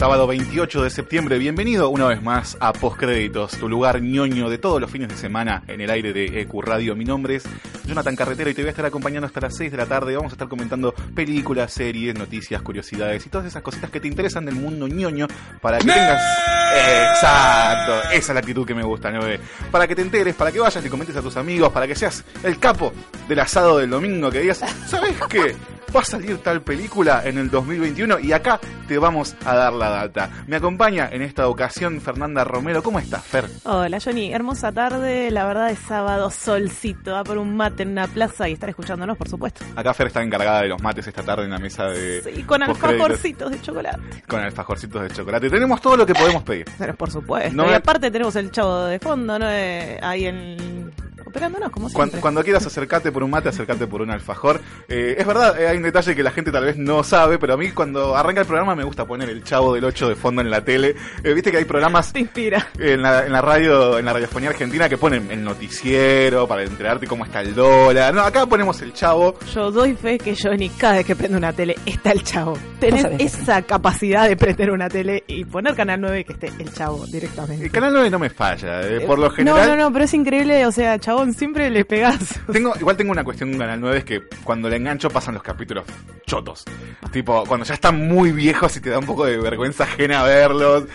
[0.01, 4.81] Sábado 28 de septiembre, bienvenido una vez más a Postcréditos, tu lugar ñoño de todos
[4.81, 6.95] los fines de semana en el aire de EQ Radio.
[6.95, 7.43] Mi nombre es
[7.91, 10.15] Jonathan Carretero y te voy a estar acompañando hasta las 6 de la tarde.
[10.15, 14.45] Vamos a estar comentando películas, series, noticias, curiosidades y todas esas cositas que te interesan
[14.45, 15.27] del mundo ñoño
[15.59, 16.21] para que tengas...
[16.73, 19.19] Exacto, esa es la actitud que me gusta, ¿no?
[19.71, 22.23] Para que te enteres, para que vayas y comentes a tus amigos, para que seas
[22.43, 22.93] el capo
[23.27, 25.53] del asado del domingo, que digas, ¿sabes qué?
[25.93, 29.89] Va a salir tal película en el 2021 y acá te vamos a dar la
[29.89, 30.29] data.
[30.47, 32.81] Me acompaña en esta ocasión Fernanda Romero.
[32.81, 33.49] ¿Cómo estás, Fer?
[33.65, 38.07] Hola Johnny, hermosa tarde, la verdad es sábado, solcito, va por un mate en una
[38.07, 39.63] plaza y estar escuchándonos, por supuesto.
[39.75, 42.21] Acá Fer está encargada de los mates esta tarde en la mesa de...
[42.21, 43.99] Sí, con alfajorcitos de chocolate.
[44.27, 45.49] Con alfajorcitos de chocolate.
[45.49, 46.65] Tenemos todo lo que podemos pedir.
[46.77, 47.55] Pero por supuesto.
[47.55, 49.49] No y aparte tenemos el chavo de fondo, ¿no?
[49.49, 50.91] Eh, ahí en...
[51.31, 52.19] operándonos, como siempre.
[52.21, 54.61] Cuando, quieras acercarte por un mate, acercarte por un alfajor.
[54.87, 57.53] Eh, es verdad, eh, hay un detalle que la gente tal vez no sabe, pero
[57.53, 60.41] a mí cuando arranca el programa me gusta poner el chavo del 8 de fondo
[60.41, 60.95] en la tele.
[61.23, 62.67] Eh, Viste que hay programas Te inspira.
[62.77, 67.07] en la, en la radio, en la radiofonía argentina que ponen el noticiero para enterarte
[67.07, 68.13] cómo está el dólar.
[68.13, 69.35] No, acá ponemos el chavo.
[69.53, 72.57] Yo doy fe que Johnny, cada vez que prende una tele, está el chavo.
[72.79, 76.73] Tenés esa capacidad de prender una tele y poner Canal 9 y que esté el
[76.73, 77.65] chavo directamente.
[77.65, 79.69] El canal 9 no me falla, eh, por lo general.
[79.69, 82.39] No, no, no, pero es increíble, o sea, chabón, siempre le pegás.
[82.51, 85.43] Tengo, igual tengo una cuestión con Canal 9 es que cuando le engancho pasan los
[85.43, 85.83] capítulos
[86.25, 86.63] chotos.
[87.11, 90.85] Tipo, cuando ya están muy viejos y te da un poco de vergüenza ajena verlos.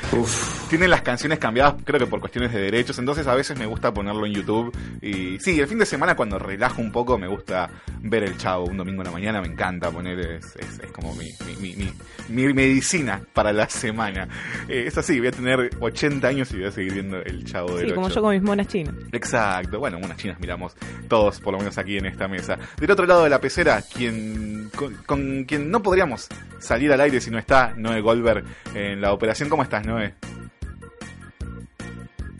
[0.68, 3.92] Tienen las canciones cambiadas, creo que por cuestiones de derechos, entonces a veces me gusta
[3.94, 4.76] ponerlo en YouTube.
[5.02, 7.68] Y sí, el fin de semana cuando relajo un poco me gusta
[8.00, 11.14] ver el chavo un domingo en la mañana, me encanta poner, es, es- es como
[11.14, 11.92] mi, mi, mi- mi-
[12.28, 14.26] mi medicina para la semana.
[14.68, 17.76] Eh, es así, voy a tener 80 años y voy a seguir viendo el chavo
[17.76, 18.94] del Sí, como yo con mis monas chinas.
[19.12, 20.74] Exacto, bueno, unas chinas miramos
[21.08, 22.58] todos, por lo menos aquí en esta mesa.
[22.78, 26.28] Del otro lado de la pecera, quien con, con quien no podríamos
[26.58, 28.44] salir al aire si no está Noé Goldberg
[28.74, 29.48] en la operación.
[29.48, 30.14] ¿Cómo estás, Noé?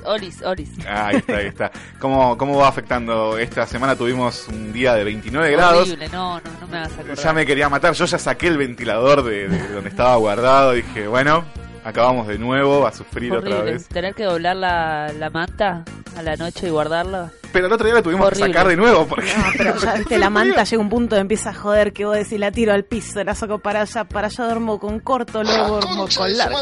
[0.05, 0.71] Oris, Oris.
[0.87, 1.71] Ah, ahí está, ahí está.
[1.99, 3.39] ¿Cómo, ¿Cómo va afectando?
[3.39, 5.89] Esta semana tuvimos un día de 29 grados.
[5.89, 7.17] Horrible, no, no, no me hagas acordar.
[7.17, 7.93] Ya me quería matar.
[7.93, 10.73] Yo ya saqué el ventilador de, de donde estaba guardado.
[10.73, 11.45] Dije, bueno,
[11.85, 13.89] acabamos de nuevo a sufrir otra vez.
[13.89, 15.85] Tener que doblar la, la manta
[16.17, 17.33] a la noche y guardarla.
[17.57, 18.47] Pero el otro día la tuvimos Horrible.
[18.49, 21.23] que sacar de nuevo porque No, pero ya viste, la manta llega un punto de
[21.23, 24.27] empieza a joder que vos decís la tiro al piso, la saco para allá, para
[24.27, 26.59] allá duermo con corto, luego duermo con largo.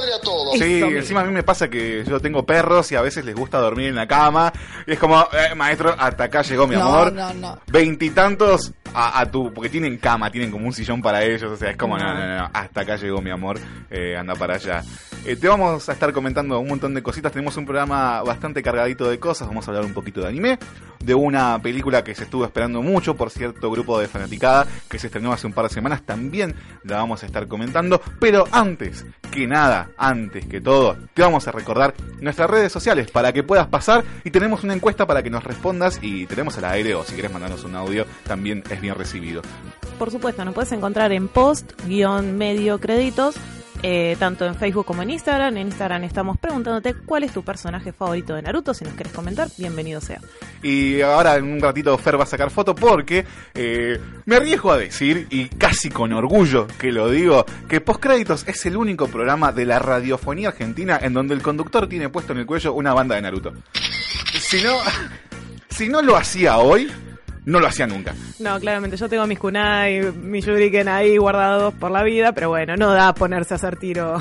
[0.56, 3.58] Sí, encima a mí me pasa que yo tengo perros y a veces les gusta
[3.58, 4.52] dormir en la cama.
[4.86, 7.12] Y es como, eh, maestro, hasta acá llegó mi No, amor.
[7.12, 7.58] no, no.
[7.66, 9.52] Veintitantos a, a tu.
[9.52, 11.42] Porque tienen cama, tienen como un sillón para ellos.
[11.44, 13.58] O sea, es como, no, no, no, no, hasta acá llegó mi amor.
[13.90, 14.82] eh, anda para allá.
[15.26, 17.32] Eh, te vamos a estar comentando un montón de cositas.
[17.32, 19.48] Tenemos un programa bastante cargadito de cosas.
[19.48, 20.58] Vamos a hablar un poquito de anime.
[21.02, 25.08] De una película que se estuvo esperando mucho por cierto grupo de fanaticada que se
[25.08, 26.02] estrenó hace un par de semanas.
[26.02, 26.54] También
[26.84, 28.00] la vamos a estar comentando.
[28.20, 33.32] Pero antes que nada, antes que todo, te vamos a recordar nuestras redes sociales para
[33.32, 34.04] que puedas pasar.
[34.24, 35.98] Y tenemos una encuesta para que nos respondas.
[36.02, 39.42] Y tenemos al aire o si quieres mandarnos un audio, también es bien recibido.
[39.98, 43.36] Por supuesto, nos puedes encontrar en post, guion medio créditos,
[43.82, 45.56] eh, tanto en Facebook como en Instagram.
[45.56, 48.74] En Instagram estamos preguntándote cuál es tu personaje favorito de Naruto.
[48.74, 50.20] Si nos quieres comentar, bienvenido sea.
[50.62, 54.78] Y ahora en un ratito Fer va a sacar foto porque eh, me arriesgo a
[54.78, 59.66] decir, y casi con orgullo que lo digo, que Postcréditos es el único programa de
[59.66, 63.22] la radiofonía argentina en donde el conductor tiene puesto en el cuello una banda de
[63.22, 63.52] Naruto.
[64.40, 64.76] Si no,
[65.68, 66.90] si no lo hacía hoy,
[67.44, 68.14] no lo hacía nunca.
[68.38, 72.76] No, claramente, yo tengo mis kunai, mis yuriken ahí guardados por la vida, pero bueno,
[72.76, 74.20] no da ponerse a hacer tiro.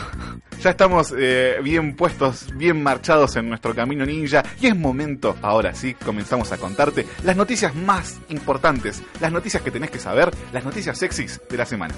[0.61, 5.73] Ya estamos eh, bien puestos, bien marchados en nuestro camino ninja y es momento, ahora
[5.73, 10.63] sí, comenzamos a contarte las noticias más importantes, las noticias que tenés que saber, las
[10.63, 11.93] noticias sexys de la semana.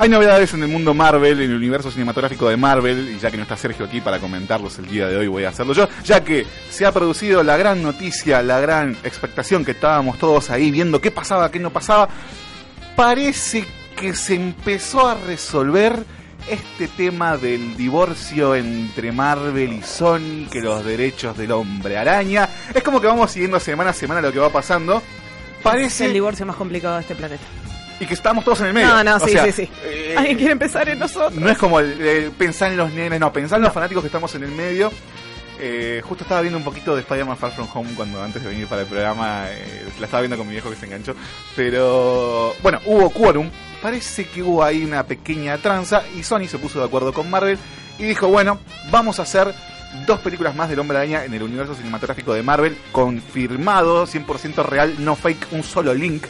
[0.00, 3.36] Hay novedades en el mundo Marvel, en el universo cinematográfico de Marvel, y ya que
[3.36, 6.22] no está Sergio aquí para comentarlos el día de hoy, voy a hacerlo yo, ya
[6.22, 11.00] que se ha producido la gran noticia, la gran expectación que estábamos todos ahí viendo
[11.00, 12.08] qué pasaba, qué no pasaba.
[12.94, 13.64] Parece
[13.96, 16.04] que se empezó a resolver
[16.48, 22.48] este tema del divorcio entre Marvel y Sony, que los derechos del hombre araña.
[22.72, 25.02] Es como que vamos siguiendo semana a semana lo que va pasando.
[25.60, 27.42] Parece Es el divorcio más complicado de este planeta.
[28.00, 28.88] Y que estamos todos en el medio.
[28.88, 29.70] No, no, O sí, sea, sí, sí.
[29.84, 31.34] eh, ¿Alguien quiere empezar en nosotros?
[31.34, 34.08] no es como el, el pensar en los nenes, no, pensar en los fanáticos que
[34.08, 34.90] estamos en el medio.
[35.60, 38.68] Eh, justo estaba viendo un poquito de Spider-Man Far From Home cuando antes de venir
[38.68, 41.16] para el programa, eh, la estaba viendo con mi viejo que se enganchó.
[41.56, 43.50] Pero bueno, hubo quórum,
[43.82, 47.58] parece que hubo ahí una pequeña tranza y Sony se puso de acuerdo con Marvel
[47.98, 48.60] y dijo, bueno,
[48.92, 49.52] vamos a hacer
[50.06, 54.94] dos películas más del Hombre Araña en el universo cinematográfico de Marvel, confirmado, 100% real,
[55.00, 56.22] no fake, un solo link.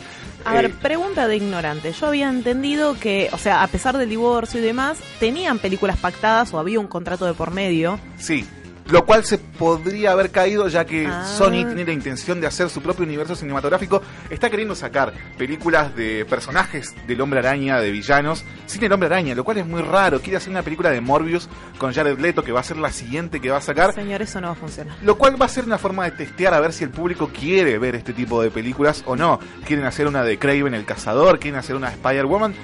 [0.44, 1.93] A ver, Eh, pregunta de ignorante.
[1.93, 6.52] Yo había entendido que, o sea, a pesar del divorcio y demás, tenían películas pactadas
[6.55, 7.99] o había un contrato de por medio.
[8.19, 8.46] Sí,
[8.88, 11.25] lo cual se podría haber caído ya que Ah.
[11.26, 14.02] Sony tiene la intención de hacer su propio universo cinematográfico.
[14.31, 19.35] Está queriendo sacar películas de personajes del hombre araña, de villanos, sin el hombre araña,
[19.35, 20.20] lo cual es muy raro.
[20.20, 21.49] Quiere hacer una película de Morbius
[21.79, 23.93] con Jared Leto, que va a ser la siguiente que va a sacar.
[23.94, 24.96] Señor, eso no va a funcionar.
[25.02, 27.79] Lo cual va a ser una forma de testear a ver si el público quiere
[27.79, 29.38] ver este tipo de películas o no.
[29.67, 32.55] Quieren hacer una de Craven el Cazador, quieren hacer una de Spider-Woman,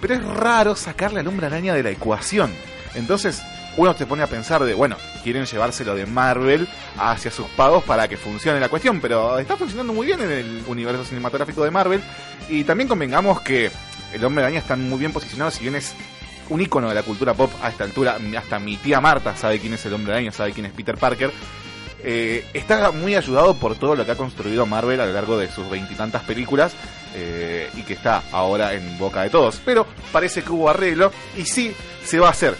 [0.00, 2.52] pero es raro sacarle al hombre araña de la ecuación.
[2.94, 3.42] Entonces,
[3.76, 8.08] uno se pone a pensar de, bueno, quieren llevárselo de Marvel hacia sus pagos para
[8.08, 12.02] que funcione la cuestión, pero está funcionando muy bien en el universo cinematográfico de Marvel.
[12.48, 13.70] Y también convengamos que
[14.12, 15.94] el hombre araña está muy bien posicionado, si bien es
[16.50, 19.72] un icono de la cultura pop a esta altura, hasta mi tía Marta sabe quién
[19.72, 21.32] es el hombre araña, sabe quién es Peter Parker.
[22.04, 25.50] Eh, está muy ayudado por todo lo que ha construido Marvel a lo largo de
[25.50, 26.72] sus veintitantas películas
[27.14, 29.60] eh, y que está ahora en boca de todos.
[29.64, 31.72] Pero parece que hubo arreglo y sí
[32.04, 32.56] se va a hacer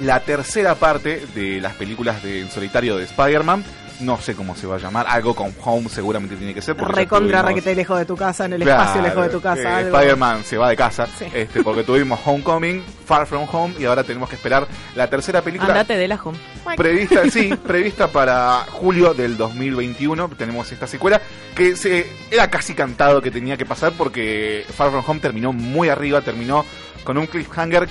[0.00, 3.64] la tercera parte de las películas de en solitario de Spider-Man.
[4.00, 6.74] No sé cómo se va a llamar, algo con Home seguramente tiene que ser.
[6.74, 9.80] Recontra, tuvimos- requete lejos de tu casa, en el Claro, espacio lejos de tu casa.
[9.82, 9.84] eh.
[9.90, 11.26] Spider-Man se va de casa, Sí.
[11.34, 14.66] este, porque tuvimos Homecoming, Far From Home y ahora tenemos que esperar
[14.96, 16.38] la tercera película Andate de la home.
[16.78, 20.28] prevista, sí, prevista para julio del 2021.
[20.30, 21.20] Tenemos esta secuela
[21.54, 25.90] que se era casi cantado que tenía que pasar porque Far From Home terminó muy
[25.90, 26.64] arriba, terminó
[27.04, 27.86] con un cliffhanger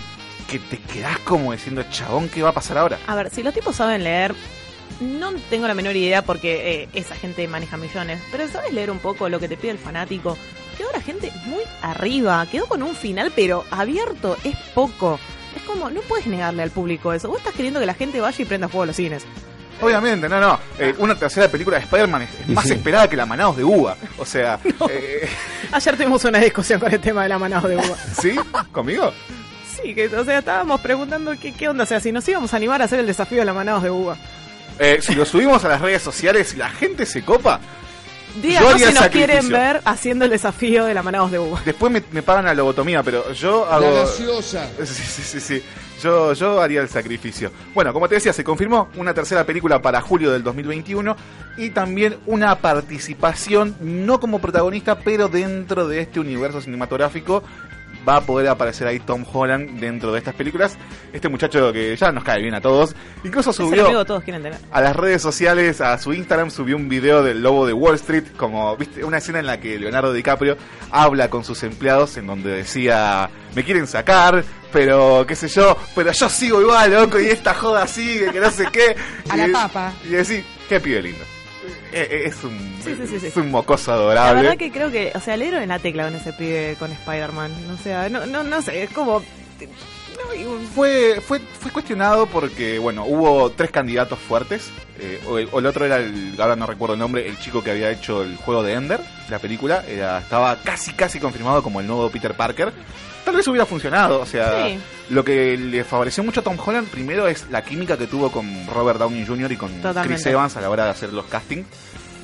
[0.50, 2.98] que te quedás como diciendo, chabón, ¿qué va a pasar ahora?
[3.08, 4.34] A ver, si los tipos saben leer,
[5.00, 9.00] no tengo la menor idea porque eh, esa gente maneja millones, pero sabes leer un
[9.00, 10.38] poco lo que te pide el fanático.
[10.78, 15.20] Quedó la gente muy arriba, quedó con un final, pero abierto es poco.
[15.56, 17.28] Es como, no puedes negarle al público eso.
[17.30, 19.26] Vos estás queriendo que la gente vaya y prenda fuego a los cines.
[19.82, 20.60] Obviamente, no, no.
[20.78, 22.74] Eh, una tercera película de Spider-Man es, más Sí.
[22.74, 23.96] esperada que la Manados de Uva.
[24.18, 25.30] O sea, eh,
[25.72, 27.96] Ayer tuvimos una discusión con el tema de la manada de uva.
[28.20, 28.36] ¿sí?
[28.72, 29.14] ¿Conmigo?
[29.84, 32.58] Sí, que, o sea, estábamos preguntando qué, qué onda, o sea, si nos íbamos a
[32.58, 34.18] animar a hacer el desafío de la manada de uva.
[34.80, 37.60] Eh, si lo subimos a las redes sociales y la gente se copa,
[38.42, 39.10] Díganos si nos sacrificio.
[39.12, 41.62] quieren ver haciendo el desafío de la manada de uva.
[41.66, 44.06] después me, me pagan la lobotomía, pero yo hago...
[44.16, 45.64] Sí, sí, sí, sí.
[46.02, 47.52] Yo, yo haría el sacrificio.
[47.74, 51.16] Bueno, como te decía, se confirmó una tercera película para julio del 2021
[51.58, 57.44] y también una participación, no como protagonista, pero dentro de este universo cinematográfico.
[58.10, 60.76] Va a poder aparecer ahí Tom Holland dentro de estas películas.
[61.14, 62.96] Este muchacho que ya nos cae bien a todos.
[63.24, 64.58] Incluso subió todos quieren tener.
[64.72, 68.24] a las redes sociales, a su Instagram, subió un video del lobo de Wall Street,
[68.36, 70.58] como, viste, una escena en la que Leonardo DiCaprio
[70.90, 76.12] habla con sus empleados, en donde decía, me quieren sacar, pero qué sé yo, pero
[76.12, 78.96] yo sigo igual, loco, y esta joda sigue, que no sé qué.
[79.30, 79.94] A Y la papa.
[80.04, 81.29] Y decir, qué pibe lindo.
[81.92, 83.28] Eh, eh, Es un, Sí, sí, sí, sí.
[83.28, 84.42] es un mocoso La adorable.
[84.44, 86.92] verdad que creo que, o sea, le dieron en la tecla con ese pibe con
[86.92, 87.52] Spider-Man.
[87.80, 89.24] O sea, no, no, no sé, es como.
[90.76, 94.70] Fue, fue, fue cuestionado porque, bueno, hubo tres candidatos fuertes.
[95.00, 97.64] eh, o, el, o el otro era el, ahora no recuerdo el nombre, el chico
[97.64, 99.84] que había hecho el juego de Ender, la película.
[99.88, 102.72] Era, estaba casi, casi confirmado como el nuevo Peter Parker.
[103.26, 104.80] Tal vez hubiera funcionado, o sea, Sí.
[105.10, 108.66] lo que le favoreció mucho a Tom Holland primero es la química que tuvo con
[108.68, 109.52] Robert Downey Jr.
[109.52, 110.08] y con Totalmente.
[110.16, 111.68] Chris Evans a la hora de hacer los castings.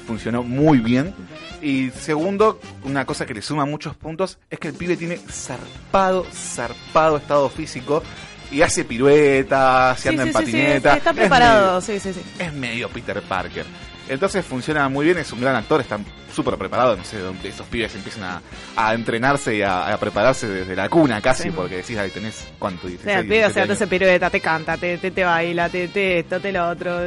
[0.07, 1.13] Funcionó muy bien.
[1.61, 6.25] Y segundo, una cosa que le suma muchos puntos es que el pibe tiene zarpado,
[6.31, 8.03] zarpado estado físico
[8.51, 10.97] y hace piruetas, se anda sí, en sí, sí, patineta.
[10.97, 12.21] está Es preparado, sí, sí, sí.
[12.39, 13.65] es medio Peter Parker.
[14.07, 15.97] Entonces funciona muy bien, es un gran actor, está
[16.35, 18.41] súper preparado, no sé, donde esos pibes empiezan a,
[18.75, 21.49] a entrenarse y a, a prepararse desde la cuna casi, Sí.
[21.51, 22.87] porque decís, ahí tenés, ¿cuánto?
[22.87, 25.11] O 16, sea, el pibe, o 17 sea, te hace pirueta, te canta, te, te,
[25.11, 26.99] te baila, te, te esto, te lo otro.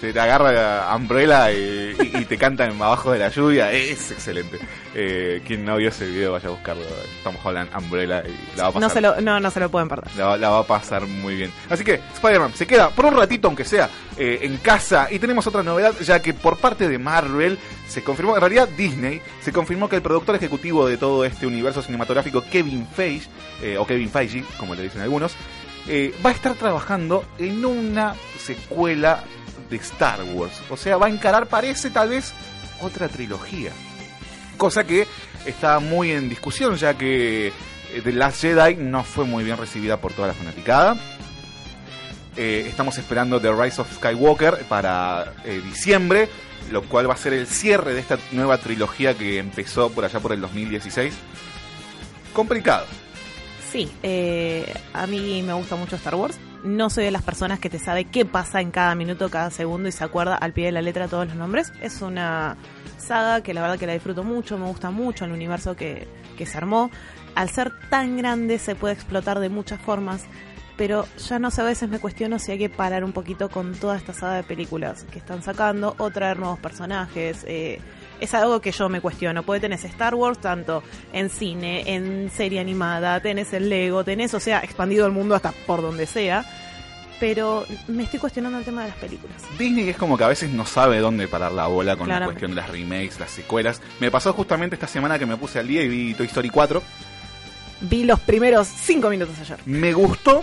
[0.00, 3.70] te, te agarra a Umbrella y, y- y te cantan abajo de la lluvia.
[3.72, 4.58] Es excelente.
[4.94, 6.82] Eh, quien no vio ese video, vaya a buscarlo.
[7.18, 8.88] Estamos hablando Umbrella y la va a pasar.
[8.88, 10.10] No se, lo, no, no se lo pueden perder.
[10.16, 11.50] La, va- la va a pasar muy bien.
[11.68, 15.08] Así que Spider-Man se queda por un ratito, aunque sea, eh, en casa.
[15.10, 19.20] Y tenemos otra novedad, ya que por parte de Marvel se confirmó, en realidad Disney,
[19.40, 23.28] se confirmó que el productor ejecutivo de todo este universo cinematográfico, Kevin Feige,
[23.62, 25.34] eh, o Kevin Feige, como le dicen algunos,
[25.86, 29.22] eh, va a estar trabajando en una secuela
[29.70, 30.60] de Star Wars.
[30.68, 32.32] O sea, va a encarar, parece tal vez,
[32.80, 33.70] otra trilogía.
[34.56, 35.06] Cosa que
[35.44, 37.52] está muy en discusión, ya que eh,
[38.02, 40.96] The Last Jedi no fue muy bien recibida por toda la fanaticada.
[42.36, 45.32] Estamos esperando The Rise of Skywalker para
[45.64, 46.28] diciembre,
[46.70, 50.20] lo cual va a ser el cierre de esta nueva trilogía que empezó por allá
[50.20, 51.14] por el 2016.
[52.32, 52.86] Complicado.
[53.70, 56.38] Sí, eh, a mí me gusta mucho Star Wars.
[56.64, 59.88] No soy de las personas que te sabe qué pasa en cada minuto, cada segundo
[59.88, 61.72] y se acuerda al pie de la letra todos los nombres.
[61.80, 62.56] Es una
[62.98, 66.46] saga que la verdad que la disfruto mucho, me gusta mucho el universo que, que
[66.46, 66.90] se armó.
[67.34, 70.24] Al ser tan grande se puede explotar de muchas formas,
[70.76, 73.74] pero ya no sé, a veces me cuestiono si hay que parar un poquito con
[73.74, 77.44] toda esta saga de películas que están sacando o traer nuevos personajes.
[77.46, 77.80] eh,
[78.20, 79.42] es algo que yo me cuestiono.
[79.42, 84.40] Porque tenés Star Wars tanto en cine, en serie animada, tenés el Lego, tenés, o
[84.40, 86.44] sea, expandido el mundo hasta por donde sea.
[87.18, 89.36] Pero me estoy cuestionando el tema de las películas.
[89.58, 92.50] Disney es como que a veces no sabe dónde parar la bola con la cuestión
[92.50, 93.80] de las remakes, las secuelas.
[94.00, 96.82] Me pasó justamente esta semana que me puse al día y vi Toy Story 4.
[97.82, 99.58] Vi los primeros cinco minutos ayer.
[99.64, 100.42] Me gustó.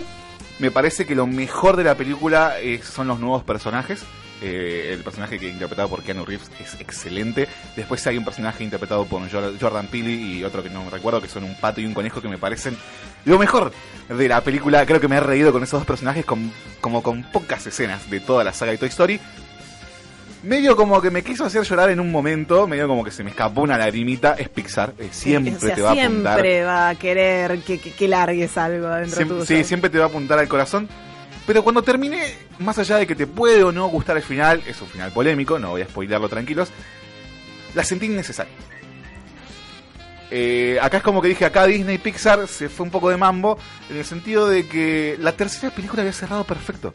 [0.58, 4.02] Me parece que lo mejor de la película eh, son los nuevos personajes.
[4.42, 7.48] Eh, el personaje que interpretado por Keanu Reeves es excelente.
[7.76, 11.28] Después hay un personaje interpretado por Jor- Jordan Peele y otro que no recuerdo, que
[11.28, 12.76] son un pato y un conejo que me parecen
[13.24, 13.72] lo mejor
[14.08, 14.84] de la película.
[14.86, 18.20] Creo que me he reído con esos dos personajes con, como con pocas escenas de
[18.20, 19.20] toda la saga de Toy Story.
[20.44, 23.30] Medio como que me quiso hacer llorar en un momento, medio como que se me
[23.30, 26.32] escapó una lagrimita, es Pixar, eh, siempre O sea, te va a apuntar.
[26.34, 29.44] siempre va a querer que, que, que largues algo adentro Siem- tuyo.
[29.46, 30.88] sí, siempre te va a apuntar al corazón.
[31.46, 32.22] Pero cuando termine,
[32.58, 35.58] más allá de que te puede o no gustar el final, es un final polémico,
[35.58, 36.68] no voy a spoilearlo tranquilos,
[37.74, 38.52] la sentí innecesaria.
[40.30, 43.58] Eh, acá es como que dije, acá Disney Pixar se fue un poco de mambo,
[43.90, 46.92] en el sentido de que la tercera película había cerrado perfecto.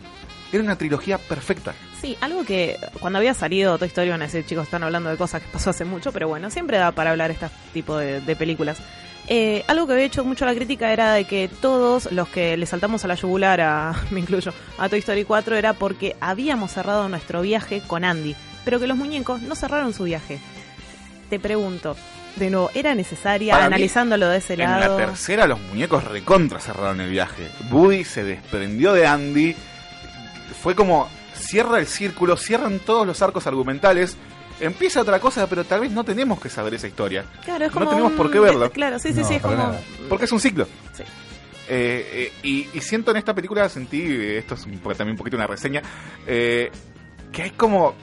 [0.51, 1.73] Era una trilogía perfecta.
[2.01, 5.17] Sí, algo que cuando había salido Toy Story van a decir, chicos, están hablando de
[5.17, 8.35] cosas que pasó hace mucho, pero bueno, siempre da para hablar este tipo de, de
[8.35, 8.77] películas.
[9.27, 12.65] Eh, algo que había hecho mucho la crítica era de que todos los que le
[12.65, 17.07] saltamos a la yugular, a, me incluyo, a Toy Story 4 era porque habíamos cerrado
[17.09, 20.39] nuestro viaje con Andy, pero que los muñecos no cerraron su viaje.
[21.29, 21.95] Te pregunto,
[22.37, 24.97] de nuevo, ¿era necesaria Para mí, analizándolo de ese En lado?
[24.97, 27.49] la tercera los muñecos recontra cerraron el viaje.
[27.69, 29.55] Woody se desprendió de Andy.
[30.61, 34.17] Fue como cierra el círculo, cierran todos los arcos argumentales.
[34.59, 37.23] Empieza otra cosa, pero tal vez no tenemos que saber esa historia.
[37.45, 38.69] Claro, es no como tenemos un- por qué verlo.
[38.71, 39.55] Claro, sí, sí, No, sí, es como...
[39.55, 39.79] nada.
[40.09, 40.67] Porque es un ciclo.
[40.93, 41.03] Sí.
[41.71, 45.17] Eh, eh, y, y siento en esta película, sentí, eh, esto es un, también un
[45.17, 45.81] poquito una reseña,
[46.27, 46.71] eh,
[47.31, 47.95] que hay como...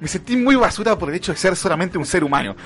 [0.00, 2.56] Me sentí muy basura por el hecho de ser solamente un ser humano.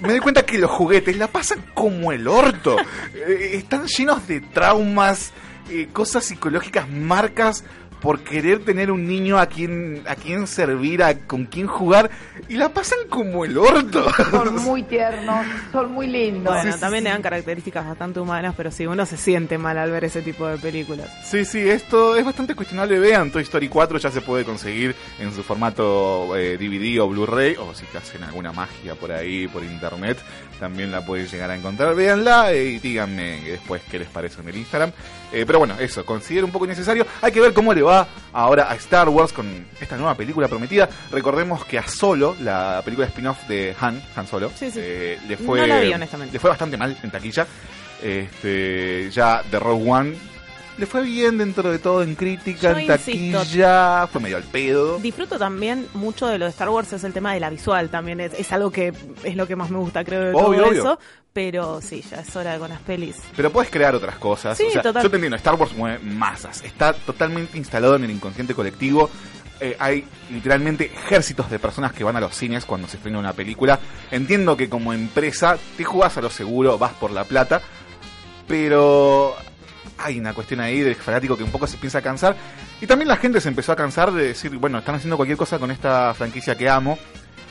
[0.00, 2.78] Me doy cuenta que los juguetes la pasan como el orto.
[3.14, 5.30] Eh, están llenos de traumas,
[5.70, 7.64] eh, cosas psicológicas, marcas
[8.00, 12.10] por querer tener un niño a quien a quien servir, a, con quien jugar,
[12.48, 14.06] y la pasan como el orto.
[14.30, 16.54] Son muy tiernos, son muy lindos.
[16.54, 20.04] Bueno, también le dan características bastante humanas, pero sí, uno se siente mal al ver
[20.04, 21.08] ese tipo de películas.
[21.24, 22.98] Sí, sí, esto es bastante cuestionable.
[22.98, 27.56] Vean, Toy Story 4 ya se puede conseguir en su formato eh, DVD o Blu-ray,
[27.56, 30.18] o si te hacen alguna magia por ahí, por internet,
[30.58, 31.94] también la pueden llegar a encontrar.
[31.94, 34.92] Véanla eh, y díganme después qué les parece en el Instagram.
[35.32, 37.06] Eh, pero bueno, eso, considero un poco innecesario.
[37.20, 40.88] Hay que ver cómo le va ahora a Star Wars con esta nueva película prometida.
[41.10, 45.66] Recordemos que a Solo, la película spin-off de Han, Han Solo, eh, le fue No
[45.66, 46.34] la vi, honestamente.
[46.34, 47.46] le fue bastante mal en taquilla.
[48.02, 50.16] Este, ya The Rogue One
[50.78, 53.38] le fue bien dentro de todo en crítica, Yo en insisto.
[53.38, 54.98] taquilla, fue medio al pedo.
[54.98, 58.20] Disfruto también mucho de lo de Star Wars, es el tema de la visual también.
[58.20, 58.92] Es, es algo que
[59.24, 60.80] es lo que más me gusta, creo, de Obvio, todo obvio.
[60.82, 60.98] eso.
[61.32, 63.16] Pero sí, ya es hora de con las pelis.
[63.36, 64.56] Pero puedes crear otras cosas.
[64.56, 65.02] Sí, o sea, total.
[65.02, 66.62] Yo te entiendo, Star Wars mueve masas.
[66.62, 69.10] Está totalmente instalado en el inconsciente colectivo.
[69.60, 73.32] Eh, hay literalmente ejércitos de personas que van a los cines cuando se estrena una
[73.34, 73.78] película.
[74.10, 77.60] Entiendo que como empresa te jugás a lo seguro, vas por la plata.
[78.46, 79.34] Pero
[79.98, 82.36] hay una cuestión ahí del fanático que un poco se piensa cansar.
[82.80, 85.58] Y también la gente se empezó a cansar de decir, bueno, están haciendo cualquier cosa
[85.58, 86.98] con esta franquicia que amo.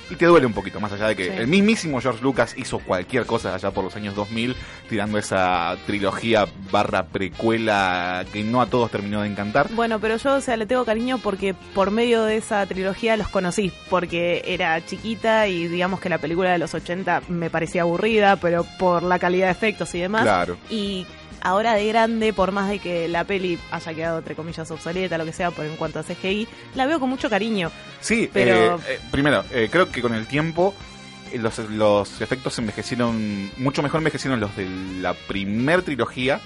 [0.07, 1.31] Y te duele un poquito, más allá de que Sí.
[1.35, 4.55] el mismísimo George Lucas hizo cualquier cosa allá por los años 2000,
[4.87, 9.67] tirando esa trilogía barra precuela que no a todos terminó de encantar.
[9.71, 13.29] Bueno, pero yo, o sea, le tengo cariño porque por medio de esa trilogía los
[13.29, 18.35] conocí, porque era chiquita y digamos que la película de los 80 me parecía aburrida,
[18.35, 20.21] pero por la calidad de efectos y demás.
[20.21, 20.57] Claro.
[20.69, 21.07] Y
[21.45, 25.25] ahora de grande, por más de que la peli haya quedado entre comillas obsoleta, lo
[25.25, 27.71] que sea, por en cuanto a CGI, la veo con mucho cariño.
[28.01, 30.73] Sí, Pero- eh, eh, primero, eh, creo que con el tiempo
[31.37, 34.67] los, los efectos envejecieron, mucho mejor envejecieron los de
[35.01, 36.39] la primer trilogía,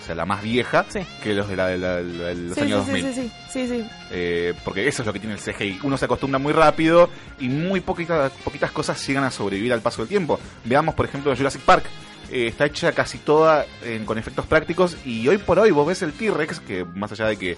[0.00, 1.00] o sea, la más vieja, Sí.
[1.22, 3.14] que los de, la, de la- de los sí, años sí, 2000.
[3.14, 3.84] sí, sí, sí, sí.
[4.10, 5.80] Eh, porque eso es lo que tiene el CGI.
[5.82, 10.00] Uno se acostumbra muy rápido y muy poquitas, poquitas cosas llegan a sobrevivir al paso
[10.02, 10.40] del tiempo.
[10.64, 11.84] Veamos, por ejemplo, Jurassic Park.
[12.30, 16.02] Eh, está hecha casi toda eh, con efectos prácticos y hoy por hoy vos ves
[16.02, 17.56] el T-Rex, que más allá de que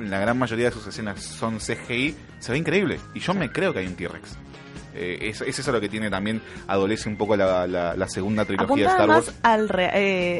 [0.00, 3.00] la gran mayoría de sus escenas son CGI, se ve increíble.
[3.14, 4.36] Y yo me creo que hay un T-Rex.
[4.94, 8.44] Eh, es, es eso lo que tiene también, adolece un poco la, la- la segunda
[8.44, 9.38] trilogía de Star más Wars.
[9.42, 9.90] al re-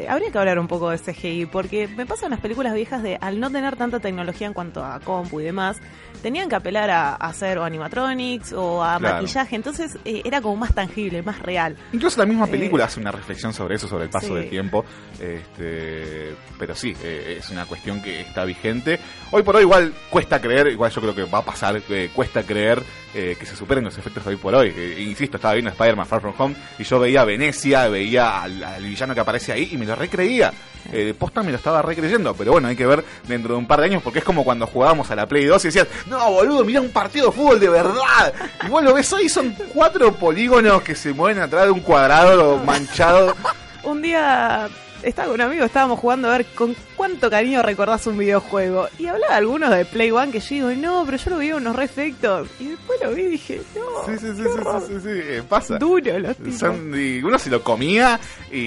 [0.01, 3.01] eh, habría que hablar un poco de CGI porque me pasa en las películas viejas
[3.03, 5.77] de al no tener tanta tecnología en cuanto a compu y demás
[6.21, 9.15] tenían que apelar a, a hacer o animatronics o a Claro.
[9.17, 12.99] maquillaje entonces eh, era como más tangible más real Incluso la misma Eh, película hace
[12.99, 14.33] una reflexión sobre eso, sobre el paso sí.
[14.33, 14.83] del tiempo.
[15.19, 18.99] Este, pero sí, eh, es una cuestión que está vigente.
[19.31, 21.81] Hoy por hoy igual cuesta creer, igual yo creo que va a pasar,
[22.13, 22.81] cuesta creer
[23.13, 24.69] eh, que se superen los efectos de hoy por hoy.
[24.99, 29.13] Insisto, estaba viendo Spider-Man Far From Home y yo veía Venecia, veía al, al villano
[29.13, 30.51] que aparece ahí y me lo recreía.
[30.91, 33.67] Eh, de posta me lo estaba recreyendo, pero bueno, hay que ver dentro de un
[33.67, 36.31] par de años porque es como cuando jugábamos a la Play 2 y decías, no
[36.31, 38.33] boludo, mirá un partido de fútbol de verdad.
[38.65, 42.57] Y vos lo ves hoy, son cuatro polígonos que se mueven atrás de un cuadrado
[42.57, 43.35] manchado.
[43.83, 44.67] un día
[45.03, 49.07] estaba con un amigo estábamos jugando a ver con cuánto cariño recordás un videojuego y
[49.07, 51.85] hablaba algunos de Play One que yo digo no pero yo lo vi unos re
[51.85, 55.09] efectos y después lo vi y dije no Sí, sí, sí, sí, sí, sí, sí,
[55.09, 55.77] eh, pasa.
[55.77, 58.19] duro los tipos Son- y uno se lo comía
[58.51, 58.57] y,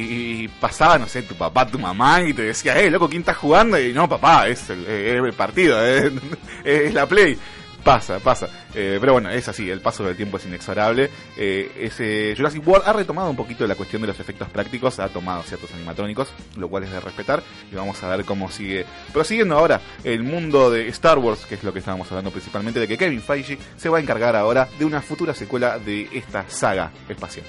[0.45, 3.35] y pasaba, no sé, tu papá, tu mamá y te decía, eh, loco, ¿quién está
[3.35, 3.79] jugando?
[3.81, 6.13] Y no, papá, es el, eh, es el partido, eh,
[6.65, 7.37] es la play.
[7.85, 8.49] Pasa, pasa.
[8.75, 11.11] Eh, pero bueno, es así, el paso del tiempo es inexorable.
[11.37, 15.09] Eh, ese Jurassic World ha retomado un poquito la cuestión de los efectos prácticos, ha
[15.09, 19.59] tomado ciertos animatrónicos, lo cual es de respetar, y vamos a ver cómo sigue prosiguiendo
[19.59, 22.97] ahora el mundo de Star Wars, que es lo que estábamos hablando principalmente, de que
[22.97, 27.47] Kevin Feige se va a encargar ahora de una futura secuela de esta saga espacial.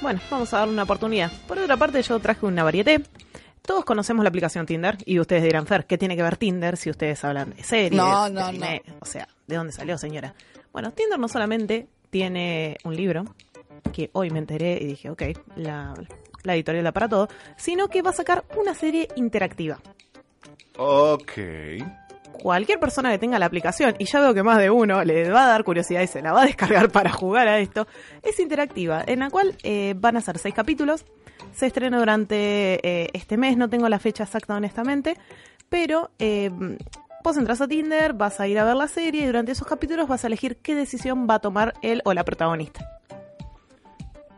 [0.00, 1.30] Bueno, vamos a darle una oportunidad.
[1.46, 3.02] Por otra parte, yo traje una varieté.
[3.62, 6.90] Todos conocemos la aplicación Tinder y ustedes dirán, Fer, ¿qué tiene que ver Tinder si
[6.90, 7.92] ustedes hablan de series?
[7.92, 8.82] No, de no, anime?
[9.00, 10.34] O sea, ¿de dónde salió, señora?
[10.72, 13.24] Bueno, Tinder no solamente tiene un libro,
[13.92, 15.22] que hoy me enteré y dije, ok,
[15.56, 15.94] la,
[16.42, 19.78] la editorial da para todo, sino que va a sacar una serie interactiva.
[20.76, 21.32] Ok.
[22.32, 25.44] Cualquier persona que tenga la aplicación, y ya veo que más de uno le va
[25.44, 27.86] a dar curiosidad y se la va a descargar para jugar a esto,
[28.22, 31.04] es interactiva, en la cual eh, van a ser seis capítulos.
[31.52, 35.16] Se estrena durante eh, este mes, no tengo la fecha exacta honestamente,
[35.68, 36.50] pero eh,
[37.22, 40.08] vos entras a Tinder, vas a ir a ver la serie y durante esos capítulos
[40.08, 42.88] vas a elegir qué decisión va a tomar él o la protagonista.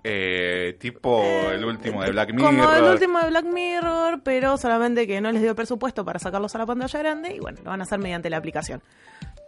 [0.06, 2.54] Eh, tipo el último de Black Mirror.
[2.54, 6.54] Como el último de Black Mirror, pero solamente que no les dio presupuesto para sacarlos
[6.54, 8.82] a la pantalla grande y bueno, lo van a hacer mediante la aplicación.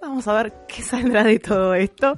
[0.01, 2.17] Vamos a ver qué saldrá de todo esto.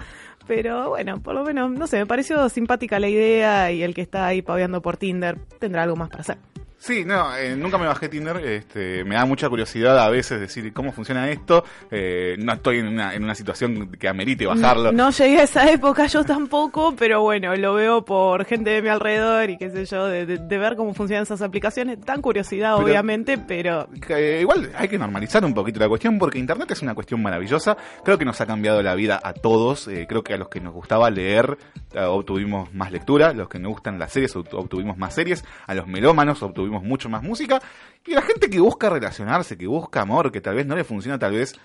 [0.48, 4.00] Pero bueno, por lo menos, no sé, me pareció simpática la idea y el que
[4.00, 6.38] está ahí paveando por Tinder tendrá algo más para hacer.
[6.80, 8.36] Sí, no, eh, nunca me bajé Tinder.
[8.36, 11.64] Este, me da mucha curiosidad a veces decir cómo funciona esto.
[11.90, 14.92] Eh, no estoy en una, en una situación que amerite bajarlo.
[14.92, 18.88] No llegué a esa época yo tampoco, pero bueno, lo veo por gente de mi
[18.90, 21.98] alrededor y qué sé yo, de, de- de ver cómo funcionan esas aplicaciones.
[22.04, 26.38] Dan curiosidad, Pero- obviamente, pero Que, igual hay que normalizar un poquito la cuestión porque
[26.38, 27.76] Internet es una cuestión maravillosa.
[28.04, 29.88] Creo que nos ha cambiado la vida a todos.
[29.88, 31.58] Eh, creo que a los que nos gustaba leer
[31.92, 33.32] eh, obtuvimos más lectura.
[33.32, 35.44] Los que nos gustan las series obt- obtuvimos más series.
[35.66, 37.60] A los melómanos obtuvimos mucho más música.
[38.06, 41.18] Y la gente que busca relacionarse, que busca amor, que tal vez no le funciona
[41.18, 41.58] tal vez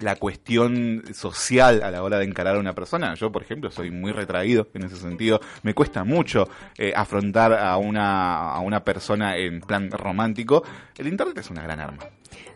[0.00, 3.14] la cuestión social a la hora de encarar a una persona.
[3.14, 5.40] Yo, por ejemplo, soy muy retraído en ese sentido.
[5.62, 10.64] Me cuesta mucho eh, afrontar a una, a una persona en plan romántico.
[10.96, 12.04] El Internet es una gran arma.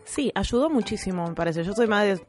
[0.05, 1.63] Sí, ayudó muchísimo, me parece.
[1.63, 2.19] Yo soy más de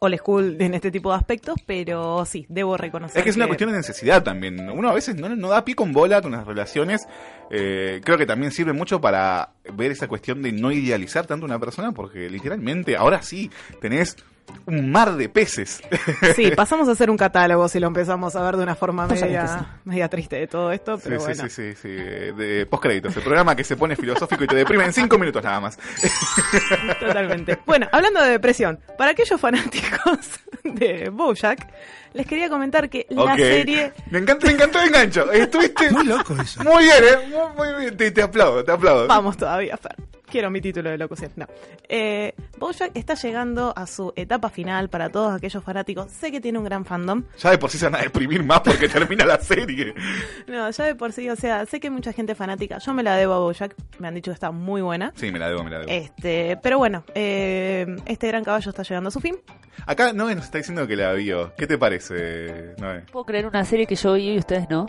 [0.00, 3.18] old school en este tipo de aspectos, pero sí, debo reconocer.
[3.18, 4.68] Es que es una cuestión de necesidad también.
[4.68, 7.06] Uno a veces no, no da pie con bola con las relaciones.
[7.50, 11.48] Eh, creo que también sirve mucho para ver esa cuestión de no idealizar tanto a
[11.48, 14.16] una persona, porque literalmente ahora sí tenés
[14.66, 15.82] un mar de peces.
[16.36, 19.80] Sí, pasamos a hacer un catálogo si lo empezamos a ver de una forma media,
[19.84, 21.42] media triste de todo esto, pero sí, bueno.
[21.42, 24.84] sí, sí, sí, sí, de postcréditos, el programa que se pone filosófico y te deprime
[24.84, 25.78] en cinco minutos nada más.
[27.00, 27.58] Totalmente.
[27.66, 31.68] Bueno, hablando de depresión, para aquellos fanáticos de Bojack,
[32.12, 33.92] les quería comentar que la serie...
[34.10, 35.30] Me encanta, me encantó el engancho.
[35.32, 36.62] Estuviste muy loco eso.
[36.62, 37.34] Muy bien, ¿eh?
[37.56, 37.96] Muy, muy bien.
[37.96, 39.06] Te, te aplaudo, te aplaudo.
[39.06, 39.96] Vamos todavía, Fer.
[40.32, 41.30] Quiero mi título de locución.
[41.36, 41.46] No.
[41.86, 46.10] Eh, Bojack está llegando a su etapa final para todos aquellos fanáticos.
[46.10, 47.24] Sé que tiene un gran fandom.
[47.38, 49.92] Ya de por sí se van a deprimir más porque termina la serie.
[50.46, 52.78] No, ya de por sí, o sea, sé que hay mucha gente fanática.
[52.78, 53.74] Yo me la debo a Bojack.
[53.98, 55.12] Me han dicho que está muy buena.
[55.16, 55.92] Sí, me la debo, me la debo.
[55.92, 59.36] Este, pero bueno, eh, este gran caballo está llegando a su fin.
[59.86, 61.52] Acá Noé nos está diciendo que la vio.
[61.56, 63.00] ¿Qué te parece, Noé?
[63.12, 64.86] Puedo creer una serie que yo vi y ustedes no.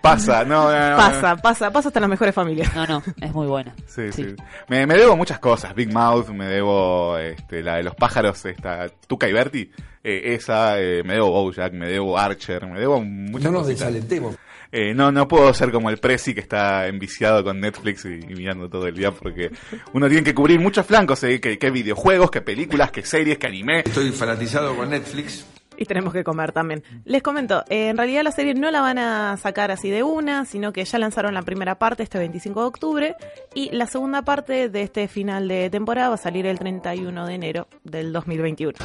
[0.00, 2.74] Pasa, no, no, no, Pasa, pasa, pasa hasta las mejores familias.
[2.74, 3.72] No, no, es muy buena.
[3.86, 4.34] Sí, sí.
[4.68, 5.74] Me, me debo muchas cosas.
[5.76, 9.70] Big Mouth, me debo este, la de los pájaros, esta Tuca y Bertie.
[10.02, 13.92] eh, esa, eh, me debo Bojack, me debo Archer, me debo muchas No nos cositas.
[13.92, 14.34] desalentemos.
[14.74, 18.70] Eh, no, no puedo ser como el Prezi que está enviciado con Netflix y, mirando
[18.70, 19.50] todo el día porque
[19.92, 23.46] uno tiene que cubrir muchos flancos, eh, que, que videojuegos, que películas, que series, que
[23.46, 23.80] anime.
[23.80, 25.44] Estoy fanatizado con Netflix.
[25.82, 26.84] Y tenemos que comer también.
[27.04, 30.44] Les comento, eh, en realidad la serie no la van a sacar así de una,
[30.44, 33.16] sino que ya lanzaron la primera parte este 25 de octubre
[33.52, 37.34] y la segunda parte de este final de temporada va a salir el 31 de
[37.34, 38.78] enero del 2021.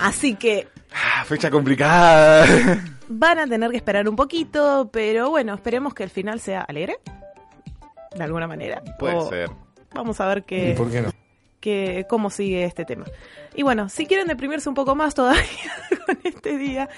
[0.00, 2.46] Así que Ah, fecha complicada.
[3.08, 6.96] van a tener que esperar un poquito, pero bueno, esperemos que el final sea alegre,
[8.16, 8.82] de alguna manera.
[8.98, 9.50] Puede O ser.
[9.94, 11.10] Vamos a ver qué, ¿Y por qué no?
[11.62, 13.06] Que, cómo sigue este tema.
[13.54, 15.42] Y bueno, si quieren deprimirse un poco más todavía
[16.06, 16.90] con este día,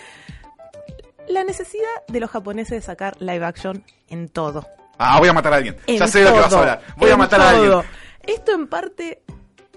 [1.29, 4.67] la necesidad de los japoneses de sacar live action en todo.
[4.99, 5.77] Ah, voy a matar a alguien.
[5.87, 6.81] ya sé de lo que vas a todo, hablar.
[6.97, 7.71] Voy a matar a alguien.
[7.71, 7.85] todo.
[8.27, 9.23] Esto en parte,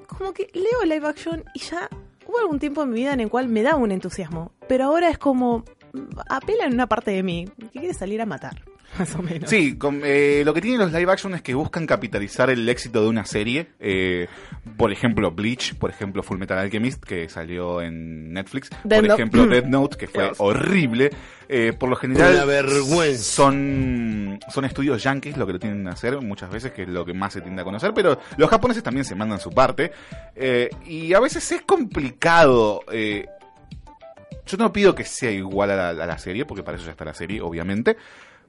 [0.07, 1.89] como que leo live action y ya
[2.25, 5.09] hubo algún tiempo en mi vida en el cual me da un entusiasmo, pero ahora
[5.09, 5.65] es como
[6.29, 8.63] apela en una parte de mí que quiere salir a matar,
[8.99, 9.49] más o menos.
[9.49, 13.01] Sí, con- eh, lo que tienen los live action es que buscan capitalizar el éxito
[13.01, 13.67] de una serie.
[13.79, 14.27] eh,
[14.77, 18.69] por ejemplo, Bleach, por ejemplo, Full Metal Alchemist, que salió en Netflix.
[18.69, 19.13] Por Note.
[19.13, 21.09] ejemplo, Dead Note, que fue horrible.
[21.49, 23.23] Eh, por lo general, Una vergüenza.
[23.23, 27.05] son, son estudios yankees lo que lo tienen que hacer muchas veces, que es lo
[27.05, 29.91] que más se tiende a conocer, pero los japoneses también se mandan su parte.
[30.35, 32.81] eh, y a veces es complicado.
[32.91, 33.25] eh,
[34.45, 36.91] yo no pido que sea igual a la, a la serie, porque para eso ya
[36.91, 37.97] está la serie, obviamente.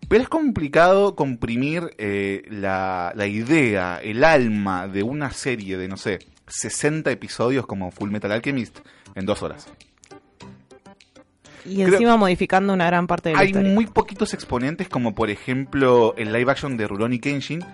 [0.07, 5.97] Pero es complicado comprimir eh, la, la idea, el alma de una serie de, no
[5.97, 8.79] sé, 60 episodios como Full Metal Alchemist
[9.15, 9.69] en dos horas.
[11.65, 13.73] Y encima modificando una gran parte de la Hay historia.
[13.73, 17.65] muy poquitos exponentes, como por ejemplo el live action de Rurouni Kenshin,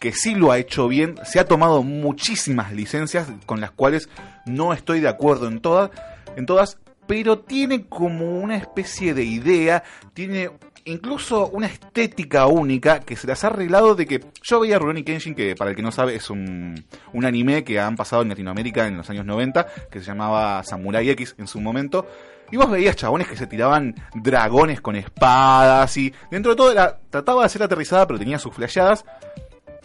[0.00, 4.08] que sí lo ha hecho bien, se ha tomado muchísimas licencias con las cuales
[4.46, 5.90] no estoy de acuerdo en todas,
[6.36, 9.82] en todas, pero tiene como una especie de idea,
[10.14, 10.50] tiene
[10.84, 15.34] incluso una estética única que se las ha arreglado de que yo veía Rurouni Kenshin,
[15.34, 18.86] que para el que no sabe es un, un anime que han pasado en Latinoamérica
[18.86, 22.06] en los años 90, que se llamaba Samurai X en su momento,
[22.50, 26.98] y vos veías chabones que se tiraban dragones con espadas y dentro de todo era,
[27.10, 29.04] trataba de ser aterrizada pero tenía sus flasheadas.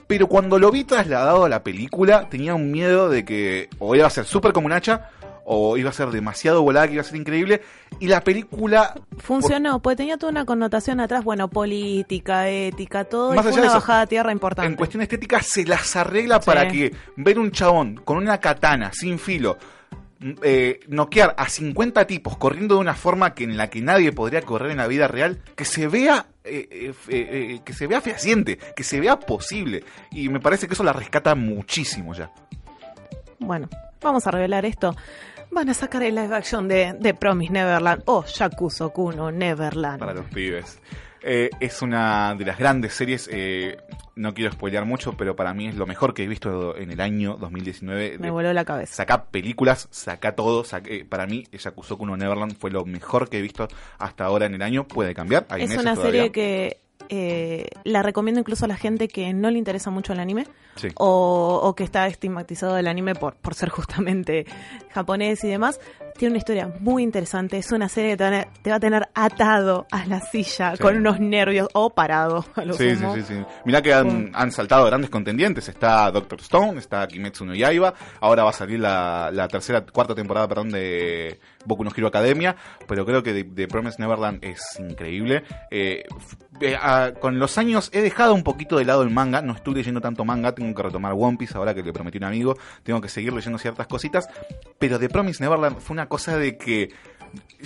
[0.08, 4.08] Pero cuando lo vi trasladado a la película tenía un miedo de que o iba
[4.08, 5.10] a ser súper como un hacha
[5.52, 7.62] o iba a ser demasiado volada que iba a ser increíble.
[8.00, 8.94] Y la película...
[9.18, 13.56] Funcionó, porque tenía toda una connotación atrás, bueno, política, ética, todo, Más y fue allá
[13.56, 14.70] de una eso, bajada a tierra importante.
[14.70, 19.18] En cuestión estética se las arregla para que ver un chabón con una katana sin
[19.18, 19.58] filo
[20.44, 24.42] eh, noquear a 50 tipos corriendo de una forma que en la que nadie podría
[24.44, 28.02] correr en la vida real, que se vea eh, eh, fe- eh, que se vea
[28.02, 29.84] fehaciente, que se vea posible.
[30.12, 32.30] Y me parece que eso la rescata muchísimo ya.
[33.40, 33.70] Bueno,
[34.02, 34.94] vamos a revelar esto.
[35.52, 40.00] Van a sacar el live action de, de Promise Neverland o Yakuzo Kuno Neverland.
[40.00, 40.80] para los pibes.
[41.22, 43.78] Eh, es una de las grandes series, eh,
[44.16, 47.02] no quiero spoilear mucho, pero para mí es lo mejor que he visto en el
[47.02, 48.12] año 2019.
[48.20, 48.94] Me De- voló la cabeza.
[48.96, 50.64] Saca películas, saca todo.
[50.64, 54.54] saqué- para mí, Yakusoku no Neverland fue lo mejor que he visto hasta ahora en
[54.54, 54.88] el año.
[54.88, 55.46] Puede cambiar.
[55.50, 56.04] Hay Es una todavía.
[56.22, 56.78] serie que
[57.10, 60.46] eh, la recomiendo incluso a la gente que no le interesa mucho el anime,
[60.80, 60.88] Sí.
[60.96, 64.46] o, o que está estigmatizado el anime por, por ser justamente
[64.92, 65.80] japonés y demás.
[66.18, 67.58] Tiene una historia muy interesante.
[67.58, 70.20] Es una serie que te va a tener, te va a tener atado a la
[70.20, 70.82] silla Sí.
[70.82, 72.46] con unos nervios o parado.
[72.56, 73.16] A lo Sí, sí, sumo.
[73.16, 73.36] sí, sí.
[73.66, 75.70] Mirá que han, han saltado grandes contendientes.
[75.70, 77.94] Está Doctor Stone, está Kimetsu no Yaiba.
[78.20, 82.56] Ahora va a salir la, la tercera, cuarta temporada, perdón, de Boku no Hero Academia.
[82.88, 85.44] Pero creo que The, The Promised Neverland es increíble.
[85.72, 86.04] Eh,
[86.60, 89.42] eh, ah, con los años he dejado un poquito de lado el manga.
[89.42, 90.54] No estoy leyendo tanto manga.
[90.54, 92.58] Tengo que retomar One Piece ahora que le prometí un amigo.
[92.84, 94.30] Tengo que seguir leyendo ciertas cositas.
[94.78, 96.90] Pero The Promised Neverland fue una cosa de que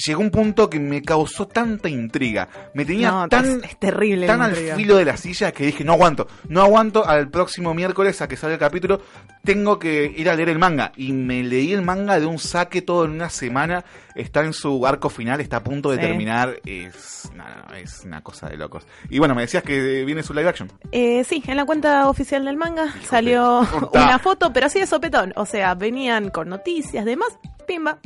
[0.07, 2.47] llegó un punto que me causó tanta intriga.
[2.73, 4.25] Me tenía No, tan, es, terrible.
[4.27, 8.21] tan al filo de la silla que dije, no aguanto, no aguanto al próximo miércoles
[8.21, 9.01] a que salga el capítulo,
[9.43, 10.91] tengo que ir a leer el manga.
[10.97, 13.83] Y me leí el manga de un saque todo en una semana,
[14.15, 16.01] está en su arco final, está a punto de Sí.
[16.01, 17.43] terminar, es, no,
[17.75, 18.85] es una cosa de locos.
[19.09, 20.71] Y bueno, me decías que viene su live action.
[20.91, 23.59] Eh, sí, en la cuenta oficial del manga salió
[23.93, 25.33] una foto, pero así de sopetón.
[25.35, 27.99] O sea, venían con noticias, demás, pimba,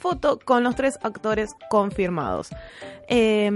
[0.00, 2.48] foto con los tres actores confirmados.
[3.08, 3.50] Eh,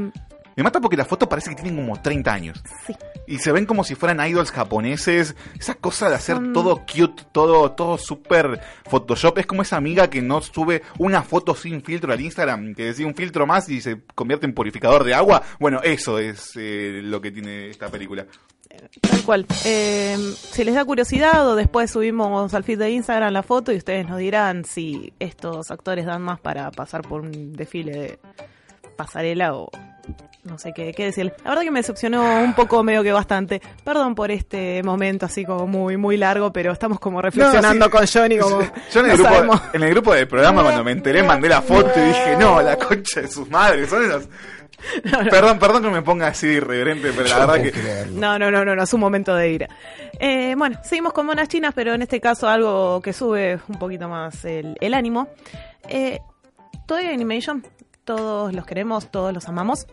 [0.57, 2.63] Me mata porque la foto parece que tienen como 30 años.
[2.87, 2.95] Sí.
[3.27, 5.35] Y se ven como si fueran idols japoneses.
[5.59, 9.39] Esa cosa de hacer Son- todo cute, todo, todo súper Photoshop.
[9.39, 13.07] Es como esa amiga que no sube una foto sin filtro al Instagram, que decía
[13.07, 15.43] un filtro más y se convierte en purificador de agua.
[15.59, 18.27] Bueno, eso es eh, lo que tiene esta película.
[19.01, 19.47] Tal cual.
[19.65, 23.77] Eh, si les da curiosidad o después subimos al feed de Instagram la foto y
[23.77, 28.19] ustedes nos dirán si estos actores dan más para pasar por un desfile de
[28.97, 29.71] pasarela o
[30.45, 31.33] no sé qué, qué decir.
[31.43, 33.63] La verdad que me decepcionó un poco, medio que bastante.
[33.83, 37.91] Perdón por este momento así como muy muy largo, pero estamos como reflexionando sí.
[37.91, 38.61] con Johnny como
[38.93, 41.63] Yo en el, no grupo, en el grupo del programa, cuando me enteré, mandé la
[41.63, 43.89] foto y dije, no, la concha de sus madres.
[43.89, 44.29] Son esas.
[45.31, 48.07] Perdón, perdón que me ponga así irreverente, pero la verdad que.
[48.11, 49.68] No, no, no, no, no, es un momento de ira.
[50.18, 54.09] Eh, bueno, seguimos con monas chinas, pero en este caso algo que sube un poquito
[54.09, 55.29] más el, el ánimo.
[55.88, 56.20] Eh,
[56.87, 57.64] Toei Animation,
[58.05, 59.87] todos los queremos, todos los amamos,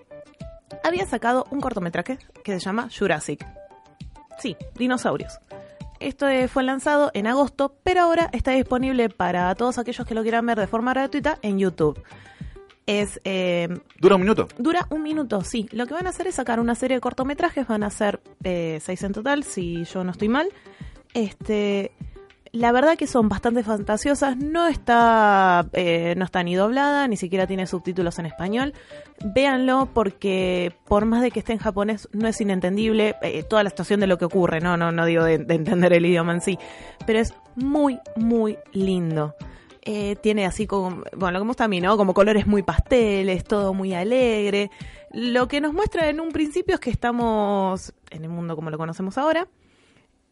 [0.84, 3.46] había sacado un cortometraje que se llama Jurassic.
[4.40, 5.40] Sí, dinosaurios.
[6.00, 10.24] Esto eh, fue lanzado en agosto, pero ahora está disponible para todos aquellos que lo
[10.24, 12.02] quieran ver de forma gratuita en YouTube.
[12.92, 13.70] Es eh,
[14.02, 14.50] Dura un minuto.
[14.58, 15.66] Dura un minuto, sí.
[15.72, 18.80] Lo que van a hacer es sacar una serie de cortometrajes, van a ser eh,
[18.82, 20.50] seis en total, si yo no estoy mal.
[21.14, 21.94] Este,
[22.52, 27.48] la verdad que son bastante fantasiosas, no está, eh, no está ni doblada, ni siquiera
[27.48, 28.74] tiene subtítulos en español.
[29.24, 33.70] Véanlo porque por más de que esté en japonés no es inentendible eh, toda la
[33.70, 36.42] situación de lo que ocurre, no, no, no digo de, de entender el idioma en
[36.42, 36.60] sí,
[37.06, 39.34] pero es muy, muy lindo.
[39.84, 41.98] Eh, tiene así como, bueno, lo que me gusta a mí, ¿no?
[41.98, 44.70] Como colores muy pasteles, todo muy alegre.
[45.12, 48.78] Lo que nos muestra en un principio es que estamos en el mundo como lo
[48.78, 49.48] conocemos ahora.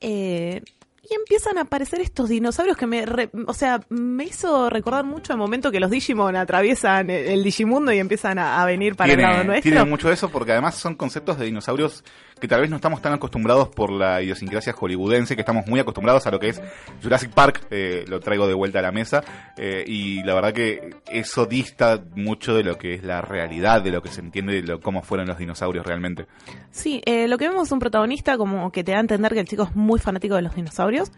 [0.02, 0.62] Eh,
[1.10, 5.34] y empiezan a aparecer estos dinosaurios que me, re- o sea, me hizo recordar mucho
[5.34, 9.12] el momento que los Digimon atraviesan el, el Digimundo y empiezan a, a venir para
[9.14, 9.72] el lado nuestro.
[9.72, 12.04] tiene mucho eso porque además son conceptos de dinosaurios
[12.40, 16.26] que tal vez no estamos tan acostumbrados por la idiosincrasia hollywoodense, que estamos muy acostumbrados
[16.28, 16.62] a lo que es
[17.04, 19.24] Jurassic Park, eh, lo traigo de vuelta a la mesa,
[19.58, 23.92] eh, y la verdad que eso dista mucho de lo que es la realidad, de
[23.92, 26.26] lo que se entiende de lo, cómo fueron los dinosaurios realmente.
[26.72, 29.40] Sí, eh, lo que vemos es un protagonista como que te da a entender que
[29.40, 31.12] el chico es muy fanático de los dinosaurios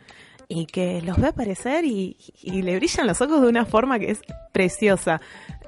[0.53, 4.11] y que los ve aparecer y, y le brillan los ojos de una forma que
[4.11, 5.21] es preciosa.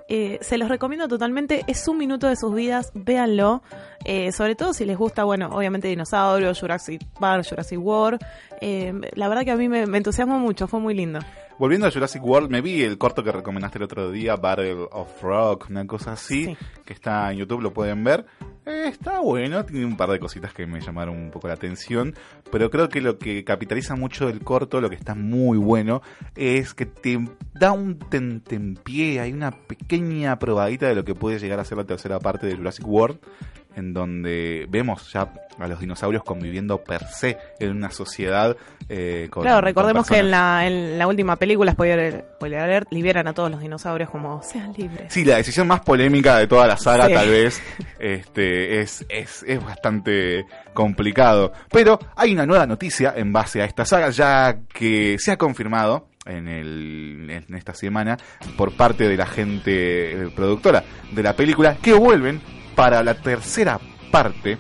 [0.10, 3.64] Eh, se los recomiendo totalmente, es un minuto de sus vidas, véanlo.
[4.04, 8.20] Eh, sobre todo si les gusta, bueno, obviamente dinosaurios, Jurassic Park, Jurassic World.
[8.60, 11.20] Eh, la verdad que a mí me, me entusiasmó mucho, fue muy lindo.
[11.60, 15.22] Volviendo a Jurassic World, me vi el corto que recomendaste el otro día, Battle of
[15.22, 18.26] Rock, una cosa así, que está en YouTube, lo pueden ver.
[18.66, 22.16] Eh, está bueno, tiene un par de cositas que me llamaron un poco la atención,
[22.52, 26.02] pero creo que lo que capitaliza mucho el corto, lo que está muy bueno,
[26.36, 27.20] es que te
[27.54, 31.86] da un tentempié, hay una pequeña probadita de lo que puede llegar a ser la
[31.86, 33.20] tercera parte de Jurassic World,
[33.76, 38.56] en donde vemos ya a los dinosaurios conviviendo per se en una sociedad
[38.90, 42.92] eh, con claro, con recordemos que en la, en la última película, spoiler, spoiler alert,
[42.92, 45.14] liberan a todos los dinosaurios como sean libres.
[45.14, 47.14] Sí, la decisión más polémica de toda la saga, Sí.
[47.14, 47.62] tal vez,
[48.00, 51.54] este, es, es, es bastante complicado.
[51.72, 56.08] Pero hay una nueva noticia en base a esta saga, ya que se ha confirmado
[56.26, 58.18] en, el, en esta semana
[58.58, 62.42] por parte de la gente productora de la película que vuelven
[62.76, 63.80] para la tercera
[64.12, 64.58] parte.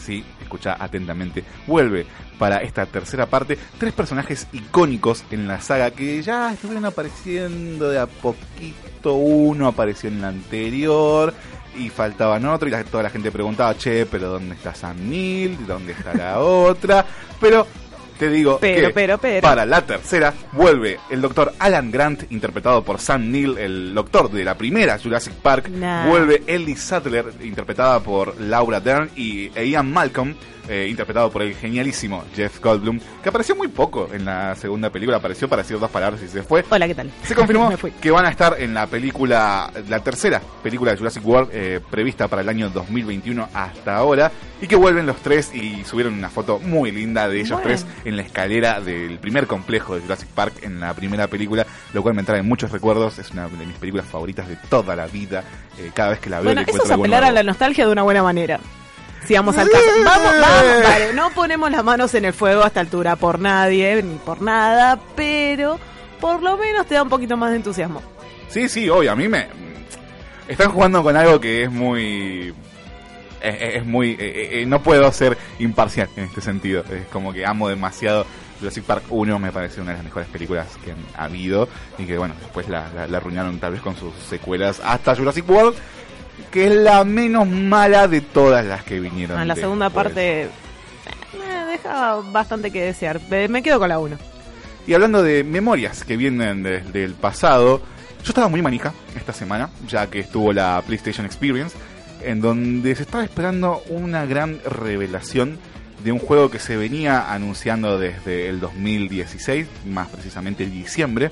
[0.00, 1.44] Sí, escucha atentamente.
[1.66, 2.06] Vuelve
[2.38, 7.98] para esta tercera parte tres personajes icónicos en la saga que ya estuvieron apareciendo de
[7.98, 9.14] a poquito.
[9.14, 11.32] Uno apareció en la anterior
[11.76, 12.68] y faltaban otro.
[12.68, 15.66] Y toda la gente preguntaba, che, pero ¿dónde está Sam Neill?
[15.66, 17.04] ¿Dónde está la otra?
[17.40, 17.66] Pero
[18.22, 19.40] te digo Pero, que pero, pero.
[19.40, 24.44] para la tercera vuelve el doctor Alan Grant, interpretado por Sam Neill, el doctor de
[24.44, 25.68] la primera Jurassic Park.
[25.70, 26.06] Nah.
[26.06, 30.36] Vuelve Ellie Sattler, interpretada por Laura Dern, y Ian Malcolm,
[30.68, 35.16] eh, interpretado por el genialísimo Jeff Goldblum, que apareció muy poco en la segunda película,
[35.18, 36.64] apareció para decir dos palabras y se fue.
[36.70, 37.10] Hola, ¿qué tal?
[37.24, 37.70] Se confirmó
[38.00, 42.28] que van a estar en la película, la tercera película de Jurassic World, eh, prevista
[42.28, 46.58] para el año 2021 hasta ahora, y que vuelven los tres y subieron una foto
[46.60, 47.64] muy linda de ellos Bueno.
[47.64, 52.02] tres en la escalera del primer complejo de Jurassic Park en la primera película, lo
[52.02, 55.42] cual me trae muchos recuerdos, es una de mis películas favoritas de toda la vida,
[55.78, 57.92] eh, cada vez que la veo Bueno, le eso es apelar a la nostalgia de
[57.92, 58.60] una buena manera.
[59.26, 59.84] Sigamos al caso.
[60.04, 64.02] Vamos, vamos, vale, no ponemos las manos en el fuego a esta altura por nadie,
[64.02, 65.78] ni por nada, pero
[66.20, 68.02] por lo menos te da un poquito más de entusiasmo.
[68.48, 69.46] Sí, sí, obvio, a mí me...
[70.48, 72.52] Están jugando con algo que es muy...
[73.40, 74.12] Es, es muy...
[74.18, 76.84] eh, eh, no puedo ser imparcial en este sentido.
[76.90, 78.26] Es como que amo demasiado
[78.58, 81.68] Jurassic Park 1, me parece una de las mejores películas que han habido.
[81.96, 85.48] Y que bueno, después la, la, la arruinaron tal vez con sus secuelas hasta Jurassic
[85.48, 85.76] World,
[86.50, 89.40] que es la menos mala de todas las que vinieron.
[89.40, 90.48] En la segunda parte eh,
[91.38, 93.20] me deja bastante que desear.
[93.48, 94.16] Me quedo con la 1.
[94.86, 97.80] Y hablando de memorias que vienen desde el pasado,
[98.24, 101.76] yo estaba muy manija esta semana, ya que estuvo la PlayStation Experience,
[102.22, 105.58] en donde se estaba esperando una gran revelación
[106.02, 111.30] de un juego que se venía anunciando desde el 2016, más precisamente en diciembre,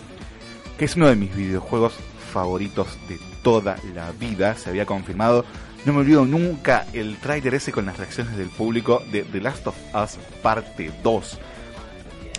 [0.79, 1.95] que es uno de mis videojuegos
[2.33, 5.45] favoritos de toda la vida, se había confirmado.
[5.85, 9.67] No me olvido nunca el tráiler ese con las reacciones del público de The Last
[9.67, 11.39] of Us Parte 2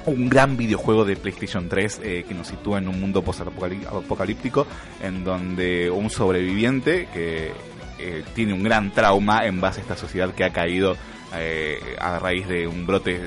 [0.05, 4.65] un gran videojuego de PlayStation 3 eh, que nos sitúa en un mundo post-apocalíptico
[5.01, 7.51] en donde un sobreviviente que
[7.99, 10.95] eh, tiene un gran trauma en base a esta sociedad que ha caído
[11.35, 13.21] eh, a raíz de un brote,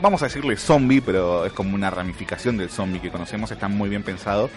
[0.00, 3.88] vamos a decirle zombie, pero es como una ramificación del zombie que conocemos, está muy
[3.88, 4.48] bien pensado.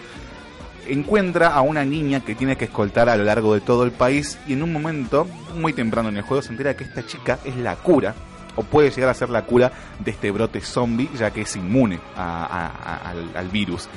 [0.88, 4.38] Encuentra a una niña que tiene que escoltar a lo largo de todo el país
[4.46, 7.56] y en un momento, muy temprano en el juego, se entera que esta chica es
[7.56, 8.14] la cura
[8.56, 12.00] o puede llegar a ser la cura de este brote zombie, ya que es inmune
[12.16, 12.70] a-
[13.04, 13.88] a- al, al virus.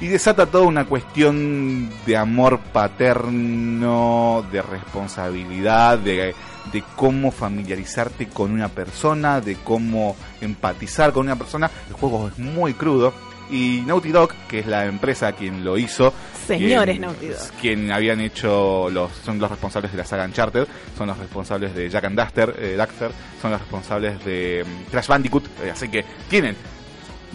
[0.00, 6.34] Y desata toda una cuestión de amor paterno, de responsabilidad, de,
[6.72, 11.70] de cómo familiarizarte con una persona, de cómo empatizar con una persona.
[11.88, 13.12] El juego es muy crudo.
[13.50, 16.12] Y Naughty Dog, que es la empresa quien lo hizo,
[16.46, 17.50] Señores quien- Naughty Dog.
[17.60, 21.88] quien habían hecho los son los responsables de la saga Uncharted, son los responsables de
[21.88, 26.04] Jack and Daxter, eh, Daxter son los responsables de mm, Crash Bandicoot, eh, así que
[26.28, 26.56] tienen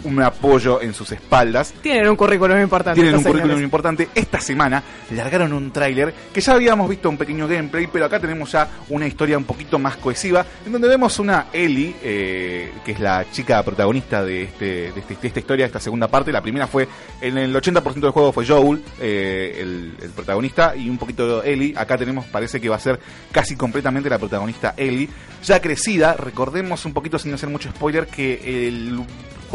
[0.02, 1.72] un apoyo en sus espaldas.
[1.82, 3.00] Tienen un currículum importante.
[3.00, 4.08] Tienen un currículum importante.
[4.14, 8.52] Esta semana largaron un tráiler que ya habíamos visto un pequeño gameplay, pero acá tenemos
[8.52, 13.00] ya una historia un poquito más cohesiva, en donde vemos una Ellie, eh, que es
[13.00, 16.32] la chica protagonista de, este, de, este- de esta historia, de esta segunda parte.
[16.32, 16.88] La primera fue,
[17.20, 21.74] en el 80% del juego fue Joel, eh, el, el protagonista, y un poquito Ellie.
[21.76, 22.98] Acá tenemos, parece que va a ser
[23.32, 25.08] casi completamente la protagonista Ellie.
[25.44, 28.98] Ya crecida, recordemos un poquito sin hacer mucho spoiler, que el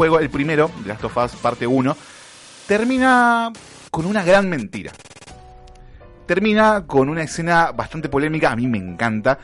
[0.00, 1.94] juego, el primero, Last of Us parte 1,
[2.66, 3.52] termina
[3.90, 4.92] con una gran mentira.
[6.24, 9.38] Termina con una escena bastante polémica, a mí me encanta.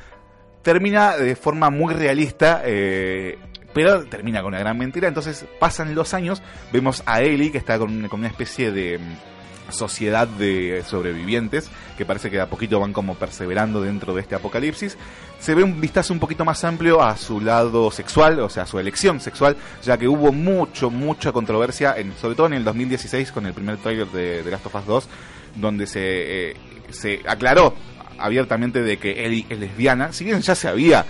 [0.63, 3.39] Termina de forma muy realista, eh,
[3.75, 5.09] pero termina con una gran mentira.
[5.09, 6.43] Entonces pasan los años,
[6.73, 9.36] vemos a Ellie que está con, con una especie de mm,
[9.71, 14.35] sociedad de sobrevivientes que parece que de a poquito van como perseverando dentro de este
[14.35, 14.97] apocalipsis.
[15.39, 18.67] Se ve un vistazo un poquito más amplio a su lado sexual, o sea, a
[18.67, 23.33] su elección sexual, ya que hubo mucho, mucha controversia, en, sobre todo en el 2016
[23.33, 25.09] con el primer trailer de, de Last of Us 2,
[25.57, 26.57] donde se, eh,
[26.91, 27.75] se aclaró
[28.19, 31.05] abiertamente de que Ellie es lesbiana, si bien ya se había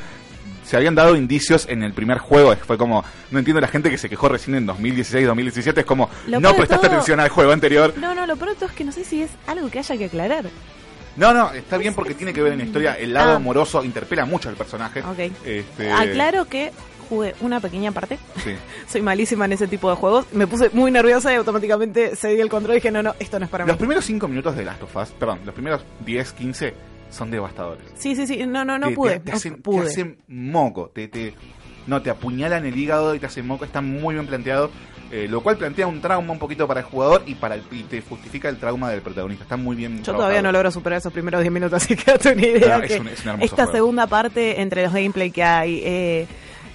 [0.66, 3.96] se habían dado indicios en el primer juego, fue como, no entiendo la gente que
[3.98, 7.52] se quejó recién en 2016, 2017, es como, Lo no prestaste todo- atención al juego
[7.52, 7.94] anterior.
[7.96, 10.44] No, no, lo pronto es que no sé si es algo que haya que aclarar.
[11.16, 13.36] No, no, está bien porque tiene que ver en la historia, el lado Ah.
[13.36, 15.00] amoroso interpela mucho al personaje.
[15.00, 15.32] Ok.
[15.46, 16.72] Este, Aclaro que
[17.08, 18.18] jugué una pequeña parte.
[18.44, 18.50] Sí.
[18.90, 20.26] Soy malísima en ese tipo de juegos.
[20.32, 23.44] Me puse muy nerviosa y automáticamente cedí el control y dije, no, no, esto no
[23.46, 23.68] es para mí.
[23.68, 26.74] Los primeros 5 minutos de Last of Us, perdón, los primeros 10, 15
[27.16, 27.84] son devastadores.
[27.96, 29.20] Sí, sí, sí, no, no, no te, pude.
[29.20, 31.34] Te, hacen, te hacen moco, te, te,
[31.86, 34.70] no, te apuñalan el hígado y te hacen moco, está muy bien planteado,
[35.12, 37.84] eh, lo cual plantea un trauma un poquito para el jugador y para el, y
[37.84, 41.12] te justifica el trauma del protagonista, está muy bien Yo todavía no logro superar esos
[41.12, 42.76] primeros 10 minutos, así que date una idea.
[42.78, 43.72] Es que un- es un esta juego.
[43.72, 46.26] segunda parte, entre los gameplay que hay, eh,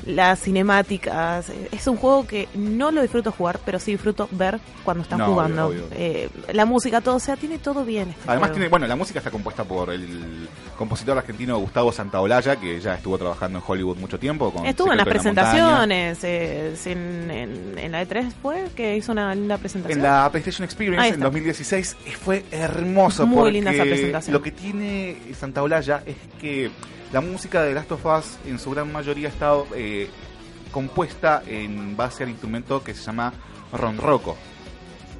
[0.05, 1.49] las cinemáticas.
[1.49, 5.19] eh, Es un juego que no lo disfruto jugar, pero sí disfruto ver cuando están
[5.19, 5.67] No, jugando.
[5.67, 5.95] obvio, obvio.
[5.97, 8.09] Eh, la música, todo, o sea, tiene todo bien.
[8.09, 8.53] Este Además juego.
[8.55, 10.47] tiene, bueno, la música está compuesta por el
[10.77, 14.51] compositor argentino Gustavo Santaolalla, que ya estuvo trabajando en Hollywood mucho tiempo.
[14.51, 19.11] Con Estuvo en las la presentaciones, eh, en, en- en la E3 fue que hizo
[19.11, 19.99] una linda presentación.
[19.99, 21.25] En la PlayStation Experience en está.
[21.25, 24.33] 2016 y fue hermoso Muy porque linda esa presentación.
[24.33, 26.71] lo que tiene Santaolalla es que
[27.13, 30.09] la música de Last of Us en su gran mayoría ha estado eh,
[30.71, 33.33] compuesta en base al instrumento que se llama
[33.73, 34.37] ronroco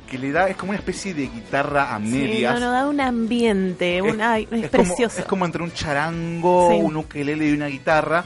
[0.10, 2.88] que le da es como una especie de guitarra a Sí, medias no, no, da
[2.88, 5.20] un ambiente, un, ay, es, precioso.
[5.20, 6.78] es como entre un charango, Sí.
[6.82, 8.26] un ukelele y una guitarra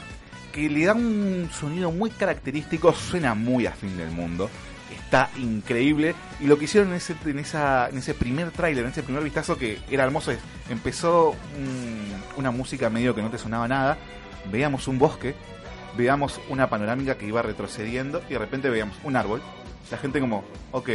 [0.52, 4.50] que le da un sonido muy característico, suena muy a fin del mundo.
[5.06, 6.16] Está increíble.
[6.40, 9.22] Y lo que hicieron en ese, en esa, en ese primer tráiler, en ese primer
[9.22, 10.38] vistazo que era hermoso, es
[10.68, 13.96] empezó mm, una música medio que no te sonaba nada.
[14.50, 15.36] Veíamos un bosque,
[15.96, 19.42] veíamos una panorámica que iba retrocediendo y de repente veíamos un árbol.
[19.92, 20.42] La gente como,
[20.72, 20.88] ok.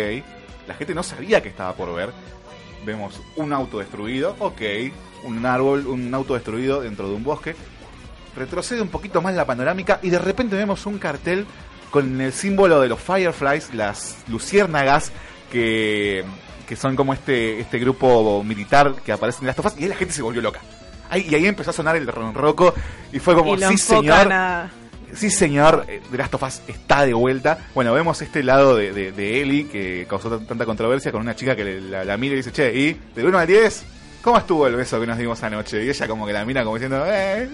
[0.68, 2.10] La gente no sabía que estaba por ver.
[2.86, 4.62] Vemos un auto destruido, ok.
[5.24, 7.56] Un árbol, un auto destruido dentro de un bosque.
[8.36, 11.46] Retrocede un poquito más la panorámica y de repente vemos un cartel
[11.92, 15.12] con el símbolo de los Fireflies, las luciérnagas
[15.52, 16.24] que,
[16.68, 19.90] que son como este, este grupo militar que aparece en Last of Us y ahí
[19.90, 20.62] la gente se volvió loca.
[21.10, 22.74] Ahí, y ahí empezó a sonar el ronroco
[23.12, 24.70] y fue como, y sí señor, a-
[25.14, 27.58] Sí, señor, eh, The Last of Us está de vuelta.
[27.76, 31.36] Bueno, vemos este lado de, de, de Ellie que causó tan- tanta controversia con una
[31.36, 33.84] chica que le- la, la mira y dice, che, ¿y del 1 al 10?
[34.22, 35.84] ¿Cómo estuvo el beso que nos dimos anoche?
[35.84, 37.50] Y ella como que la mira como diciendo, eh.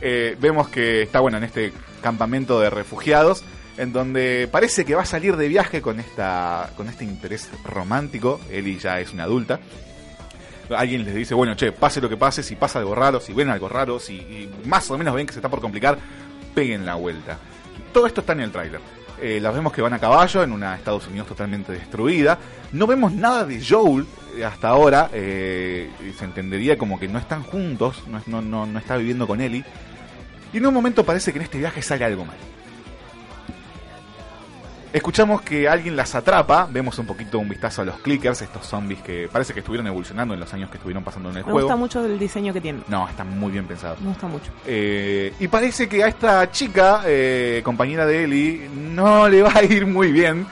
[0.00, 1.72] Eh, vemos que está, bueno, en este
[2.02, 3.44] campamento de refugiados,
[3.78, 8.40] en donde parece que va a salir de viaje con, esta, con este interés romántico.
[8.50, 9.60] Ellie ya es una adulta
[10.76, 13.50] alguien les dice, bueno, che, pase lo que pase, si pasa algo raro, si ven
[13.50, 15.98] algo raro, si más o menos ven que se está por complicar,
[16.54, 17.38] peguen la vuelta.
[17.92, 18.80] Todo esto está en el tráiler.
[19.20, 22.38] Eh, las vemos que van a caballo en una Estados Unidos totalmente destruida.
[22.72, 25.10] No vemos nada de Joel eh, hasta ahora.
[25.12, 29.40] eh, se entendería como que no están juntos, no, no, no, no está viviendo con
[29.40, 29.64] Ellie.
[30.52, 32.36] Y en un momento parece que en este viaje sale algo mal.
[34.92, 39.00] Escuchamos que alguien las atrapa, vemos un poquito un vistazo a los clickers, estos zombies
[39.00, 41.60] que parece que estuvieron evolucionando en los años que estuvieron pasando en el Me juego.
[41.66, 42.80] gusta mucho el diseño que tiene.
[42.88, 43.96] No, está muy bien pensado.
[44.00, 44.50] Me gusta mucho.
[44.66, 49.64] Eh, y parece que a esta chica, eh, compañera de Ellie, no le va a
[49.64, 50.46] ir muy bien.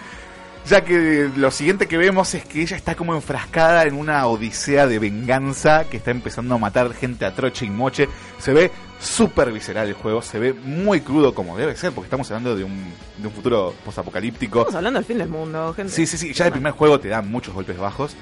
[0.66, 4.86] Ya que lo siguiente que vemos es que ella está como enfrascada en una odisea
[4.86, 8.08] de venganza que está empezando a matar gente a troche y moche.
[8.38, 8.70] Se ve
[9.00, 12.64] súper visceral el juego, se ve muy crudo como debe ser, porque estamos hablando de
[12.64, 14.60] un, de un futuro posapocalíptico.
[14.60, 15.92] Estamos hablando del fin del mundo, gente.
[15.92, 16.32] Sí, sí, sí.
[16.32, 18.14] Ya el primer juego te da muchos golpes bajos.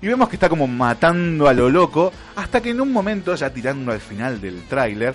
[0.00, 2.12] Y vemos que está como matando a lo loco.
[2.36, 5.14] Hasta que en un momento, ya tirando al final del tráiler,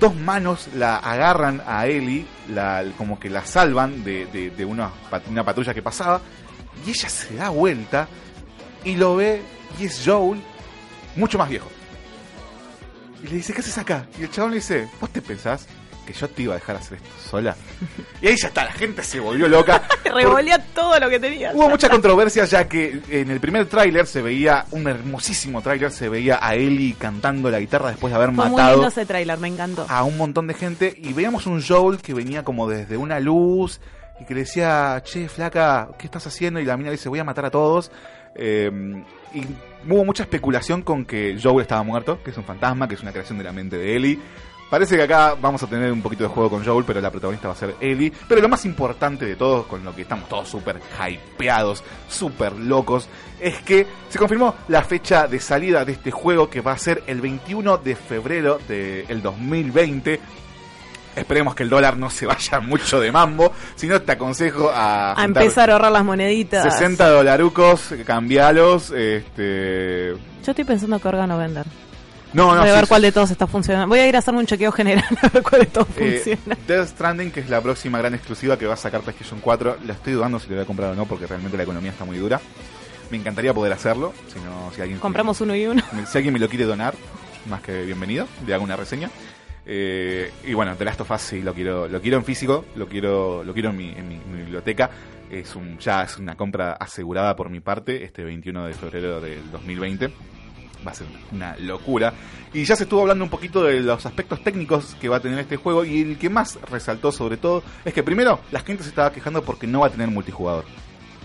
[0.00, 4.90] dos manos la agarran a Ellie, la, como que la salvan de, de- de una,
[5.30, 6.20] una patrulla que pasaba.
[6.84, 8.08] Y ella se da vuelta
[8.84, 9.40] y lo ve
[9.80, 10.40] y es Joel,
[11.14, 11.70] mucho más viejo.
[13.22, 14.06] Y le dice, ¿qué haces acá?
[14.18, 15.66] Y el chabón le dice, ¿vos te pensás
[16.06, 17.56] que yo te iba a dejar hacer esto sola?
[18.22, 19.82] Y ahí ya está, la gente se volvió loca.
[20.04, 21.52] Revolía todo lo que tenía.
[21.52, 26.08] Hubo mucha controversia ya que en el primer tráiler se veía, un hermosísimo tráiler, se
[26.08, 29.38] veía a Ellie cantando la guitarra después de haber Fue muy matado lindo ese tráiler,
[29.38, 29.84] me encantó.
[29.88, 33.80] a un montón de gente y veíamos un Joel que venía como desde una luz
[34.18, 36.58] y que le decía, che, flaca, ¿qué estás haciendo?
[36.58, 37.90] Y la mina le dice, voy a matar a todos.
[38.34, 38.70] Eh,
[39.34, 39.44] y
[39.88, 43.12] hubo mucha especulación con que Joel estaba muerto, que es un fantasma, que es una
[43.12, 44.18] creación de la mente de Ellie.
[44.68, 47.46] Parece que acá vamos a tener un poquito de juego con Joel, pero la protagonista
[47.46, 48.12] va a ser Ellie.
[48.28, 53.08] Pero lo más importante de todo, con lo que estamos todos súper hypeados, súper locos,
[53.40, 57.04] es que se confirmó la fecha de salida de este juego que va a ser
[57.06, 60.20] el 21 de febrero del 2020.
[61.16, 65.18] Esperemos que el dólar no se vaya mucho de mambo, si no te aconsejo a,
[65.20, 66.62] A empezar a ahorrar las moneditas.
[66.72, 70.10] 60 dolarucos, cambialos, este...
[70.12, 71.66] Yo estoy pensando qué órgano vender.
[72.32, 73.88] No, no, Voy a ver sí, cuál de todos está funcionando.
[73.88, 76.58] Voy a ir a hacerme un chequeo general a ver cuál de todos Eh, funciona.
[76.66, 79.94] Death Stranding, que es la próxima gran exclusiva que va a sacar PlayStation 4, la
[79.94, 82.18] estoy dudando si le voy a comprar o no, porque realmente la economía está muy
[82.18, 82.40] dura.
[83.10, 85.82] Me encantaría poder hacerlo, si, no, si alguien Compramos uno y uno.
[86.10, 86.94] si alguien me lo quiere donar,
[87.48, 89.08] más que bienvenido, le hago una reseña.
[89.68, 92.86] Eh, y bueno, The Last of Us sí lo quiero, lo quiero en físico, lo
[92.86, 94.90] quiero, lo quiero en mi, en mi- biblioteca.
[95.28, 99.50] Es un, ya es una compra asegurada por mi parte, este 21 de febrero del
[99.50, 100.06] 2020.
[100.86, 102.12] Va a ser una locura.
[102.52, 105.40] Y ya se estuvo hablando un poquito de los aspectos técnicos que va a tener
[105.40, 105.84] este juego.
[105.84, 109.42] Y el que más resaltó sobre todo es que primero la gente se estaba quejando
[109.42, 110.64] porque no va a tener multijugador.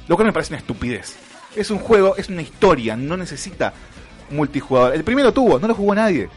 [0.08, 1.16] Lo cual me parece una estupidez.
[1.56, 3.72] Es un juego, es una historia, no necesita
[4.32, 4.96] multijugador.
[4.96, 6.28] El primero tuvo, no lo jugó nadie.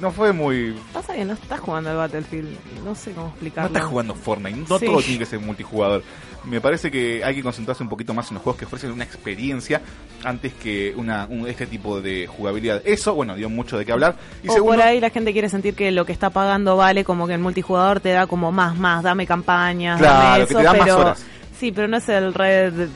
[0.00, 0.74] No fue muy...
[0.92, 2.48] Pasa que no estás jugando al Battlefield,
[2.84, 3.66] no sé cómo No explicarlo.
[3.68, 4.86] estás jugando Fortnite, no Sí.
[4.86, 6.02] todo tiene que ser multijugador.
[6.44, 9.04] Me parece que hay que concentrarse un poquito más en los juegos que ofrecen una
[9.04, 9.80] experiencia
[10.24, 12.80] antes que una, un- este tipo de jugabilidad.
[12.84, 14.16] Eso, bueno, dio mucho de qué hablar.
[14.42, 17.04] Y o segundo, por ahí la gente quiere sentir que lo que está pagando vale,
[17.04, 20.58] como que el multijugador te da como más, más, dame campañas, Claro, dame que eso,
[20.58, 21.24] te da más pero horas.
[21.58, 22.88] sí, pero no es el Red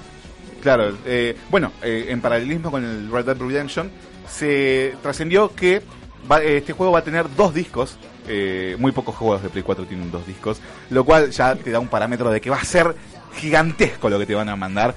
[0.62, 3.90] Claro, eh, bueno, eh, en paralelismo con el Red Dead Redemption,
[4.28, 5.82] se trascendió que
[6.30, 7.96] va- este juego va a tener dos discos.
[8.28, 10.60] eh, muy pocos juegos de Play 4 tienen dos discos,
[10.90, 12.94] lo cual ya te da un parámetro de que va a ser
[13.34, 14.94] gigantesco lo que te van a mandar.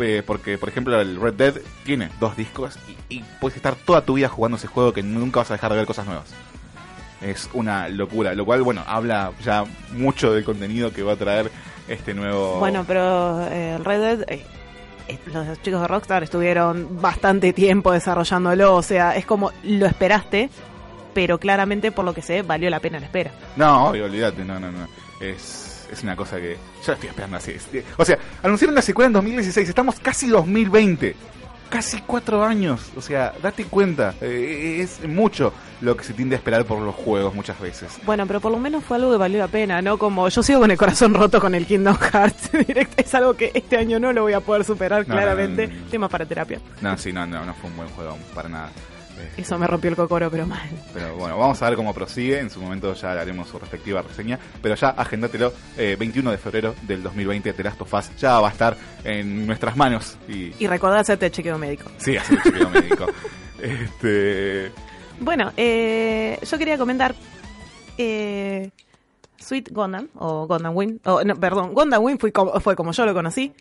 [0.00, 1.54] eh, porque, por ejemplo, el Red Dead
[1.84, 2.76] tiene dos discos
[3.08, 5.76] y, puedes estar toda tu vida jugando ese juego que nunca vas a dejar de
[5.76, 6.26] ver cosas nuevas.
[7.22, 11.48] Es una locura, lo cual, bueno, habla ya mucho del contenido que va a traer
[11.86, 12.58] este nuevo...
[12.58, 14.44] Bueno, pero eh, el Red Dead, eh,
[15.26, 20.50] los chicos de Rockstar estuvieron bastante tiempo desarrollándolo, o sea, es como lo esperaste,
[21.12, 23.30] pero claramente por lo que sé valió la pena la espera.
[23.56, 24.88] No, obvio, olvídate, no, no, no.
[25.20, 27.56] Es, es una cosa que yo estoy esperando así.
[27.96, 31.14] O sea, anunciaron la secuela en 2016, estamos casi 2020.
[31.74, 36.38] Casi cuatro años, o sea, date cuenta, eh, es mucho lo que se tiende a
[36.38, 37.98] esperar por los juegos muchas veces.
[38.06, 39.98] Bueno, pero por lo menos fue algo que valió la pena, ¿no?
[39.98, 43.50] Como yo sigo con el corazón roto con el Kingdom Hearts Direct, es algo que
[43.54, 45.66] este año no lo voy a poder superar No, claramente.
[45.66, 45.90] no, no, no.
[45.90, 46.60] Tema para terapia.
[46.80, 48.70] No, sí, no, no, no fue un buen juego para nada.
[49.18, 50.68] Eh, Eso me rompió el cocoro, pero mal.
[50.92, 52.40] Pero bueno, vamos a ver cómo prosigue.
[52.40, 54.38] En su momento ya haremos su respectiva reseña.
[54.62, 58.48] Pero ya agendátelo, eh, 21 de febrero del 2020, The Last of Us ya va
[58.48, 60.16] a estar en nuestras manos.
[60.28, 61.90] Y Y recordá hacerte el chequeo médico.
[61.98, 63.06] sí, así chequeo médico.
[63.60, 64.72] Este,
[65.20, 67.14] Bueno, eh, yo quería comentar
[67.96, 68.70] eh,
[69.38, 73.06] Sweet Gundam, o Gundam Wing, o, no, perdón, Gundam Wing fue como, fue como yo
[73.06, 73.52] lo conocí.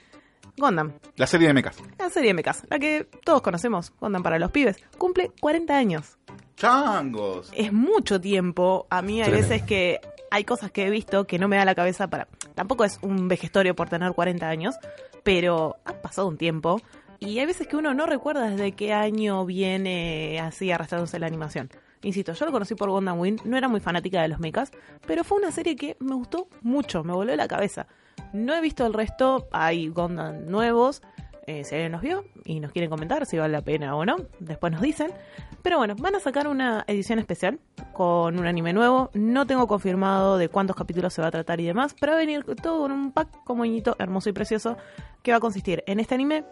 [0.58, 1.78] Gundam, la serie de mechas.
[1.98, 6.18] la serie de mechas, la que todos conocemos, Gundam para los pibes, cumple 40 años.
[6.56, 7.52] ¡Changos!
[7.56, 8.86] Es mucho tiempo.
[8.90, 9.50] A mí hay Tremendo.
[9.50, 10.00] veces que
[10.30, 12.28] hay cosas que he visto que no me da la cabeza para...
[12.56, 14.76] Tampoco es un vejestorio por tener 40 años,
[15.24, 16.80] pero ha pasado un tiempo
[17.20, 21.70] y hay veces que uno no recuerda desde qué año viene así arrastrándose la animación.
[22.04, 24.72] Insisto, yo lo conocí por Gundam Wing, no era muy fanática de los mechas,
[25.08, 27.88] pero fue una serie que me gustó mucho, me voló la cabeza.
[28.34, 31.02] No he visto el resto, hay Gundam nuevos,
[31.46, 34.16] eh, si alguien nos vio y nos quieren comentar si vale la pena o no,
[34.40, 35.12] después nos dicen.
[35.62, 37.60] Pero bueno, van a sacar una edición especial
[37.94, 39.10] con un anime nuevo.
[39.14, 42.22] No tengo confirmado de cuántos capítulos se va a tratar y demás, pero va a
[42.22, 44.78] venir todo con un pack como moñito hermoso y precioso
[45.22, 46.44] que va a consistir en este anime.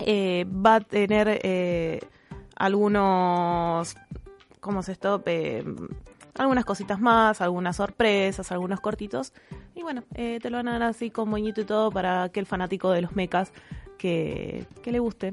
[0.00, 2.00] eh, va a tener eh,
[2.56, 3.96] algunos.
[4.60, 5.22] ¿Cómo es esto?
[6.38, 9.32] Algunas cositas más, algunas sorpresas, algunos cortitos.
[9.74, 12.46] Y bueno, eh, te lo van a dar así con moñito y todo para aquel
[12.46, 13.52] fanático de los mechas
[13.98, 15.32] que, que le guste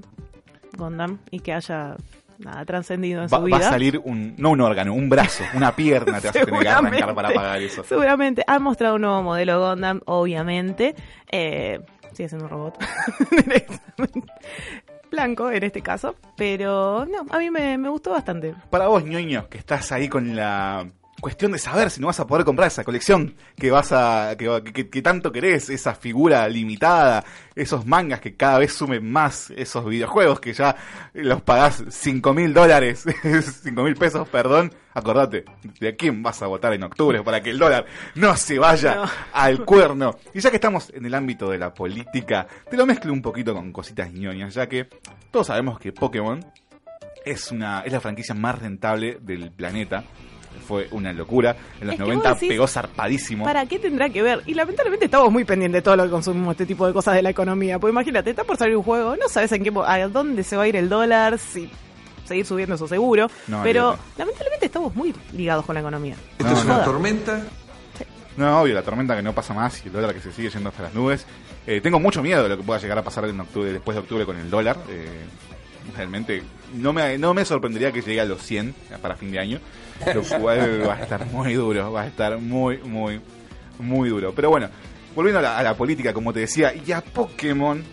[0.78, 1.98] Gondam y que haya
[2.40, 3.58] nada trascendido en Va, su va vida.
[3.68, 6.68] a salir un, no un órgano, un brazo, una pierna te vas a tener que
[6.68, 7.14] arrancar Seguramente.
[7.14, 7.84] para pagar eso.
[7.84, 8.44] Seguramente.
[8.48, 10.96] Han mostrado un nuevo modelo Gundam, obviamente.
[11.32, 11.80] Eh,
[12.14, 12.84] sigue siendo un robot.
[15.14, 16.16] Blanco en este caso.
[16.36, 18.56] Pero no, a mí me, me gustó bastante.
[18.70, 20.88] Para vos, ñoño, que estás ahí con la
[21.24, 24.62] cuestión de saber si no vas a poder comprar esa colección que vas a que,
[24.72, 27.24] que- que tanto querés, esa figura limitada,
[27.56, 30.76] esos mangas que cada vez sumen más, esos videojuegos que ya
[31.14, 33.06] los pagás 5 mil dólares,
[33.64, 35.46] 5 mil pesos, perdón, acordate,
[35.80, 39.06] de quién vas a votar en octubre para que el dólar no se vaya No.
[39.34, 40.18] al cuerno.
[40.34, 43.54] Y ya que estamos en el ámbito de la política, te lo mezclo un poquito
[43.56, 44.88] con cositas ñoñas, ya que
[45.32, 46.46] todos sabemos que Pokémon
[47.26, 50.04] es una es la franquicia más rentable del planeta.
[50.68, 51.56] Fue una locura.
[51.80, 53.46] En los Es que vos 90 decís, pegó zarpadísimo.
[53.46, 54.42] ¿Para qué tendrá que ver?
[54.46, 57.22] Y lamentablemente estamos muy pendientes de todo lo que consumimos, este tipo de cosas de
[57.22, 57.80] la economía.
[57.80, 60.64] Porque imagínate, está por salir un juego, no sabes en qué, a dónde se va
[60.64, 61.70] a ir el dólar, si
[62.26, 63.30] seguir subiendo eso seguro.
[63.48, 66.16] No, pero lamentablemente estamos muy ligados con la economía.
[66.38, 67.42] Esto No, es una tormenta.
[68.36, 70.70] No, obvio, la tormenta que no pasa más y el dólar que se sigue yendo
[70.70, 71.26] hasta las nubes.
[71.68, 74.02] Eh, tengo mucho miedo de lo que pueda llegar a pasar en octubre, después de
[74.02, 74.78] octubre con el dólar.
[74.90, 75.26] Eh,
[75.96, 79.60] realmente no me, no me sorprendería que llegue a los 100 para fin de año.
[80.14, 83.22] Lo cual va a estar muy duro, va a estar muy, muy,
[83.80, 84.34] muy duro.
[84.36, 84.70] Pero bueno,
[85.16, 87.84] volviendo a la, política, como te decía, y a Pokémon,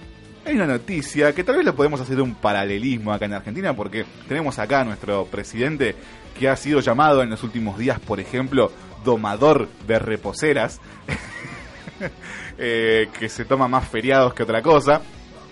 [0.44, 4.05] hay una noticia que tal vez le podemos hacer un paralelismo acá en Argentina, porque
[4.26, 5.94] tenemos acá a nuestro presidente
[6.38, 8.72] que ha sido llamado en los últimos días, por ejemplo,
[9.05, 10.80] domador de reposeras,
[12.59, 15.03] eh, que se toma más feriados que otra cosa.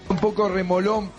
[0.08, 1.10] Un poco remolón.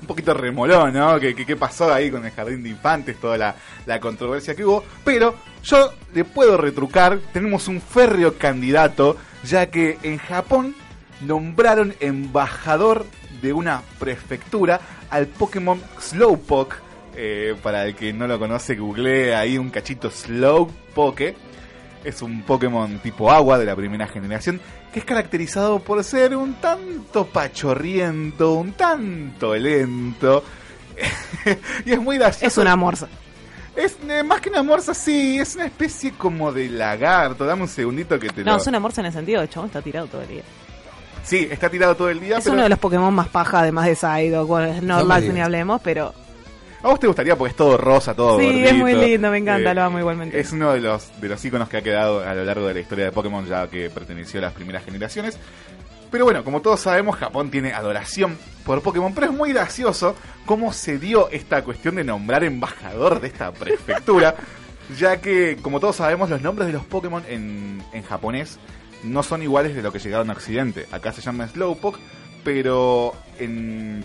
[0.00, 1.18] Un poquito remolón, ¿no?
[1.18, 3.16] ¿Qué, qué, pasó ahí con el jardín de infantes?
[3.20, 3.54] Toda la,
[3.86, 4.84] la controversia que hubo.
[5.04, 5.34] Pero
[5.64, 10.74] yo le puedo retrucar, tenemos un férreo candidato, ya que en Japón
[11.20, 13.06] nombraron embajador
[13.42, 14.80] de una prefectura
[15.10, 16.76] al Pokémon Slowpoke,
[17.20, 21.34] Eh, para el que no lo conoce, googleé ahí un cachito Slowpoke.
[22.04, 24.60] Es un Pokémon tipo agua de la primera generación
[24.92, 30.42] que es caracterizado por ser un tanto pachorriento, un tanto lento.
[31.84, 32.46] y es muy gracioso.
[32.46, 33.08] Es una morsa.
[33.76, 37.44] Es eh, más que una morsa, sí, es una especie como de lagarto.
[37.44, 38.56] Dame un segundito que te No, lo...
[38.58, 40.42] es una morsa en el sentido de chabón está tirado todo el día.
[41.22, 43.86] Sí, está tirado todo el día, Es pero uno de los Pokémon más paja, además
[43.86, 44.46] de Psyduck.
[44.46, 45.34] Bueno, Normal, digas.
[45.34, 46.14] ni hablemos, pero
[46.82, 48.68] a vos te gustaría porque es todo rosa, todo Sí, gordito.
[48.68, 50.38] es muy lindo, me encanta, Eh, lo amo igualmente.
[50.38, 52.80] Es uno de los, de los iconos que ha quedado a lo largo de la
[52.80, 55.38] historia de Pokémon, ya que perteneció a las primeras generaciones.
[56.10, 60.14] Pero bueno, como todos sabemos, Japón tiene adoración por Pokémon, pero es muy gracioso
[60.46, 64.34] cómo se dio esta cuestión de nombrar embajador de esta prefectura,
[64.98, 68.58] ya que, como todos sabemos, los nombres de los Pokémon en, en japonés
[69.04, 70.86] no son iguales de lo que llegaron a Occidente.
[70.92, 71.98] Acá se llama Slowpoke,
[72.42, 74.02] pero en...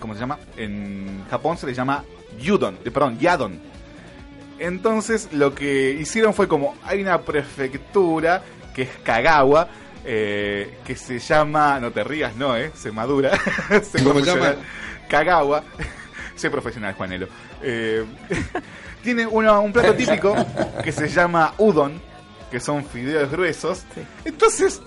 [0.00, 0.38] ¿Cómo se llama?
[0.56, 2.04] En Japón se le llama
[2.40, 3.60] Yudon, eh, perdón, Yadon.
[4.58, 8.42] Entonces lo que hicieron fue como, hay una prefectura
[8.74, 9.68] que es Kagawa,
[10.04, 13.32] eh, que se llama, no te rías, no, eh, se madura.
[13.82, 14.54] se ¿Cómo llama?
[15.08, 15.62] Kagawa.
[16.36, 17.26] sé profesional, Juanelo.
[17.62, 18.04] Eh,
[19.02, 20.34] tiene uno, un plato típico
[20.84, 22.00] que se llama udon,
[22.50, 23.84] que son fideos gruesos.
[24.24, 24.80] Entonces,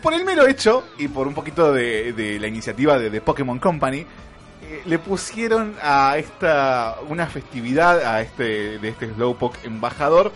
[0.00, 3.58] por el mero hecho y por un poquito de, de la iniciativa de, de Pokémon
[3.58, 4.06] Company,
[4.84, 10.32] le pusieron a esta una festividad a este de este Slowpoke embajador.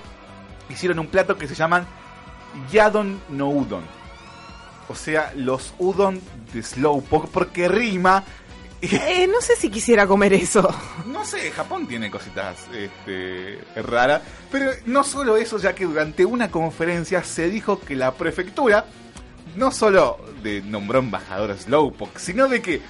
[0.68, 1.86] Hicieron un plato que se llaman
[2.70, 3.84] Yadon no Udon.
[4.88, 6.20] O sea, los udon
[6.52, 8.24] de Slowpoke porque rima.
[8.82, 10.68] Eh, no sé si quisiera comer eso.
[11.06, 14.20] No sé, Japón tiene cositas este, raras.
[14.52, 18.84] Pero no solo eso, ya que durante una conferencia se dijo que la prefectura
[19.56, 22.82] no solo de nombró embajador a Slowpoke, sino de que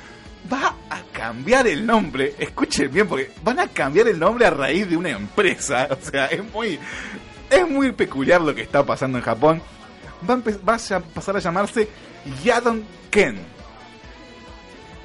[0.53, 2.35] va a cambiar el nombre.
[2.39, 5.89] Escuchen bien, porque van a cambiar el nombre a raíz de una empresa.
[5.97, 6.79] O sea, es muy,
[7.51, 9.63] es muy peculiar lo que está pasando en Japón.
[10.29, 11.89] Va a, va a pasar a llamarse
[12.45, 13.39] Yadon Ken.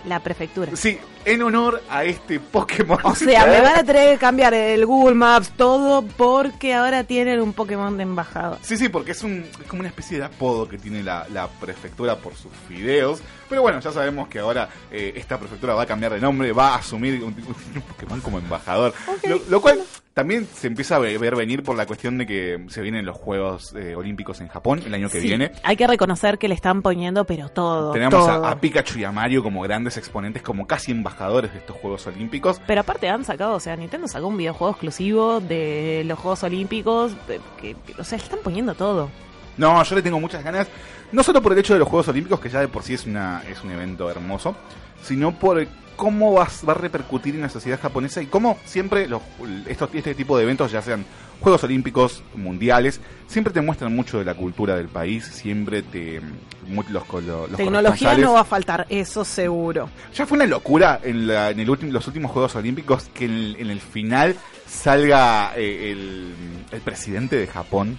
[0.06, 0.76] La prefectura.
[0.76, 3.00] Sí, en honor a este Pokémon.
[3.04, 7.42] O sea, me van a tener que cambiar el Google Maps, todo, porque ahora tienen
[7.42, 8.58] un Pokémon de embajador.
[8.62, 11.48] Sí, sí, porque es, un, es como una especie de apodo que tiene la, la
[11.48, 13.22] prefectura por sus fideos.
[13.50, 16.70] Pero bueno, ya sabemos que ahora eh, esta prefectura va a cambiar de nombre, va
[16.70, 17.34] a asumir un,
[17.76, 18.94] un Pokémon como embajador.
[19.28, 19.82] Lo, lo cual
[20.14, 23.18] también se empieza a ve- ver venir por la cuestión de que se vienen los
[23.18, 25.52] Juegos eh, Olímpicos en Japón el año que Sí, viene.
[25.64, 27.92] Hay que reconocer que le están poniendo, pero todo.
[27.92, 28.46] Tenemos todo.
[28.46, 32.08] a, a Pikachu y a Mario como grandes exponentes, como casi embajadores de estos Juegos
[32.08, 32.60] Olímpicos.
[32.66, 37.14] Pero aparte han sacado, o sea, Nintendo sacó un videojuego exclusivo de los Juegos Olímpicos,
[37.60, 39.10] que, que- o sea, le están poniendo todo.
[39.58, 40.68] No, yo le tengo muchas ganas,
[41.12, 43.06] no solo por el hecho de los Juegos Olímpicos, que ya de por sí es,
[43.06, 44.56] una, es un evento hermoso,
[45.04, 49.22] sino por cómo va, va a repercutir en la sociedad japonesa y cómo siempre los,
[49.68, 51.06] estos, este tipo de eventos, ya sean
[51.42, 56.22] Juegos Olímpicos, mundiales, siempre te muestran mucho de la cultura del país, siempre te...
[56.68, 59.90] mu- Los, los, Tecnología no va a faltar, eso seguro.
[60.14, 63.32] ya fue una locura en, la- en el último- los últimos Juegos Olímpicos que en
[63.32, 64.36] el, en el final
[64.68, 66.34] salga eh, el,
[66.72, 67.98] el presidente de Japón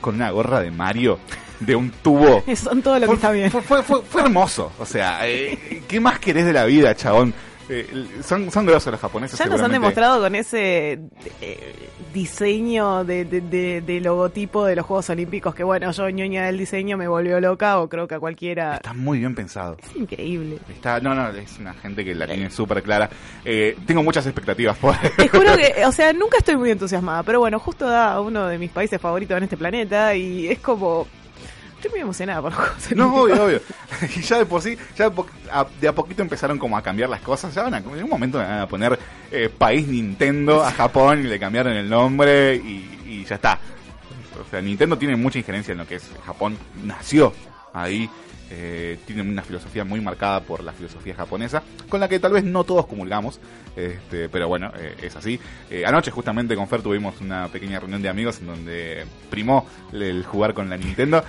[0.00, 1.18] con una gorra de Mario
[1.60, 2.42] de un tubo.
[2.56, 3.50] Son todo lo que Fue- está bien.
[3.50, 4.72] Fue, fue, fue- fue hermoso.
[4.78, 7.34] O sea, eh, ¿qué más querés de la vida, chabón?
[7.72, 7.86] Eh,
[8.24, 9.38] son, son grosos los japoneses.
[9.38, 10.98] Ya nos han demostrado con ese
[11.40, 16.46] eh, diseño de, de- de- de logotipo de los Juegos Olímpicos que, bueno, yo ñoña
[16.46, 18.74] del diseño me volvió loca o creo que a cualquiera...
[18.74, 19.76] Está muy bien pensado.
[19.82, 20.58] Es increíble.
[20.68, 23.08] Está, no, no, es una gente que la tiene súper clara.
[23.44, 27.38] Eh, tengo muchas expectativas por Te juro que, o sea, nunca estoy muy entusiasmada, pero
[27.40, 31.06] bueno, justo da uno de mis países favoritos en este planeta y es como...
[31.80, 33.60] Estoy muy emocionada por Juegos No, obvio, obvio.
[34.16, 36.82] Y ya de por sí, ya de, po- a, de a poquito empezaron como a
[36.82, 37.54] cambiar las cosas.
[37.54, 38.98] Ya van a, en un momento van a poner
[39.30, 43.58] eh, país Nintendo a Japón y le cambiaron el nombre y, y ya está.
[44.46, 46.56] O sea, Nintendo tiene mucha injerencia en lo que es Japón.
[46.84, 47.32] Nació
[47.72, 48.10] ahí.
[48.50, 52.42] eh, tiene una filosofía muy marcada por la filosofía japonesa, con la que tal vez
[52.44, 53.38] no todos comulgamos,
[53.76, 55.38] este, pero bueno, eh, es así.
[55.70, 60.24] Eh, anoche justamente con Fer tuvimos una pequeña reunión de amigos en donde primó el
[60.26, 61.22] jugar con la Nintendo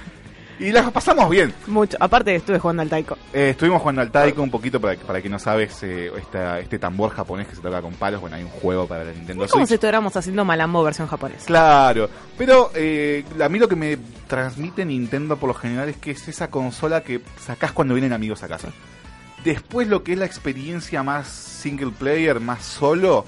[0.62, 1.54] y la pasamos bien.
[1.68, 1.98] Mucho.
[2.00, 3.18] Aparte estuve jugando al Taiko.
[3.34, 6.78] Eh, estuvimos jugando al taiko un poquito para, para que no sabes eh, esta- este
[6.80, 8.22] tambor japonés que se toca con palos.
[8.22, 9.70] Bueno, hay un juego para la Nintendo Es como Switch.
[9.70, 11.46] si estuviéramos haciendo Malambo versión japonesa.
[11.46, 13.98] Claro, pero eh, a mí lo que me
[14.28, 18.44] transmite Nintendo por lo general es que es esa consola que sacás cuando vienen amigos
[18.44, 18.70] a casa.
[19.44, 23.26] Después lo que es la experiencia más single player, más solo,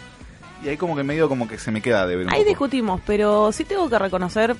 [0.63, 2.49] y ahí como que medio como que se me queda de ver Ahí poco.
[2.49, 4.55] discutimos, pero sí tengo que reconocer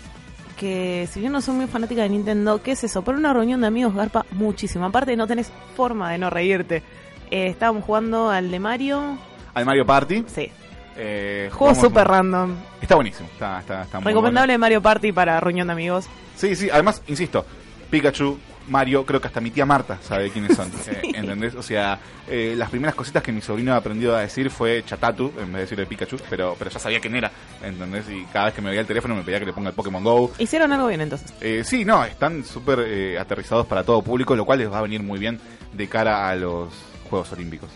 [0.64, 3.01] que si bien no soy muy fanática de Nintendo, ¿qué es eso?
[3.01, 4.86] Para una reunión de amigos garpa muchísimo.
[4.86, 6.82] Aparte no tenés forma de no reírte.
[7.30, 9.18] Eh, estábamos jugando al de Mario.
[9.53, 10.24] Al Mario Party.
[10.26, 10.49] Sí.
[10.95, 12.55] Eh, Juego súper random.
[12.82, 16.05] Está buenísimo, está, está, está muy Recomendable Mario Party para reunión de amigos.
[16.38, 17.45] Sí, sí, además, insisto,
[17.89, 20.72] Pikachu, Mario, creo que hasta mi tía Marta sabe quiénes son.
[20.88, 21.55] eh, ¿Entendés?
[21.55, 25.45] O sea, eh, las primeras cositas que mi sobrino aprendió a decir fue Chatatu, en
[25.45, 27.32] vez de decirle Pikachu, pero, pero ya sabía quién era.
[27.61, 28.05] ¿Entendés?
[28.09, 30.03] Y cada vez que me veía el teléfono me pedía que le ponga el Pokémon
[30.03, 30.32] Go.
[30.38, 31.34] Hicieron algo bien entonces.
[31.41, 34.82] Eh, sí, no, están súper eh, aterrizados para todo público, lo cual les va a
[34.82, 35.39] venir muy bien
[35.74, 36.74] de cara a los
[37.09, 37.70] Juegos Olímpicos.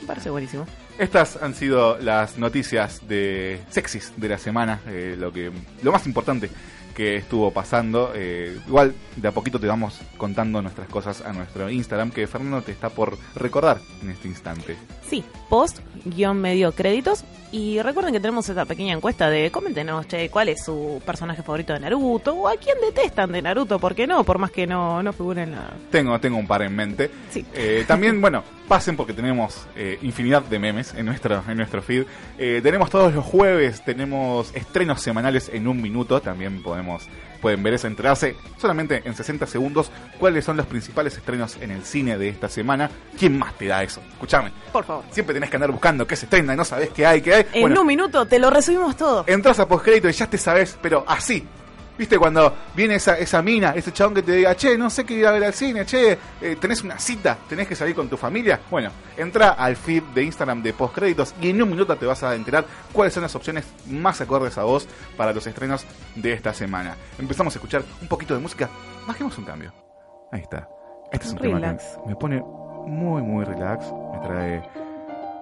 [0.00, 0.66] Me parece buenísimo.
[0.98, 5.50] Estas han sido las noticias de sexys de la semana, eh, lo que
[5.82, 6.50] lo más importante
[6.94, 8.12] que estuvo pasando.
[8.14, 12.62] Eh, igual de a poquito te vamos contando nuestras cosas a nuestro Instagram que Fernando
[12.62, 14.76] te está por recordar en este instante.
[15.14, 17.24] Sí, post guion medio créditos.
[17.52, 21.72] Y recuerden que tenemos esta pequeña encuesta de coméntenos, che, cuál es su personaje favorito
[21.72, 24.24] de Naruto o a quién detestan de Naruto, ¿por qué no?
[24.24, 25.70] Por más que no, no figure en la...
[25.88, 27.12] Tengo, tengo un par en mente.
[27.30, 27.46] Sí.
[27.54, 32.06] Eh, también, bueno, pasen porque tenemos eh, infinidad de memes en nuestro, en nuestro feed.
[32.38, 36.20] Eh, tenemos todos los jueves, tenemos estrenos semanales en un minuto.
[36.20, 37.04] También podemos,
[37.40, 41.84] pueden ver eso, enterarse solamente en 60 segundos cuáles son los principales estrenos en el
[41.84, 42.90] cine de esta semana.
[43.16, 44.00] ¿Quién más te da eso?
[44.14, 44.50] Escúchame.
[44.72, 45.03] Por favor.
[45.10, 47.46] Siempre tenés que andar buscando qué se estrena y no sabés qué hay, qué hay.
[47.52, 49.24] En Bueno, un minuto te lo resumimos todo.
[49.26, 51.46] entras a postcrédito y ya te sabes, pero así.
[51.96, 55.14] ¿Viste cuando viene esa, esa mina, ese chabón que te diga, che, no sé qué
[55.14, 58.16] ir a ver al cine, che, eh, tenés una cita, tenés que salir con tu
[58.16, 58.58] familia?
[58.68, 62.34] Bueno, entra al feed de Instagram de postcréditos y en un minuto te vas a
[62.34, 65.84] enterar cuáles son las opciones más acordes a vos para los estrenos
[66.16, 66.96] de esta semana.
[67.16, 68.68] Empezamos a escuchar un poquito de música,
[69.06, 69.72] bajemos un cambio.
[70.32, 70.68] Ahí está.
[71.12, 71.84] Este es un tema Relax.
[72.02, 72.42] que me pone
[72.88, 74.62] muy, muy relax, me trae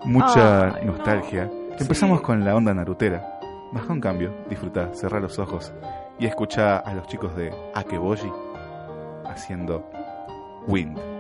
[0.04, 1.50] mucha nostalgia.
[1.78, 3.40] Empezamos con la onda narutera.
[3.72, 5.72] Baja un cambio, disfruta, cerra los ojos
[6.18, 8.30] y escucha a los chicos de Akeboji
[9.24, 9.88] haciendo
[10.66, 11.11] Wind.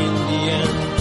[0.00, 0.99] in the end.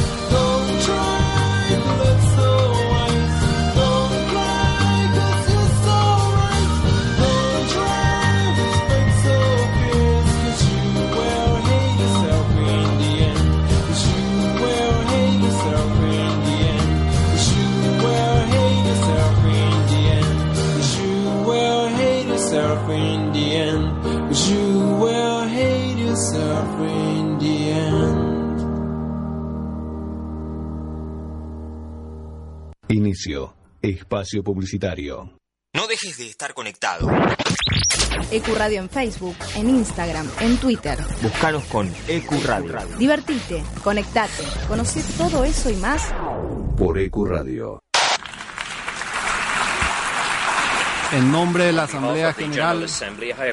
[33.82, 35.38] Espacio publicitario.
[35.76, 37.10] No dejes de estar conectado.
[38.32, 40.98] Ecuradio en Facebook, en Instagram, en Twitter.
[41.22, 42.98] Búscanos con Ecuradio.
[42.98, 46.14] Divertite, conectate, conoce todo eso y más
[46.78, 47.82] por Ecuradio.
[51.12, 52.86] En nombre de la Asamblea General,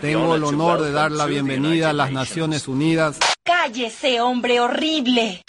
[0.01, 3.19] tengo el honor de dar la bienvenida a las Naciones Unidas.
[3.43, 5.43] ¡Cállese, hombre horrible!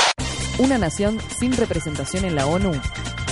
[0.57, 2.72] Una nación sin representación en la ONU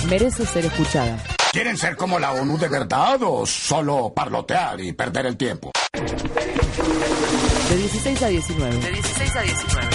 [0.06, 1.18] merece ser escuchada.
[1.52, 5.72] ¿Quieren ser como la ONU de verdad o solo parlotear y perder el tiempo?
[5.92, 8.76] De 16 a 19.
[8.76, 9.88] De 16 a 19.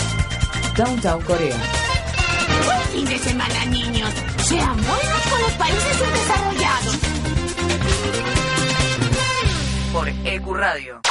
[0.76, 1.58] Downtown Corea.
[2.66, 4.10] Buen fin de semana, niños.
[4.44, 6.98] Sean buenos con los países subdesarrollados.
[9.94, 11.02] Por Ecuradio.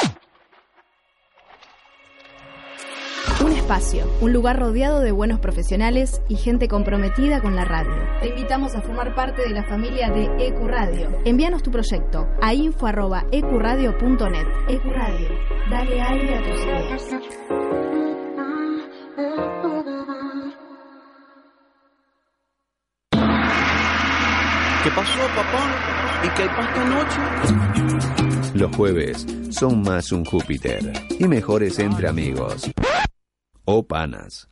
[3.61, 7.93] espacio, un lugar rodeado de buenos profesionales y gente comprometida con la radio.
[8.19, 11.11] Te invitamos a formar parte de la familia de Ecuradio.
[11.25, 14.47] Envíanos tu proyecto a info@ecuradio.net.
[14.67, 15.29] Ecuradio,
[15.69, 17.05] dale aire a tus ideas.
[24.83, 25.61] ¿Qué pasó, papá?
[26.23, 27.19] ¿Y qué hay para esta noche?
[28.55, 30.79] Los jueves son más un Júpiter
[31.19, 32.71] y mejores entre amigos.
[33.73, 34.49] O panas.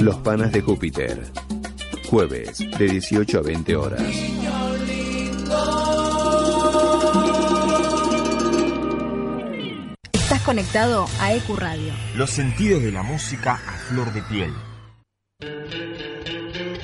[0.00, 1.20] Los panas de Júpiter.
[2.08, 4.02] Jueves de 18 a 20 horas.
[10.12, 11.92] Estás conectado a Ecuradio.
[12.14, 14.52] Los sentidos de la música a flor de piel.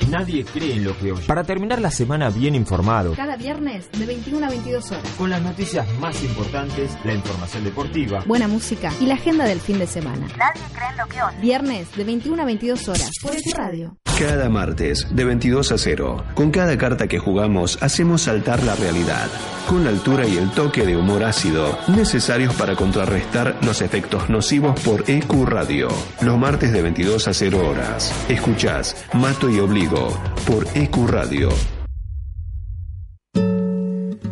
[0.09, 1.25] Nadie cree en lo que oye.
[1.27, 3.13] Para terminar la semana bien informado.
[3.13, 5.03] Cada viernes de 21 a 22 horas.
[5.17, 8.23] Con las noticias más importantes, la información deportiva.
[8.25, 10.27] Buena música y la agenda del fin de semana.
[10.37, 11.37] Nadie cree en lo que oye.
[11.41, 13.11] Viernes de 21 a 22 horas.
[13.21, 13.97] Por Ecuradio.
[14.17, 16.23] Cada martes de 22 a 0.
[16.33, 19.27] Con cada carta que jugamos hacemos saltar la realidad.
[19.67, 24.79] Con la altura y el toque de humor ácido necesarios para contrarrestar los efectos nocivos
[24.79, 25.89] por EQ Radio.
[26.21, 28.13] Los martes de 22 a 0 horas.
[28.29, 30.07] Escuchás Mato y Obligo
[30.45, 31.49] por EQ Radio.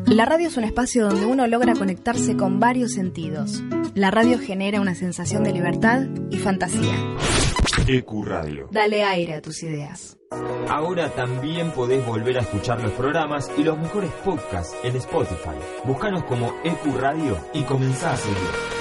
[0.06, 3.62] La radio es un espacio donde uno logra conectarse con varios sentidos.
[3.94, 6.96] La radio genera una sensación de libertad y fantasía.
[7.86, 8.70] EQ Radio.
[8.72, 10.18] Dale aire a tus ideas.
[10.70, 15.58] Ahora también podés volver a escuchar los programas y los mejores podcasts en Spotify.
[15.84, 18.76] Búscanos como EQ Radio y comenzá a seguir.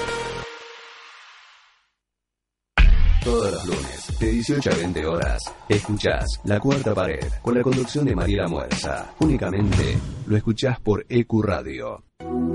[3.25, 8.05] Todos los lunes, de 18 a 20 horas, escuchás La Cuarta Pared con la conducción
[8.05, 9.15] de Mariela Muerza.
[9.19, 9.97] Únicamente
[10.27, 12.03] lo escuchás por EQ Radio.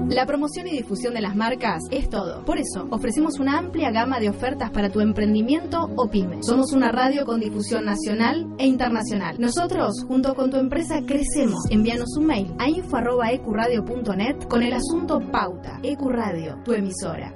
[0.10, 2.44] La promoción y difusión de las marcas es todo.
[2.44, 6.42] Por eso, ofrecemos una amplia gama de ofertas para tu emprendimiento o pyme.
[6.42, 9.36] Somos una radio con difusión nacional e internacional.
[9.40, 11.60] Nosotros, junto con tu empresa, crecemos.
[11.70, 15.80] Envíanos un mail a info.ecuradio.net con el asunto Pauta.
[15.84, 17.34] Ecuradio, tu emisora.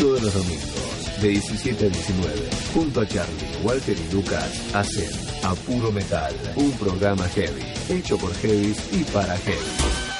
[0.00, 5.10] Todos los domingos, de 17 a 19, junto a Charlie, Walter y Lucas, hacen
[5.44, 10.07] A Puro Metal, un programa heavy, hecho por heavies y para heavy,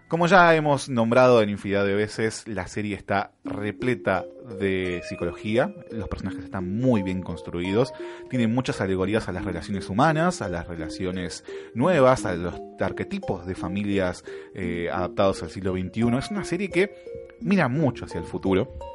[0.08, 4.24] Como ya hemos nombrado en infinidad de veces, la serie está repleta
[4.60, 7.92] de psicología, los personajes están muy bien construidos,
[8.28, 11.42] tienen muchas alegorías a las relaciones humanas, a las relaciones
[11.74, 14.24] nuevas, a los arquetipos de familias
[14.54, 16.18] eh, adaptados al siglo XXI.
[16.18, 16.94] Es una serie que
[17.40, 18.93] mira mucho hacia el futuro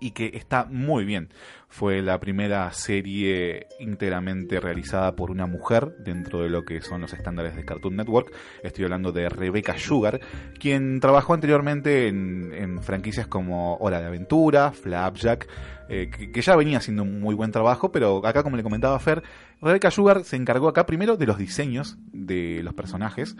[0.00, 1.28] y que está muy bien.
[1.68, 7.12] Fue la primera serie íntegramente realizada por una mujer dentro de lo que son los
[7.12, 8.32] estándares de Cartoon Network.
[8.64, 10.20] Estoy hablando de Rebecca Sugar,
[10.58, 15.46] quien trabajó anteriormente en, franquicias como Hora de Aventura, Flapjack,
[15.88, 18.98] eh, que, que ya venía haciendo un muy buen trabajo, pero acá, como le comentaba
[18.98, 19.22] Fer,
[19.60, 23.36] Rebecca Sugar se encargó acá primero de los diseños de los personajes,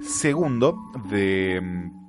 [0.00, 0.78] segundo
[1.10, 2.02] de mm,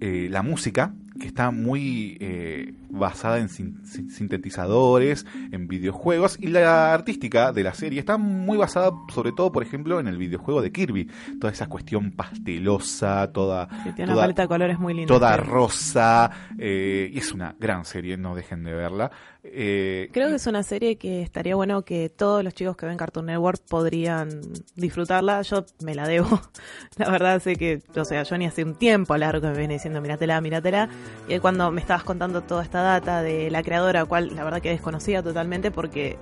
[0.00, 6.48] eh, la música, que está muy eh, basada en sin- sin- sintetizadores, en videojuegos, y
[6.48, 10.62] la artística de la serie está muy basada sobre todo, por ejemplo, en el videojuego
[10.62, 11.08] de Kirby.
[11.40, 13.68] Toda esa cuestión pastelosa, toda...
[13.68, 15.12] Tiene una toda- paleta de colores muy linda.
[15.14, 19.10] Toda rosa, eh, y es una gran serie, no dejen de verla.
[19.46, 22.96] Eh, Creo que es una serie que estaría bueno que todos los chicos que ven
[22.96, 24.30] Cartoon Network podrían
[24.74, 25.42] disfrutarla.
[25.42, 26.40] Yo me la debo.
[26.96, 29.74] La verdad sé que, o sea, yo ni hace un tiempo largo que me viene
[29.74, 30.88] diciendo míratela, míratela.
[31.28, 34.70] Y cuando me estabas contando toda esta data de la creadora, cual la verdad que
[34.70, 36.16] desconocía totalmente porque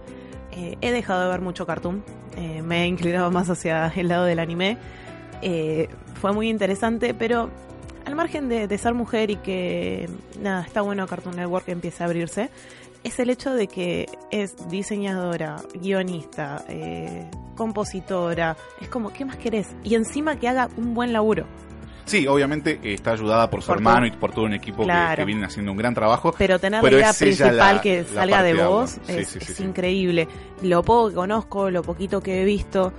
[0.52, 2.04] eh, he dejado de ver mucho cartoon.
[2.36, 4.78] Eh, me he inclinado más hacia el lado del anime.
[5.40, 5.88] Eh,
[6.20, 7.50] fue muy interesante, pero
[8.04, 10.08] al margen de, ser mujer y que
[10.40, 12.50] nada, está bueno Cartoon Network empiece a abrirse,
[13.04, 16.64] es el hecho de que es diseñadora, guionista,
[17.56, 19.68] compositora, es como, ¿qué más querés?
[19.82, 21.46] Y encima que haga un buen laburo.
[22.04, 24.16] Sí, obviamente está ayudada por su Por hermano todo.
[24.16, 25.16] y por todo un equipo que- Claro.
[25.16, 26.34] que, vienen haciendo un gran trabajo.
[26.36, 28.90] Pero tener pero la idea principal la- que salga de vos.
[29.06, 29.62] Sí, es, sí, sí, es sí.
[29.64, 30.28] increíble.
[30.62, 32.92] Lo poco que conozco, lo poquito que he visto,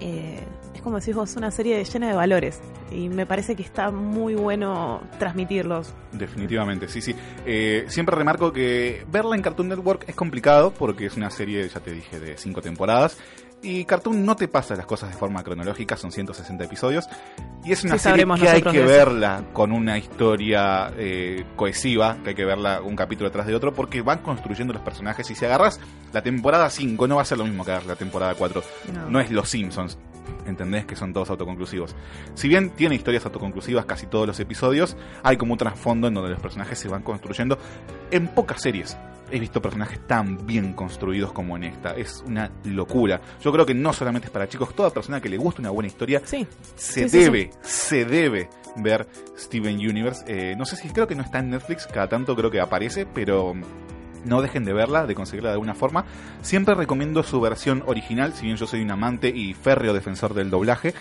[0.00, 0.40] eh,
[0.74, 2.60] es como decís vos, una serie llena de valores.
[2.92, 5.92] Y me parece que está muy bueno transmitirlos.
[6.12, 7.14] Definitivamente, sí, sí.
[7.44, 11.80] Eh, siempre remarco que verla en Cartoon Network es complicado porque es una serie, ya
[11.80, 13.18] te dije, de cinco temporadas.
[13.62, 17.08] Y Cartoon no te pasa las cosas de forma cronológica, son 160 episodios.
[17.64, 22.30] Y es una Sí, serie que hay que verla con una historia eh, cohesiva, que
[22.30, 25.28] hay que verla un capítulo detrás de otro, porque van construyendo los personajes.
[25.30, 25.80] Y si agarras
[26.12, 28.62] la temporada 5, no va a ser lo mismo que la temporada 4.
[28.94, 29.10] No.
[29.10, 29.98] no es Los Simpsons.
[30.46, 30.84] ¿Entendés?
[30.86, 31.96] Que son todos autoconclusivos.
[32.34, 36.30] Si bien tiene historias autoconclusivas casi todos los episodios, hay como un trasfondo en donde
[36.30, 37.58] los personajes se van construyendo.
[38.12, 38.96] En pocas series
[39.30, 41.90] he visto personajes tan bien construidos como en esta.
[41.90, 43.20] Es una locura.
[43.42, 45.88] Yo creo que no solamente es para chicos, toda persona que le gusta una buena
[45.88, 46.46] historia se
[46.76, 49.06] Sí, sí, debe, se debe ver
[49.38, 50.24] Steven Universe.
[50.26, 53.06] Eh, no sé si creo que no está en Netflix, cada tanto creo que aparece,
[53.06, 53.54] pero
[54.24, 56.04] no dejen de verla, de conseguirla de alguna forma.
[56.42, 60.50] Siempre recomiendo su versión original, si bien yo soy un amante y férreo defensor del
[60.50, 60.94] doblaje.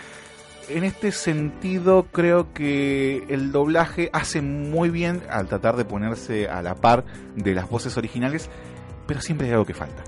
[0.68, 6.62] En este sentido, creo que el doblaje hace muy bien al tratar de ponerse a
[6.62, 7.04] la par
[7.36, 8.50] de las voces originales,
[9.06, 10.04] pero siempre hay algo que falta.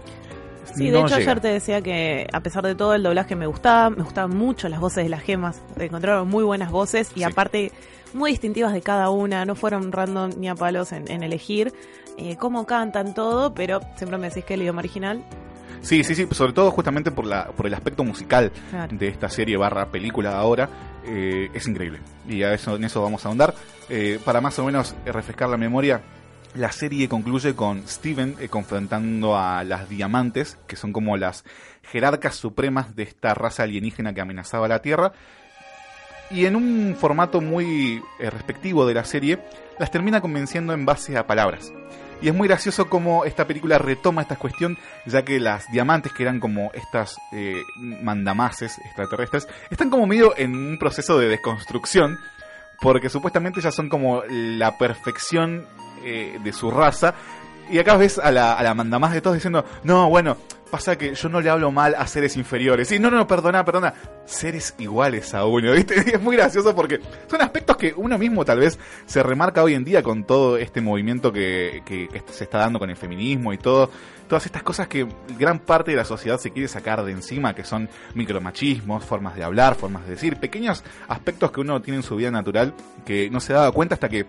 [0.73, 1.31] Sí, de hecho llega.
[1.31, 4.67] ayer te decía que a pesar de todo el doblaje me gustaba, me gustaban mucho
[4.69, 7.71] las voces de las gemas, encontraron muy buenas voces y aparte
[8.13, 11.73] muy distintivas de cada una, no fueron random ni a palos en, en elegir
[12.17, 15.23] eh, cómo cantan todo, pero siempre me decís que el idioma original
[15.81, 18.95] Sí, sí, sí, sobre todo justamente por, la, por el aspecto musical Claro.
[18.97, 20.69] de esta serie barra película ahora,
[21.05, 21.99] eh, es increíble.
[22.27, 23.53] Y a eso, en eso vamos a ahondar.
[23.89, 26.01] Eh, para más o menos eh, refrescar la memoria,
[26.55, 31.45] la serie concluye con Steven eh, confrontando a las diamantes, que son como las
[31.91, 35.13] jerarcas supremas de esta raza alienígena que amenazaba la Tierra.
[36.29, 39.39] Y en un formato muy respectivo de la serie,
[39.79, 41.71] las termina convenciendo en base a palabras.
[42.21, 46.23] Y es muy gracioso cómo esta película retoma esta cuestión, ya que las diamantes, que
[46.23, 52.17] eran como estas eh, mandamases extraterrestres, están como medio en un proceso de desconstrucción,
[52.81, 55.67] porque supuestamente ya son como la perfección
[56.03, 57.13] eh, de su raza.
[57.69, 60.37] Y acá ves a la, a la mandamás de todos diciendo, no, bueno,
[60.71, 62.87] pasa que yo no le hablo mal a seres inferiores.
[62.87, 63.93] Sí, no, no, perdona, perdona.
[64.25, 65.95] Seres iguales a uno, ¿viste?
[66.15, 66.99] Es muy gracioso porque
[67.29, 70.81] son aspectos que uno mismo tal vez se remarca hoy en día con todo este
[70.81, 73.89] movimiento que, que- que se está dando con el feminismo y todo.
[74.27, 75.07] Todas estas cosas que
[75.39, 79.43] gran parte de la sociedad se quiere sacar de encima, que son micromachismos, formas de
[79.45, 82.73] hablar, formas de decir, pequeños aspectos que uno tiene en su vida natural
[83.05, 84.25] que no se daba cuenta hasta que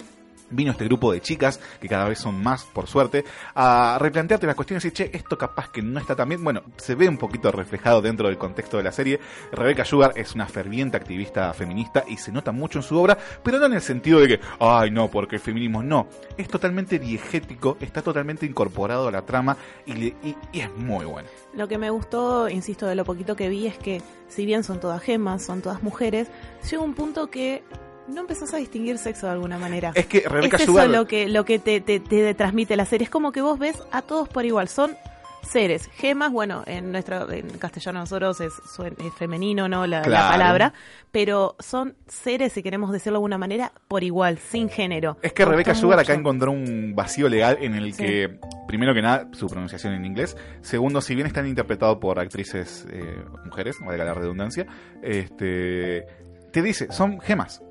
[0.51, 3.25] vino este grupo de chicas, que cada vez son más, por suerte,
[3.55, 6.43] a replantearte las cuestiones y, che, esto capaz que no está tan bien.
[6.43, 9.21] Bueno, se ve un poquito reflejado dentro del contexto de la serie.
[9.53, 13.59] Rebecca Sugar es una ferviente activista feminista y se nota mucho en su obra, pero
[13.59, 16.09] no en el sentido de que, ay, no, porque el feminismo no.
[16.37, 21.05] Es totalmente diegético, está totalmente incorporado a la trama y, le- y- y es muy
[21.05, 21.29] bueno.
[21.55, 24.81] Lo que me gustó, insisto, de lo poquito que vi es que, si bien son
[24.81, 26.29] todas gemas, son todas mujeres,
[26.71, 27.63] llega un punto que
[28.09, 29.93] no empezás a distinguir sexo de alguna manera.
[29.95, 32.85] Es que Rebecca es eso Sugar- lo que, lo que te, te- te transmite la
[32.87, 33.05] serie.
[33.05, 34.69] Es como que vos ves a todos por igual.
[34.69, 34.97] Son
[35.41, 39.87] seres, gemas, bueno, en nuestro en castellano nosotros es, es femenino, ¿no?
[39.87, 40.75] La, palabra.
[41.13, 45.17] Pero son seres, si queremos decirlo de alguna manera, por igual, sin género.
[45.23, 46.11] Es que gustó Sugar mucho.
[46.13, 48.03] acá encontró un vacío legal en el Sí.
[48.03, 50.37] que, primero que nada, su pronunciación en inglés.
[50.61, 54.67] Segundo, si bien están interpretados por actrices eh, mujeres, valga la redundancia,
[55.03, 56.05] este,
[56.53, 57.63] te dice, son gemas.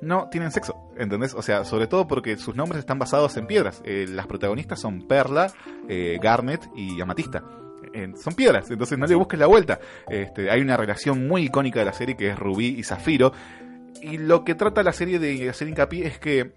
[0.00, 1.34] No tienen sexo, ¿entendés?
[1.34, 3.82] O sea, sobre todo porque sus nombres están basados en piedras.
[3.84, 5.52] Eh, las protagonistas son Perla,
[5.88, 7.42] eh, Garnet y Amatista.
[7.94, 9.80] Eh, son piedras, entonces no le busques la vuelta.
[10.08, 13.32] Este, hay una relación muy icónica de la serie que es Rubí y Zafiro.
[14.02, 16.52] Y lo que trata la serie de hacer hincapié es que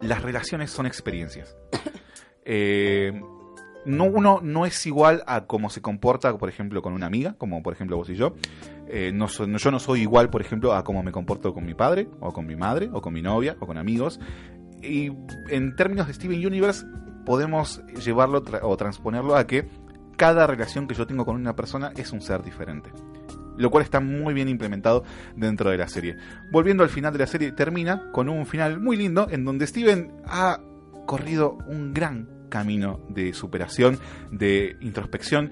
[0.00, 1.56] las relaciones son experiencias.
[2.44, 3.12] Eh,
[3.84, 7.62] no, uno no es igual a cómo se comporta, por ejemplo, con una amiga, como
[7.62, 8.34] por ejemplo vos y yo.
[8.94, 11.72] Eh, no so- yo no soy igual, por ejemplo, a cómo me comporto con mi
[11.72, 14.20] padre, o con mi madre, o con mi novia, o con amigos.
[14.82, 15.10] Y
[15.48, 16.84] en términos de Steven Universe,
[17.24, 19.66] podemos llevarlo o transponerlo a que
[20.18, 22.90] cada relación que yo tengo con una persona es un ser diferente.
[23.56, 25.04] Lo cual está muy bien implementado
[25.36, 26.16] dentro de la serie.
[26.50, 30.12] Volviendo al final de la serie, termina con un final muy lindo en donde Steven
[30.26, 30.60] ha
[31.06, 33.98] corrido un gran camino de superación,
[34.30, 35.50] de introspección.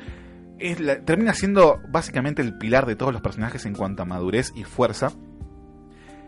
[1.07, 5.13] Termina siendo básicamente el pilar de todos los personajes en cuanto a madurez y fuerza.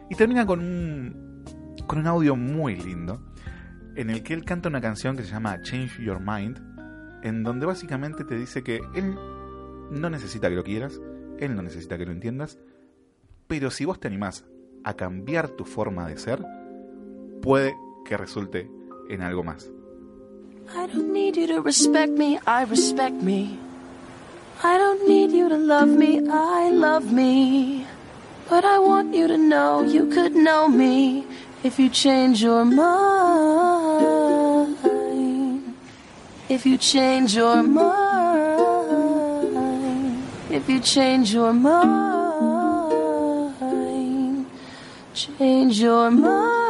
[0.09, 1.45] Y termina con un,
[1.87, 3.23] con un audio muy lindo
[3.97, 6.59] en el que él canta una canción que se llama Change Your Mind,
[7.23, 9.15] en donde básicamente te dice que él
[9.91, 10.99] no necesita que lo quieras,
[11.39, 12.59] él no necesita que lo entiendas,
[13.47, 14.47] pero si vos te animás
[14.85, 16.43] a cambiar tu forma de ser,
[17.43, 17.75] puede
[18.05, 18.71] que resulte
[19.09, 19.71] en algo más.
[20.75, 23.72] I don't need you to respect me, I respect me.
[24.65, 27.85] I don't need you to love me, I love me.
[28.49, 31.27] But I want you to know you could know me
[31.65, 34.77] if you change your mind.
[36.49, 38.63] If you change your mind.
[40.49, 42.93] If you change your mind.
[45.13, 46.62] Change your mind.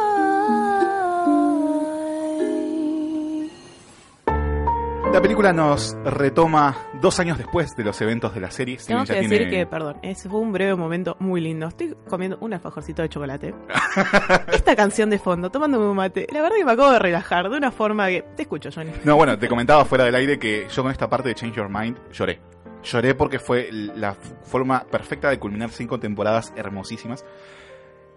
[5.13, 8.77] La película nos retoma dos años después de los eventos de la serie.
[8.85, 11.67] Tengo que decir tiene- que, perdón, ese fue un breve momento muy lindo.
[11.67, 13.53] Estoy comiendo un alfajorcito de chocolate.
[14.51, 16.25] Esta canción de fondo, tomándome un mate.
[16.31, 18.23] La verdad que me acabo de relajar de una forma que...
[18.35, 18.91] Te escucho, Johnny.
[19.03, 21.69] No, bueno, te comentaba fuera del aire que yo con esta parte de Change Your
[21.69, 22.41] Mind lloré.
[22.83, 27.23] Lloré porque fue la forma perfecta de culminar cinco temporadas hermosísimas.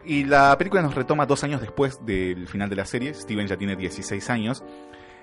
[0.03, 3.13] Y la película nos retoma dos años después del final de la serie.
[3.13, 4.65] Steven ya tiene 16 años.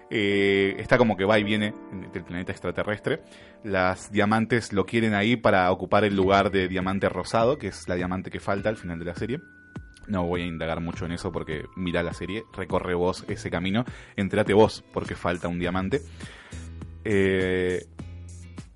[0.09, 1.73] Eh, está como que va y viene
[2.13, 3.21] del planeta extraterrestre.
[3.63, 7.95] Las diamantes lo quieren ahí para ocupar el lugar de diamante rosado, que es la
[7.95, 9.39] diamante que falta al final de la serie.
[10.07, 13.85] No voy a indagar mucho en eso porque mira la serie, recorre vos ese camino,
[14.15, 16.01] entrate vos porque falta un diamante.
[17.05, 17.85] Eh,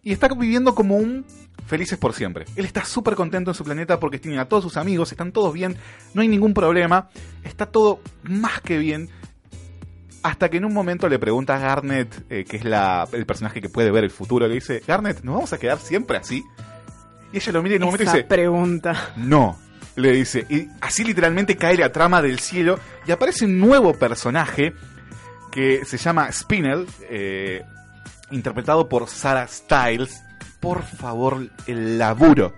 [0.03, 1.25] y está viviendo como un
[1.65, 2.45] felices por siempre.
[2.55, 5.53] Él está súper contento en su planeta porque tiene a todos sus amigos, están todos
[5.53, 5.75] bien,
[6.13, 7.09] no hay ningún problema,
[7.43, 9.09] está todo más que bien.
[10.23, 13.61] Hasta que en un momento le pregunta a Garnet, eh, que es la, el personaje
[13.61, 16.43] que puede ver el futuro, le dice, Garnet, ¿nos vamos a quedar siempre así?
[17.31, 19.11] Y ella lo mira y en un momento dice, pregunta.
[19.17, 19.57] no,
[19.95, 20.45] le dice.
[20.49, 24.73] Y así literalmente cae la trama del cielo y aparece un nuevo personaje
[25.51, 27.63] que se llama Spinel, eh,
[28.31, 30.23] interpretado por Sarah Styles.
[30.59, 32.53] Por favor, el laburo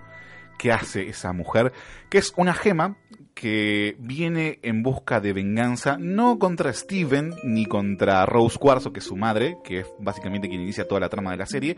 [0.58, 1.72] que hace esa mujer,
[2.08, 2.96] que es una gema
[3.40, 9.06] que viene en busca de venganza, no contra Steven ni contra Rose Cuarzo, que es
[9.06, 11.74] su madre, que es básicamente quien inicia toda la trama de la serie,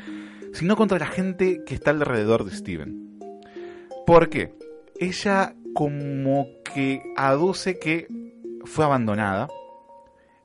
[0.53, 3.21] sino contra la gente que está alrededor de Steven.
[4.05, 4.53] ¿Por qué?
[4.99, 8.09] Ella como que aduce que
[8.65, 9.47] fue abandonada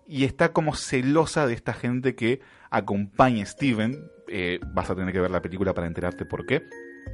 [0.08, 4.08] y está como celosa de esta gente que acompaña a Steven.
[4.28, 6.62] Eh, vas a tener que ver la película para enterarte por qué.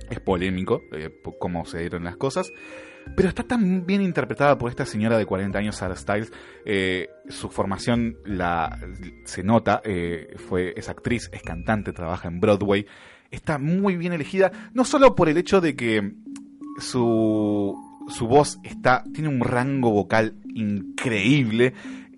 [0.09, 1.09] Es polémico eh,
[1.39, 2.51] cómo se dieron las cosas.
[3.15, 6.31] Pero está tan bien interpretada por esta señora de 40 años, Sarah Styles.
[6.65, 8.79] Eh, su formación la,
[9.25, 9.81] se nota.
[9.83, 12.85] eh, fue, es actriz, es cantante, trabaja en Broadway.
[13.29, 14.51] Está muy bien elegida.
[14.73, 16.13] No solo por el hecho de que
[16.79, 17.75] su,
[18.07, 21.73] su voz está, tiene un rango vocal increíble.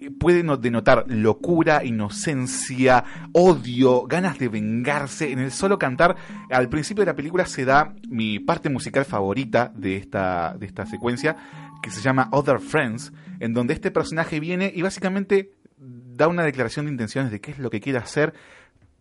[0.10, 3.04] Puede no- denotar locura, inocencia,
[3.34, 5.32] odio, ganas de vengarse.
[5.32, 6.16] En el solo cantar,
[6.52, 10.86] al principio de la película se da mi parte musical favorita de esta, de esta
[10.86, 11.36] secuencia,
[11.82, 16.86] que se llama Other Friends, en donde este personaje viene y básicamente da una declaración
[16.86, 18.34] de intenciones de qué es lo que quiere hacer,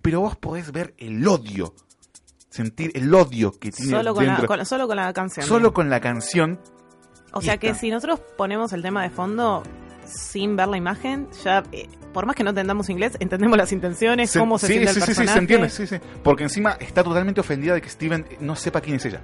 [0.03, 1.75] pero vos podés ver el odio,
[2.51, 5.47] sentir el odio que tiene Solo con, la, con- solo con la canción.
[5.47, 6.61] Solo con la canción.
[7.33, 7.81] O sea que está.
[7.81, 9.63] si nosotros ponemos el tema de fondo
[10.07, 14.31] sin ver la imagen, ya, eh, por más que no entendamos inglés, entendemos las intenciones,
[14.31, 15.33] Se- cómo se sí, siente sí, el sí, sí, personaje.
[15.35, 15.97] se entiende, sí, sí.
[16.23, 19.21] Porque encima está totalmente ofendida de que Steven no sepa quién es ella.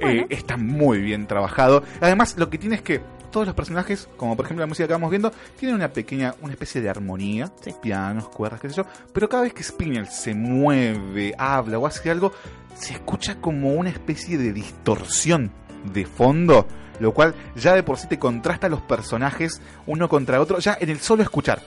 [0.00, 1.82] Eh, está muy bien trabajado.
[2.00, 3.00] Además, lo que tiene es que
[3.30, 6.52] todos los personajes, como por ejemplo la música que vamos viendo, tienen una pequeña, una
[6.52, 7.50] especie de armonía,
[7.80, 8.84] pianos, cuerdas, qué sé yo.
[9.12, 12.32] Pero cada vez que Spinel se mueve, habla o hace algo,
[12.76, 15.50] se escucha como una especie de distorsión
[15.92, 16.66] de fondo,
[17.00, 20.90] lo cual ya de por sí te contrasta los personajes uno contra otro, ya en
[20.90, 21.60] el solo escuchar.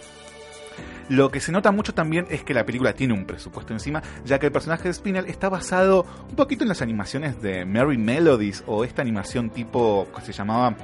[1.10, 4.40] Lo que se nota mucho también es que la película tiene un presupuesto encima, ya
[4.40, 8.64] que el personaje de Spinel está basado un poquito en las animaciones de Merry Melodies
[8.68, 10.76] o esta animación tipo que se llamaba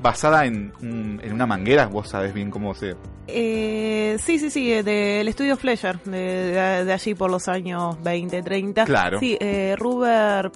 [0.00, 2.94] basada en, un- en una manguera, vos sabés bien cómo se...
[3.26, 8.84] Eh, sí, sí, sí, eh, del estudio de- de allí por los años 20, 30.
[8.84, 9.18] Claro.
[9.18, 10.50] Sí, eh, Ruber.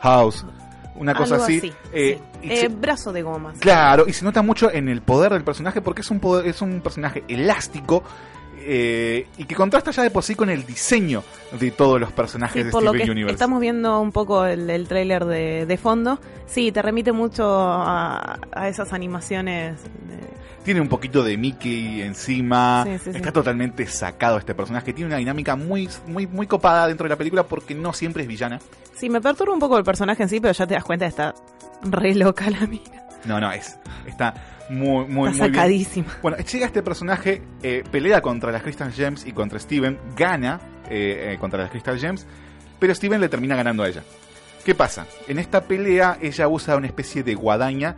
[0.00, 0.44] House,
[1.02, 1.58] una cosa algo así.
[1.58, 2.48] así, Eh, sí.
[2.50, 3.52] Eh, se- brazo de goma.
[3.58, 6.62] Claro, y se nota mucho en el poder del personaje porque es un, poder- es
[6.62, 8.02] un personaje elástico
[8.64, 11.22] eh, y que contrasta ya de por sí con el diseño
[11.58, 13.34] de todos los personajes Sí, de por lo Steven que Universe.
[13.34, 18.38] estamos viendo un poco el, el tráiler de, de fondo, sí, te remite mucho a,
[18.52, 19.82] a esas animaciones.
[19.82, 22.84] de- Tiene un poquito de Mickey encima.
[22.86, 23.16] Sí, sí, sí.
[23.16, 24.92] Está totalmente sacado este personaje.
[24.92, 28.28] Tiene una dinámica muy, muy, muy copada dentro de la película porque no siempre es
[28.28, 28.60] villana.
[28.94, 31.34] Sí, me perturba un poco el personaje en sí, pero ya te das cuenta, está
[31.82, 33.02] re loca la mina.
[33.24, 33.76] No, no, es.
[34.06, 34.34] Está
[34.72, 35.54] muy, muy, Está muy bien.
[35.54, 36.06] sacadísima.
[36.22, 41.32] Bueno, llega este personaje, eh, pelea contra las Crystal Gems y contra Steven, gana eh,
[41.34, 42.26] eh, contra las Crystal Gems,
[42.78, 44.02] pero Steven le termina ganando a ella.
[44.64, 45.06] ¿Qué pasa?
[45.28, 47.96] En esta pelea ella usa una especie de guadaña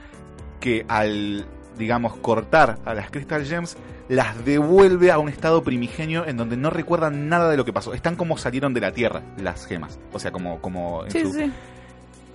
[0.60, 1.46] que al,
[1.78, 3.76] digamos, cortar a las Crystal Gems,
[4.08, 7.94] las devuelve a un estado primigenio en donde no recuerdan nada de lo que pasó.
[7.94, 9.98] Están como salieron de la Tierra las gemas.
[10.12, 11.50] O sea, como, como en Sí, su- sí.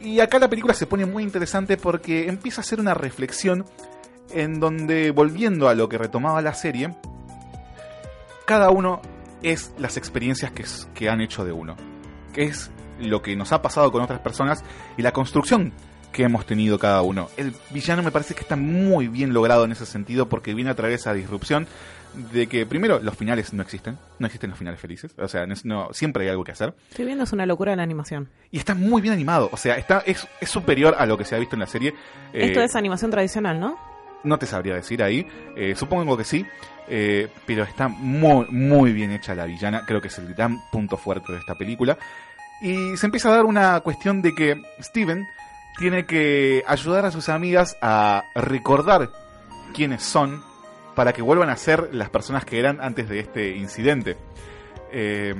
[0.01, 3.65] y acá la película se pone muy interesante porque empieza a hacer una reflexión
[4.33, 6.93] en donde, volviendo a lo que retomaba la serie,
[8.45, 9.01] cada uno
[9.43, 11.75] es las experiencias que, que han hecho de uno,
[12.33, 14.63] que es lo que nos ha pasado con otras personas
[14.97, 15.71] y la construcción
[16.11, 17.29] que hemos tenido cada uno.
[17.37, 20.75] El villano me parece que está muy bien logrado en ese sentido porque viene a
[20.75, 21.67] traer esa disrupción
[22.33, 25.89] de que primero los finales no existen, no existen los finales felices, o sea, no,
[25.93, 26.73] siempre hay algo que hacer.
[26.89, 28.29] Estoy viendo, es una locura la animación.
[28.51, 29.49] Y está muy bien animado.
[29.51, 31.93] O sea, está, es, es superior a lo que se ha visto en la serie.
[32.33, 33.77] Eh, Esto es animación tradicional, ¿no?
[34.23, 35.25] No te sabría decir ahí.
[35.55, 36.45] Eh, supongo que sí.
[36.87, 39.83] eh, pero está muy, muy bien hecha la villana.
[39.85, 41.97] Creo que es el gran punto fuerte de esta película.
[42.61, 45.25] Y se empieza a dar una cuestión de que Steven
[45.77, 49.09] tiene que ayudar a sus amigas a recordar
[49.73, 50.43] quiénes son
[50.95, 54.17] para que vuelvan a ser las personas que eran antes de este incidente.
[54.91, 55.33] Eh,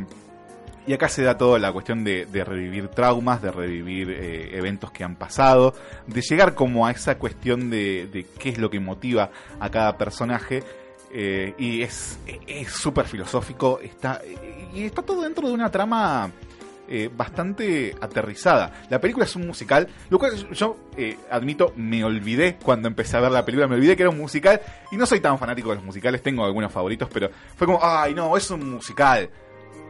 [0.87, 5.03] y acá se da toda la cuestión de, revivir traumas, de revivir eh, eventos que
[5.03, 5.73] han pasado,
[6.07, 9.97] de llegar como a esa cuestión de, de qué es lo que motiva a cada
[9.97, 10.63] personaje.
[11.11, 14.21] eh, y es es súper filosófico, está,
[14.73, 16.31] y está todo dentro de una trama
[16.91, 18.81] eh, bastante aterrizada.
[18.89, 23.19] La película es un musical, lo cual yo eh, admito, me olvidé cuando empecé a
[23.19, 24.59] ver la película, me olvidé que era un musical
[24.91, 28.15] y no soy tan fanático de los musicales, tengo algunos favoritos, pero fue como, ay
[28.15, 29.29] no, es un musical.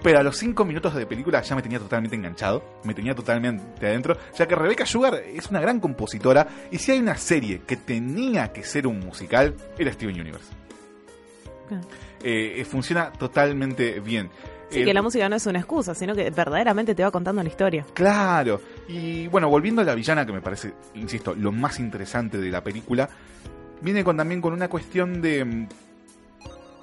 [0.01, 3.85] Pero a los 5 minutos de película ya me tenía totalmente enganchado, me tenía totalmente
[3.85, 7.75] adentro, ya que Rebecca Sugar es una gran compositora y si hay una serie que
[7.75, 10.53] tenía que ser un musical, era Steven Universe.
[12.23, 14.29] Eh, eh, funciona totalmente bien.
[14.69, 17.41] Sí, El- que la música no es una excusa, sino que verdaderamente te va contando
[17.43, 17.85] la historia.
[17.93, 18.61] Claro.
[18.87, 22.63] Y bueno, volviendo a la villana, que me parece, insisto, lo más interesante de la
[22.63, 23.09] película,
[23.81, 25.67] viene con, también con una cuestión de...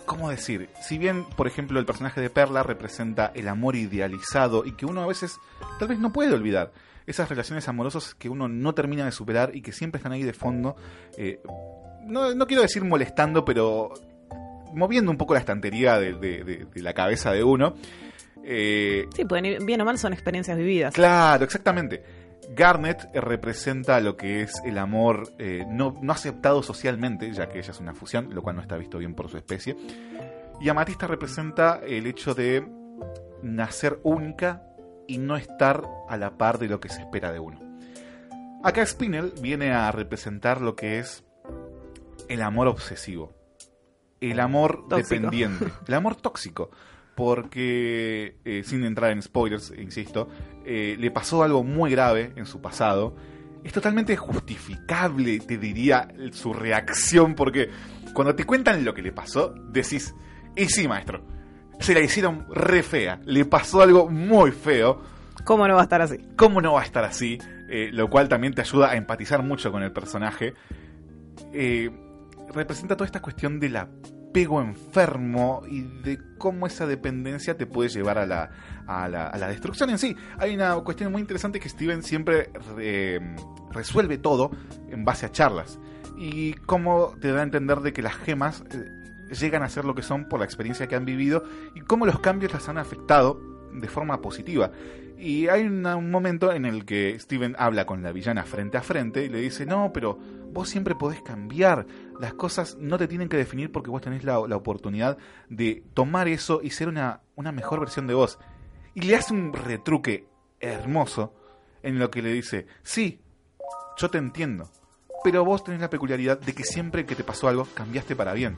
[0.07, 0.69] ¿Cómo decir?
[0.81, 5.03] Si bien, por ejemplo, el personaje de Perla representa el amor idealizado y que uno
[5.03, 5.37] a veces
[5.79, 6.73] tal vez no puede olvidar,
[7.07, 10.33] esas relaciones amorosas que uno no termina de superar y que siempre están ahí de
[10.33, 10.77] fondo,
[11.19, 11.41] eh,
[12.05, 13.93] no, no quiero decir molestando, pero
[14.75, 17.75] moviendo un poco la estantería de, de- de- de la cabeza de uno.
[18.45, 20.95] Eh, Sí, pueden ir, bien o mal son experiencias vividas.
[20.95, 22.03] Claro, exactamente.
[22.51, 27.71] Garnet representa lo que es el amor eh, no, no aceptado socialmente, ya que ella
[27.71, 29.77] es una fusión, lo cual no está visto bien por su especie.
[30.61, 32.67] Y Amatista representa el hecho de
[33.43, 34.63] nacer única
[35.07, 37.61] y no estar a la par de lo que se espera de uno.
[38.63, 41.25] Acá Spinel viene a representar lo que es
[42.29, 43.35] el amor obsesivo.
[44.21, 45.15] el amor Tóxico.
[45.15, 46.71] dependiente, el amor tóxico.
[47.15, 50.29] Porque, eh, sin entrar en spoilers, insisto,
[50.67, 53.15] eh, le pasó algo muy grave en su pasado.
[53.63, 57.71] Es totalmente justificable, te diría, su reacción, porque
[58.13, 60.15] cuando te cuentan lo que le pasó, decís,
[60.57, 61.23] y sí, maestro,
[61.79, 65.03] se la hicieron re fea, le pasó algo muy feo.
[65.45, 66.19] ¿Cómo no va a estar así?
[66.37, 67.39] ¿Cómo no va a estar así?
[67.69, 70.55] Eh, lo cual también te ayuda a empatizar mucho con el personaje.
[71.53, 71.91] Eh,
[72.53, 73.77] representa toda esta cuestión del
[74.37, 78.51] apego enfermo y de cómo esa dependencia te puede llevar a la,
[78.87, 80.15] a la, a la destrucción en sí.
[80.37, 82.51] Hay una cuestión muy interesante que Steven siempre
[83.71, 84.51] resuelve todo
[84.91, 85.79] en base a charlas.
[86.19, 89.95] Y cómo te da a entender de que las gemas eh, llegan a ser lo
[89.95, 91.43] que son por la experiencia que han vivido
[91.75, 93.41] y cómo los cambios las han afectado
[93.73, 94.71] de forma positiva.
[95.19, 99.25] Y hay un momento en el que Steven habla con la villana frente a frente
[99.25, 100.19] y le dice, no, pero
[100.53, 101.87] vos siempre podés cambiar,
[102.21, 105.17] las cosas no te tienen que definir porque vos tenés la, la oportunidad
[105.49, 108.39] de tomar eso y ser una, una mejor versión de vos.
[108.95, 110.27] Y le hace un retruque
[110.61, 111.35] hermoso
[111.83, 113.21] en lo que le dice, sí,
[113.97, 114.71] yo te entiendo,
[115.25, 118.57] pero vos tenés la peculiaridad de que siempre que te pasó algo cambiaste para bien.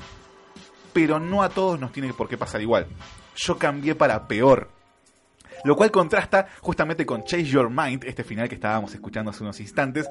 [0.92, 2.86] Pero no a todos nos tiene por qué pasar igual.
[3.36, 4.68] Yo cambié para peor.
[5.64, 9.58] Lo cual contrasta justamente con Chase Your Mind, este final que estábamos escuchando hace unos
[9.60, 10.08] instantes.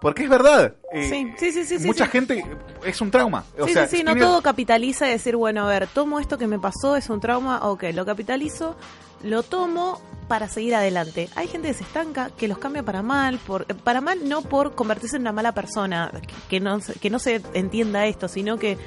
[0.00, 0.74] Porque es verdad.
[0.92, 1.08] eh,
[1.38, 2.10] Sí, sí, sí, sí, mucha sí.
[2.12, 2.44] gente
[2.86, 3.44] es un trauma.
[3.58, 6.38] O sí, sea, sí, sí, no todo capitaliza y decir, bueno, a ver, tomo esto
[6.38, 8.76] que me pasó, es un trauma, ok, lo capitalizo,
[9.22, 11.28] lo tomo para seguir adelante.
[11.36, 14.40] Hay gente que se estanca, que los cambia para mal, por, eh, para mal no
[14.40, 18.58] por convertirse en una mala persona, que, que no, que no se entienda esto, sino
[18.58, 18.78] que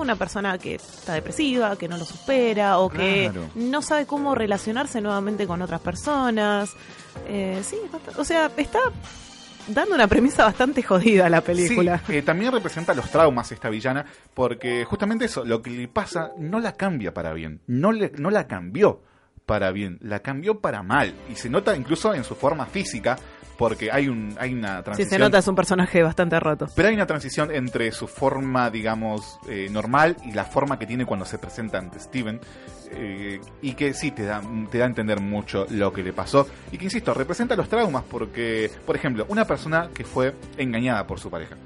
[0.00, 3.48] una persona que está depresiva, que no lo supera, o que Claro.
[3.54, 6.70] no sabe cómo relacionarse nuevamente con otras personas.
[7.26, 7.76] Eh, sí,
[8.16, 8.78] o sea, está
[9.68, 12.00] dando una premisa bastante jodida a la película.
[12.06, 14.04] Sí, eh, también representa los traumas esta villana,
[14.34, 18.30] porque justamente eso, lo que le pasa no la cambia para bien, no, le, no
[18.30, 19.02] la cambió
[19.46, 23.18] para bien, la cambió para mal, y se nota incluso en su forma física,
[23.58, 25.10] porque hay, un, hay una Sí, transición.
[25.10, 26.66] se nota, es un personaje bastante roto.
[26.74, 31.04] Pero hay una transición entre su forma, digamos, eh, normal y la forma que tiene
[31.06, 32.40] cuando se presenta ante Steven.
[32.94, 36.46] eh, y que sí te da, te da a entender mucho lo que le pasó.
[36.70, 41.18] Y que, insisto, representa los traumas porque, por ejemplo, una persona que fue engañada por
[41.18, 41.56] su pareja.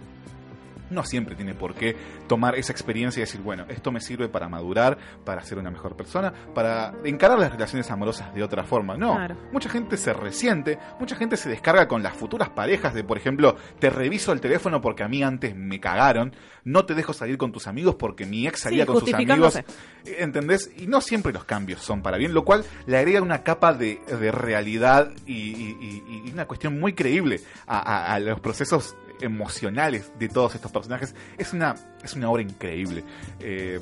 [0.90, 1.96] No siempre tiene por qué
[2.28, 5.96] tomar esa experiencia y decir, bueno, esto me sirve para madurar, para ser una mejor
[5.96, 8.96] persona, para encarar las relaciones amorosas de otra forma.
[8.96, 9.36] No, Claro.
[9.52, 13.56] mucha gente se resiente, mucha gente se descarga con las futuras parejas de, por ejemplo,
[13.78, 16.34] te reviso el teléfono porque a mí antes me cagaron,
[16.64, 19.58] no te dejo salir con tus amigos porque mi ex salía Sí, con sus amigos.
[20.04, 20.70] ¿Entendés?
[20.76, 24.00] Y no siempre los cambios son para bien, lo cual le agrega una capa de,
[24.06, 28.96] de realidad y, y- y- y una cuestión muy creíble a, a- a los procesos
[29.20, 31.14] emocionales de todos estos personajes.
[31.38, 33.04] Es una, es una obra increíble.
[33.40, 33.80] Eh,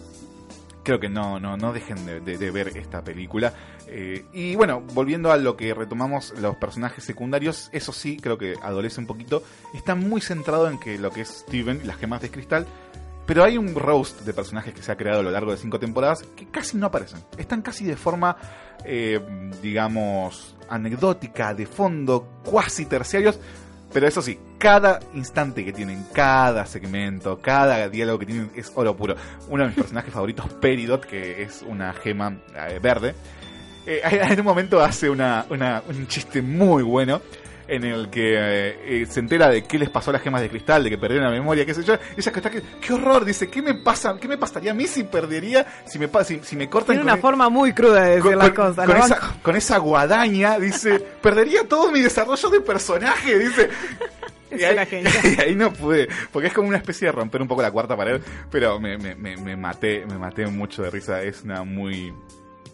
[0.84, 3.52] creo que no, no, no dejen de, ver esta película.
[3.88, 8.54] Eh, y bueno, volviendo a lo que retomamos, los personajes secundarios, eso sí, creo que
[8.62, 9.42] adolece un poquito.
[9.74, 12.66] Está muy centrado en que lo que es Steven las gemas de cristal.
[13.26, 15.80] Pero hay un roast de personajes que se ha creado a lo largo de cinco
[15.80, 17.20] temporadas que casi no aparecen.
[17.38, 18.36] Están casi de forma,
[18.84, 19.18] eh,
[19.62, 23.40] digamos, anecdótica, de fondo, cuasi terciarios.
[23.94, 28.96] Pero eso sí, cada instante que tienen, cada segmento, cada diálogo que tienen es oro
[28.96, 29.14] puro.
[29.48, 33.14] Uno de mis personajes favoritos, Peridot, que es una gema eh, verde,
[33.86, 34.00] eh,
[34.30, 37.22] en un momento hace una, un chiste muy bueno
[37.68, 40.48] en el que eh, eh, se entera de qué les pasó a las gemas de
[40.50, 41.94] cristal, de que perdieron la memoria, qué sé yo.
[42.16, 44.16] Y ella que está que, qué horror, dice, ¿qué me pasa?
[44.20, 47.14] ¿Qué me pasaría a mí si perdería, si me, si, si me cortan Tiene una
[47.14, 48.86] el- forma muy cruda de decir con, las cosas.
[48.86, 49.04] con ¿no?
[49.04, 53.70] esa, con esa guadaña, dice, perdería todo mi desarrollo de personaje, dice.
[54.56, 54.76] Y ahí,
[55.36, 57.96] y ahí no pude, porque es como una especie de romper un poco la cuarta
[57.96, 58.20] pared,
[58.50, 62.14] pero me, me, me, me maté, me maté mucho de risa, es una muy,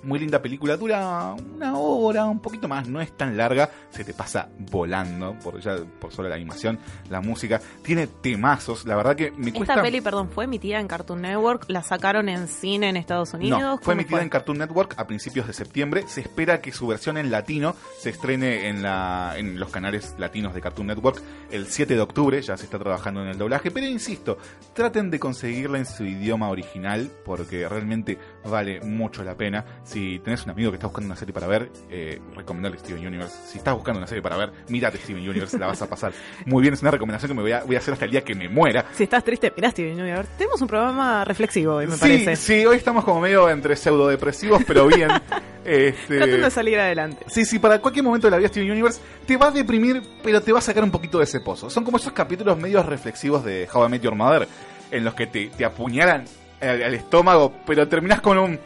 [0.02, 4.14] muy linda película, dura una hora, un poquito más, no es tan larga, se te
[4.14, 6.78] pasa volando, por ya por solo la animación,
[7.08, 9.74] la música, tiene temazos, la verdad que me cuesta...
[9.74, 13.60] Esta peli, perdón, fue emitida en Cartoon Network, la sacaron en cine en Estados Unidos.
[13.60, 16.04] No, fue ¿Cómo emitida en Cartoon Network a principios de septiembre.
[16.06, 20.54] Se espera que su versión en latino se estrene en, la, en los canales latinos
[20.54, 22.40] de Cartoon Network el 7 de octubre.
[22.40, 23.70] Ya se está trabajando en el doblaje.
[23.70, 24.38] Pero insisto,
[24.74, 29.64] traten de conseguirla en su idioma original porque realmente vale mucho la pena.
[29.84, 33.36] Si tenés un amigo que está buscando una serie para ver, eh, recomendarle Steven Universe.
[33.46, 36.12] Si estás buscando una serie para ver, mírate Steven Universe, la vas a pasar
[36.46, 36.74] muy bien.
[36.74, 38.48] Es una recomendación que me voy a, voy a hacer hasta el día que me
[38.48, 38.86] muera.
[38.94, 40.30] Si estás triste, mirá Steven Universe.
[40.38, 42.36] Tenemos un programa reflexivo hoy, me sí, parece.
[42.36, 45.10] sí, hoy estamos como medio entre pseudodepresivos, pero bien.
[45.62, 47.26] Este, Tratando de salir adelante.
[47.28, 50.40] Sí, sí, para cualquier momento de la vida Steven Universe te va a deprimir, pero
[50.40, 51.68] te va a sacar un poquito de ese pozo.
[51.68, 54.48] Son como esos capítulos medios reflexivos de How I Met Your Mother,
[54.90, 56.24] en los que te, te apuñalan
[56.60, 58.58] al, al estómago, pero terminás con un...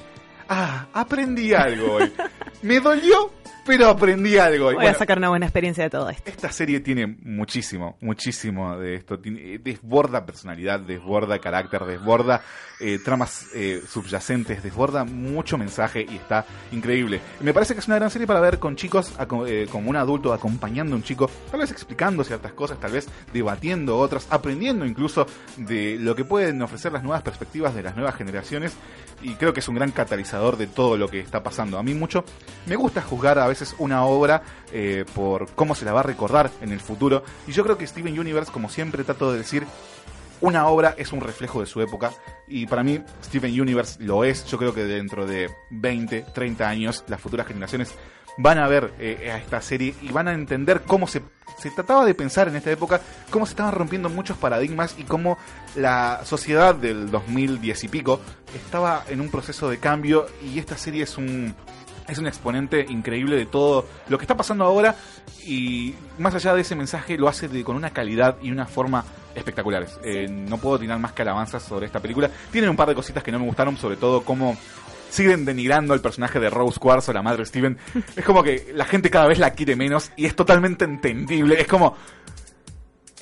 [0.49, 2.13] Ah, aprendí algo hoy.
[2.63, 3.31] Me dolió,
[3.65, 4.67] pero aprendí algo.
[4.67, 6.31] Voy bueno, a sacar una buena experiencia de todo esto.
[6.31, 9.19] esta serie tiene muchísimo, muchísimo de esto.
[9.19, 12.43] Tiene- desborda personalidad, desborda carácter, desborda
[12.81, 17.21] eh, tramas eh, subyacentes, desborda mucho mensaje y está increíble.
[17.41, 19.13] Me parece que es una gran serie para ver con chicos,
[19.47, 23.09] eh, como un adulto acompañando a un chico, tal vez explicando ciertas cosas, tal vez
[23.33, 25.27] debatiendo otras, aprendiendo incluso
[25.57, 28.73] de lo que pueden ofrecer las nuevas perspectivas de las nuevas generaciones.
[29.23, 31.79] Y creo que es un gran catalizador de todo lo que está pasando.
[31.79, 32.25] A mí mucho
[32.67, 36.51] me gusta juzgar a veces una obra eh, por cómo se la va a recordar
[36.61, 37.25] en el futuro.
[37.47, 39.67] Y yo creo que Steven Universe, como siempre trato de decir,
[40.41, 42.13] una obra es un reflejo de su época.
[42.47, 44.45] Y para mí, Steven Universe lo es.
[44.47, 47.95] Yo creo que dentro de 20, 30 años, las futuras generaciones
[48.37, 51.23] van a ver eh, a esta serie y van a entender cómo se,
[51.59, 53.01] se trataba de pensar en esta época,
[53.31, 55.39] cómo se estaban rompiendo muchos paradigmas y cómo
[55.77, 58.21] la sociedad del 2010 y pico
[58.55, 61.55] estaba en un proceso de cambio y esta serie es un,
[62.09, 64.95] es un exponente increíble de todo lo que está pasando ahora
[65.47, 69.05] y más allá de ese mensaje lo hace de- con una calidad y una forma
[69.35, 69.99] espectaculares.
[70.05, 72.31] Eh, no puedo tirar más que alabanzas sobre esta película.
[72.53, 74.57] Tiene un par de cositas que no me gustaron, sobre todo cómo
[75.11, 77.77] siguen denigrando al personaje de Rose Quartz o la madre Steven.
[78.17, 81.61] Es como que la gente cada vez la quiere menos y es totalmente entendible.
[81.61, 81.97] Es como...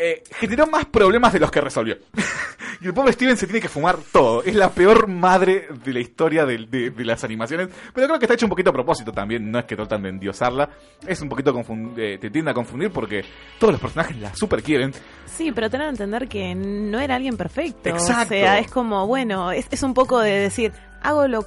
[0.03, 1.97] eh, generó más problemas de los que resolvió.
[2.81, 4.43] y el pobre Steven se tiene que fumar todo.
[4.43, 7.69] Es la peor madre de la historia de, de- de las animaciones.
[7.95, 9.51] Pero creo que está hecho un poquito a propósito también.
[9.51, 10.69] No es que tratan de endiosarla.
[11.07, 11.55] Es un poquito
[11.97, 13.24] eh, te tiende a confundir porque
[13.59, 14.93] todos los personajes la super quieren.
[15.27, 17.89] Sí, pero tener que entender que no era alguien perfecto.
[17.89, 18.35] Exacto.
[18.35, 20.73] O sea, es como, bueno, es, es un poco de decir,
[21.03, 21.47] hago lo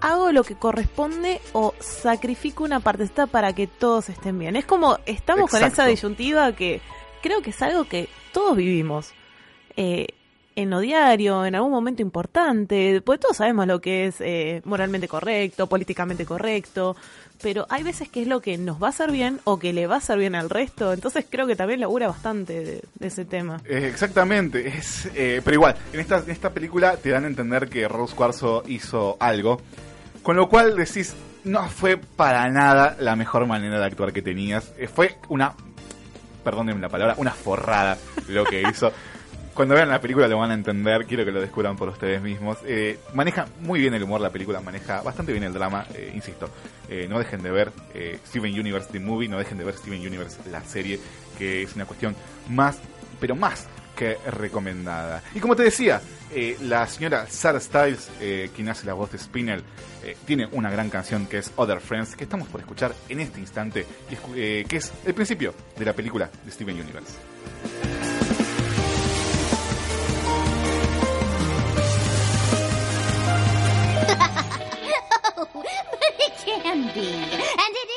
[0.00, 4.56] hago lo que corresponde o sacrifico una partecita para que todos estén bien.
[4.56, 6.80] Es como, estamos con esa disyuntiva que
[7.22, 9.12] creo que es algo que todos vivimos.
[9.76, 10.06] Eh,
[10.54, 15.08] en lo diario, en algún momento importante, porque todos sabemos lo que es eh, moralmente
[15.08, 16.94] correcto, políticamente correcto,
[17.42, 19.86] pero hay veces que es lo que nos va a hacer bien o que le
[19.86, 23.24] va a hacer bien al resto, entonces creo que también labura bastante de, de ese
[23.24, 23.62] tema.
[23.64, 27.68] Eh, exactamente, es, eh, pero igual, en esta, en esta película te dan a entender
[27.68, 29.58] que Rose Cuarzo hizo algo,
[30.22, 34.72] con lo cual decís, no fue para nada la mejor manera de actuar que tenías,
[34.76, 35.54] Eh, fue una,
[36.42, 37.98] perdónenme la palabra, una forrada
[38.28, 38.92] lo que hizo.
[39.54, 42.56] Cuando vean la película lo van a entender, quiero que lo descubran por ustedes mismos.
[42.64, 46.48] Eh, maneja muy bien el humor la película, maneja bastante bien el drama, eh, insisto.
[46.88, 50.00] Eh, no dejen de ver eh, Steven Universe The Movie, no dejen de ver Steven
[50.00, 50.98] Universe la serie,
[51.36, 52.16] que es una cuestión
[52.48, 52.78] más,
[53.20, 53.66] pero más
[54.30, 55.22] recomendada.
[55.34, 56.00] Y como te decía,
[56.34, 59.62] eh, la señora Sarah Styles, eh, quien hace la voz de Spinner,
[60.02, 63.38] eh, tiene una gran canción que es Other Friends, que estamos por escuchar en este
[63.40, 63.86] instante,
[64.28, 67.18] que es el principio de la película de Steven Universe.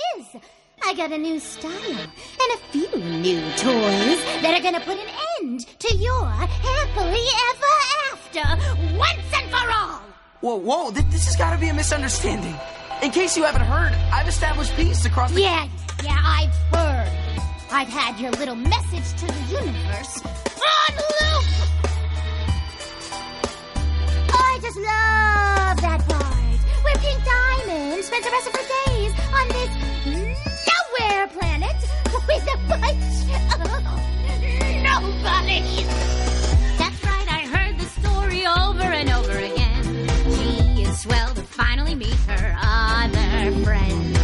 [0.87, 5.07] I got a new style and a few new toys that are gonna put an
[5.41, 7.75] end to your happily ever
[8.13, 10.01] after once and for all.
[10.41, 12.55] Whoa, whoa, th- this has got to be a misunderstanding.
[13.01, 15.41] In case you haven't heard, I've established peace across the.
[15.41, 15.67] Yeah,
[16.03, 17.11] yeah, I've heard.
[17.71, 21.45] I've had your little message to the universe on loop.
[24.29, 29.47] I just love that part where Pink Diamond spends the rest of her days on
[29.49, 29.74] this
[32.27, 33.71] with a bunch of
[34.83, 35.87] nobodies.
[36.77, 39.83] That's right, I heard the story over and over again.
[40.35, 44.15] She is swell to finally meet her other friend.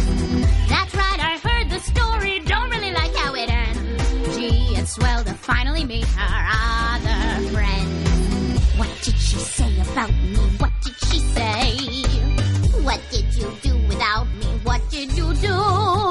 [0.68, 4.36] That's right, I heard the story, don't really like how it ends.
[4.36, 6.48] She is swell to finally meet her
[6.94, 8.58] other friend.
[8.78, 10.36] What did she say about me?
[10.58, 11.76] What did she say?
[12.82, 14.46] What did you do without me?
[14.64, 16.01] What did you do?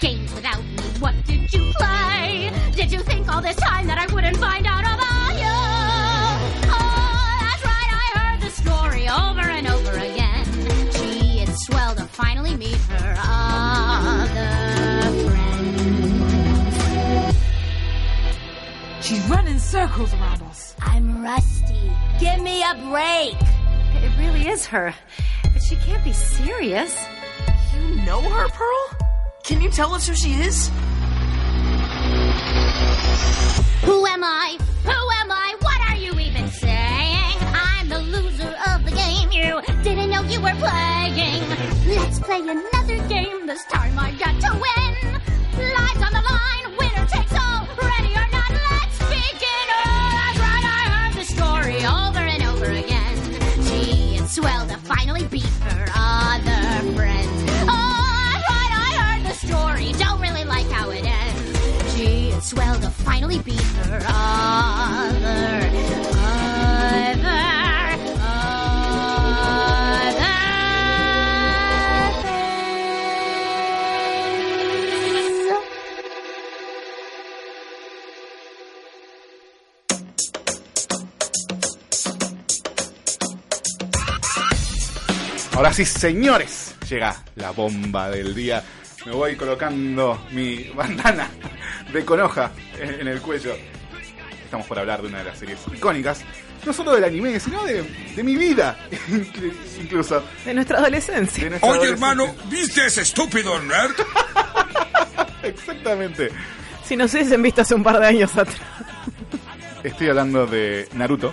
[0.00, 0.76] Did you play games without me?
[1.00, 2.52] What did you play?
[2.74, 5.56] Did you think all this time that I wouldn't find out about you?
[6.70, 10.44] Oh, that's right, I heard the story over and over again.
[10.92, 14.50] She is swell to finally meet her other
[15.28, 15.74] friend.
[19.02, 20.74] She's running circles around us.
[20.80, 21.92] I'm rusty.
[22.20, 23.36] Give me a break.
[24.02, 24.94] It really is her.
[25.42, 26.96] But she can't be serious.
[27.74, 29.01] You know her, Pearl?
[29.42, 30.68] Can you tell us who she is?
[33.82, 34.56] Who am I?
[34.84, 35.56] Who am I?
[35.60, 37.38] What are you even saying?
[37.52, 39.32] I'm the loser of the game.
[39.32, 41.42] You didn't know you were playing.
[41.88, 43.46] Let's play another game.
[43.46, 45.20] This time I got to win.
[45.58, 46.61] Lives on the line.
[62.52, 65.52] swell to finally beat her other.
[85.54, 88.64] Ahora sí, señores, llega la bomba del día.
[89.04, 91.28] Me voy colocando mi bandana
[91.92, 93.54] de conoja en, en el cuello.
[94.44, 96.22] Estamos por hablar de una de las series icónicas,
[96.66, 97.82] no solo del anime, sino de,
[98.14, 98.76] de mi vida,
[99.08, 100.22] inclu- incluso.
[100.44, 101.44] De nuestra adolescencia.
[101.44, 102.10] De nuestra Oye, adolescencia.
[102.10, 103.94] hermano, ¿viste ese estúpido nerd?
[105.42, 106.30] Exactamente.
[106.84, 108.56] Si nos hubiesen visto hace un par de años atrás.
[109.82, 111.32] Estoy hablando de Naruto.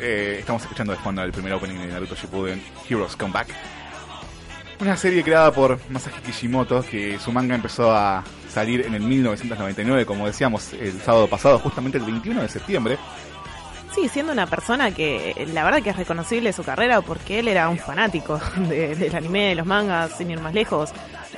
[0.00, 3.48] Eh, estamos escuchando de fondo el primer opening de Naruto Shippuden, Heroes Come Back.
[4.82, 10.04] Una serie creada por Masashi Kishimoto, que su manga empezó a salir en el 1999,
[10.04, 12.98] como decíamos el sábado pasado, justamente el 21 de septiembre.
[13.94, 17.68] Sí, siendo una persona que la verdad que es reconocible su carrera porque él era
[17.68, 20.90] un fanático de- del anime, de los mangas, sin ir más lejos,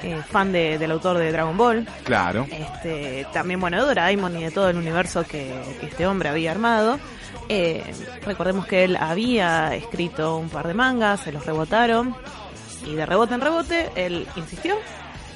[0.02, 2.46] eh, fan de- del autor de Dragon Ball, Claro.
[2.50, 6.50] este, también bueno de Doraemon y de todo el universo que, que este hombre había
[6.52, 6.98] armado.
[7.50, 7.84] Eh,
[8.24, 12.14] recordemos que él había escrito un par de mangas, se los rebotaron
[12.84, 14.76] y de rebote en rebote él insistió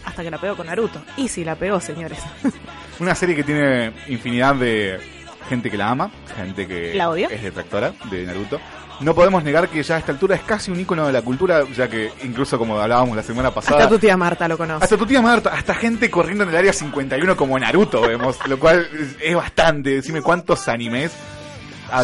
[0.05, 1.01] hasta que la pegó con Naruto.
[1.16, 2.19] Y sí la pegó, señores.
[3.01, 4.99] Una serie que tiene infinidad de
[5.49, 7.29] gente que la ama, gente que ¿La odia?
[7.31, 8.59] es detractora de Naruto.
[9.01, 11.62] No podemos negar que ya a esta altura es casi un icono de la cultura,
[11.77, 14.83] ya que incluso como hablábamos la semana pasada, Hasta tu tía Marta lo conoce.
[14.83, 18.59] Hasta tu tía Marta, hasta gente corriendo en el área 51 como Naruto vemos, lo
[18.59, 18.89] cual
[19.20, 19.91] es, bastante.
[19.91, 21.12] Decime cuántos animes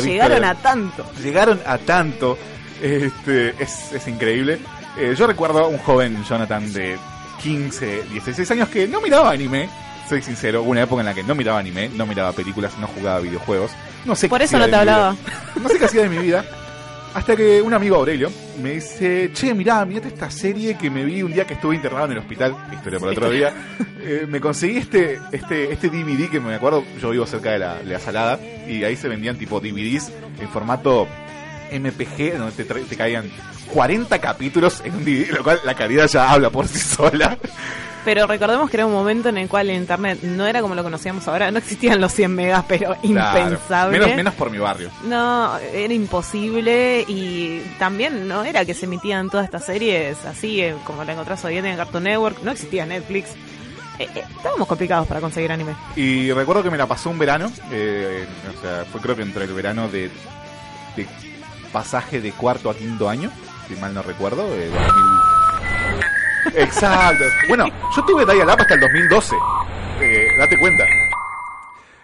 [0.02, 1.04] Llegaron a tanto.
[1.22, 2.38] Llegaron a tanto.
[2.80, 4.58] Este, es, es increíble.
[4.96, 6.96] Eh, yo recuerdo a un joven Jonathan de
[7.42, 9.68] 15, 16 años que no miraba anime.
[10.08, 12.86] Soy sincero, hubo una época en la que no miraba anime, no miraba películas, no
[12.86, 13.72] jugaba videojuegos.
[14.04, 15.16] No sé Por qué eso no te hablaba.
[15.60, 16.44] No sé qué hacía de mi vida.
[17.14, 18.30] Hasta que un amigo Aurelio
[18.60, 22.06] me dice, che, mirá, mirate esta serie que me vi un día que estuve internado
[22.06, 23.52] en el hospital, historia por otro día.
[24.06, 27.76] Eh, me conseguí este, este, este DVD que me acuerdo, yo vivo cerca de la,
[27.76, 28.38] de la salada,
[28.68, 31.08] y ahí se vendían tipo DVDs en formato
[31.72, 33.30] MPG, donde te, te caían
[33.72, 37.36] 40 capítulos en un DVD, lo cual la calidad ya habla por sí sola.
[38.04, 40.82] Pero recordemos que era un momento en el cual el internet no era como lo
[40.82, 43.38] conocíamos ahora, no existían los 100 megas, pero Claro.
[43.40, 43.98] impensable.
[43.98, 44.90] Menos, menos por mi barrio.
[45.04, 50.74] No, era imposible y también no era que se emitían todas estas series así eh,
[50.84, 53.30] como la encontrás hoy en en Cartoon Network, no existía Netflix.
[53.98, 55.72] Eh, eh, estábamos complicados para conseguir anime.
[55.96, 59.44] Y recuerdo que me la pasó un verano, eh, o sea, fue creo que entre
[59.44, 60.10] el verano de,
[60.96, 61.06] de
[61.74, 63.32] pasaje de cuarto a quinto año,
[63.66, 64.92] si mal no recuerdo, de 2000.
[66.54, 67.24] Exacto.
[67.48, 69.34] Bueno, yo tuve Dial Up hasta el 2012,
[70.00, 70.84] eh, date cuenta.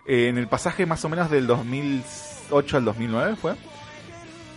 [0.04, 3.54] Eh, en el pasaje más o menos del 2008 al 2009 fue.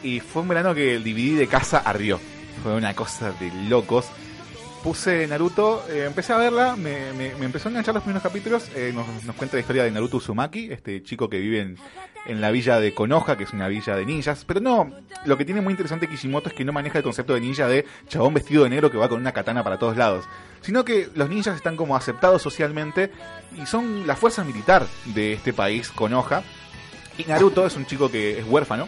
[0.01, 2.19] Y fue un verano que el DVD de casa ardió.
[2.63, 4.07] Fue una cosa de locos
[4.83, 7.07] puse Naruto, eh, empecé a verla, me,
[7.39, 11.01] empezó a enganchar los primeros capítulos, nos, nos cuenta la historia de Naruto Uzumaki, este
[11.03, 11.77] chico que vive en,
[12.25, 14.89] en la villa de Konoha, que es una villa de ninjas, pero no,
[15.25, 17.85] lo que tiene muy interesante Kishimoto es que no maneja el concepto de ninja de
[18.07, 20.25] chabón vestido de negro que va con una katana para todos lados,
[20.61, 23.11] sino que los ninjas están como aceptados socialmente
[23.61, 26.43] y son la fuerza militar de este país, Konoha,
[27.17, 28.87] y Naruto es un chico que es huérfano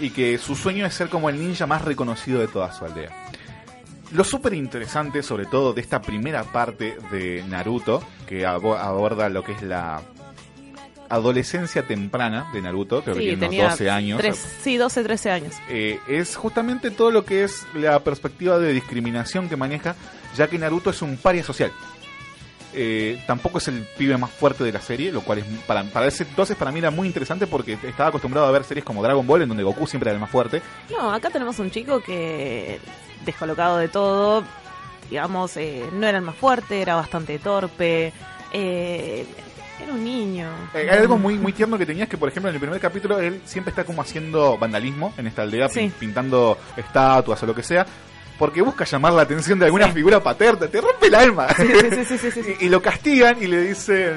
[0.00, 3.10] y que su sueño es ser como el ninja más reconocido de toda su aldea.
[4.12, 9.42] Lo súper interesante, sobre todo de esta primera parte de Naruto, que abo- aborda lo
[9.44, 10.02] que es la
[11.14, 14.22] adolescencia temprana de Naruto, creo que Sí, tiene unos tenía 12 años,
[14.62, 15.54] sí, 12, 13 años.
[15.68, 19.94] eh, es justamente todo lo que es la perspectiva de discriminación que maneja,
[20.36, 21.72] ya que Naruto es un paria social.
[22.76, 26.06] Eh, tampoco es el pibe más fuerte de la serie, lo cual es para, para
[26.08, 29.24] ese entonces para mí era muy interesante porque estaba acostumbrado a ver series como Dragon
[29.24, 30.60] Ball en donde Goku siempre era el más fuerte.
[30.90, 32.80] No, acá tenemos un chico que,
[33.24, 34.42] descolocado de todo,
[35.08, 38.12] digamos, eh, no era el más fuerte, era bastante torpe,
[38.52, 39.24] eh,
[39.84, 40.48] era un niño.
[40.74, 43.18] Eh, hay algo muy, muy tierno que tenías que, por ejemplo, en el primer capítulo
[43.20, 45.80] él siempre está como haciendo vandalismo en esta aldea, Sí.
[45.80, 47.86] pin- pintando estatuas o lo que sea,
[48.38, 51.48] porque busca llamar la atención de alguna figura paterna, te rompe el alma.
[51.56, 52.56] Sí, sí, sí, sí, sí, sí, sí.
[52.60, 54.16] y, y lo castigan y le dicen,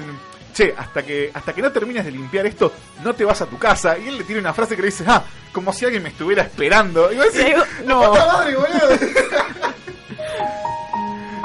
[0.54, 2.74] che, hasta que, hasta que no termines de limpiar esto,
[3.04, 3.98] no te vas a tu casa.
[3.98, 6.44] Y él le tiene una frase que le dice, ah, como si alguien me estuviera
[6.44, 7.12] esperando.
[7.12, 7.54] Y vos decís,
[7.86, 8.12] no, no.
[8.14, 8.90] madre, boludo.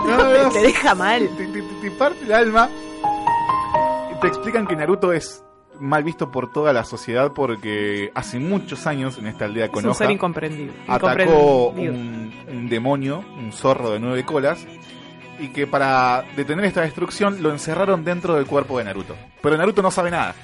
[0.07, 1.29] No, no, te deja mal.
[1.37, 2.69] Te, te- te parte el alma.
[4.23, 5.45] Te explican que Naruto es
[5.81, 10.13] mal visto por toda la sociedad porque hace muchos años en esta aldea Konoha ser
[10.13, 10.73] incomprendido.
[10.87, 14.65] atacó un, un demonio, un zorro de nueve colas,
[15.41, 19.17] y que para detener esta destrucción lo encerraron dentro del cuerpo de Naruto.
[19.41, 20.37] Pero Naruto no sabe nada.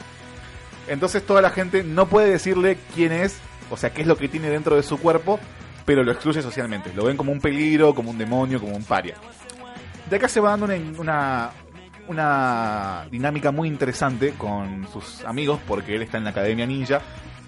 [0.88, 3.38] Entonces toda la gente no puede decirle quién es,
[3.70, 5.38] o sea, qué es lo que tiene dentro de su cuerpo,
[5.84, 6.92] pero lo excluye socialmente.
[6.94, 9.14] Lo ven como un peligro, como un demonio, como un paria.
[10.10, 11.50] De acá se va dando una, una,
[12.08, 17.00] una dinámica muy interesante con sus amigos, porque él está en la Academia Ninja,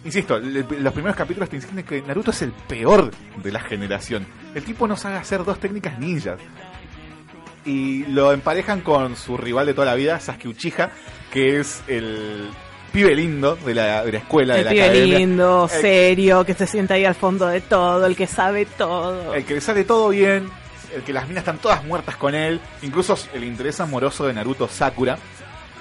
[0.03, 3.11] Insisto, le- los primeros capítulos te insisten que Naruto es el peor
[3.43, 4.27] de la generación.
[4.55, 6.41] El tipo no sabe hacer dos técnicas ninjas.
[7.67, 10.91] Y lo emparejan con su rival de toda la vida, Sasuke Uchiha,
[11.31, 12.49] que es el
[12.95, 15.19] pibe lindo de la, de la escuela, de El la pibe academia.
[15.19, 19.35] lindo, serio, que se sienta ahí al fondo de todo, el que sabe todo.
[19.35, 20.49] el que le sale todo bien,
[20.95, 24.69] el que las minas están todas muertas con él, incluso el interés amoroso de Naruto
[24.69, 25.19] Sakura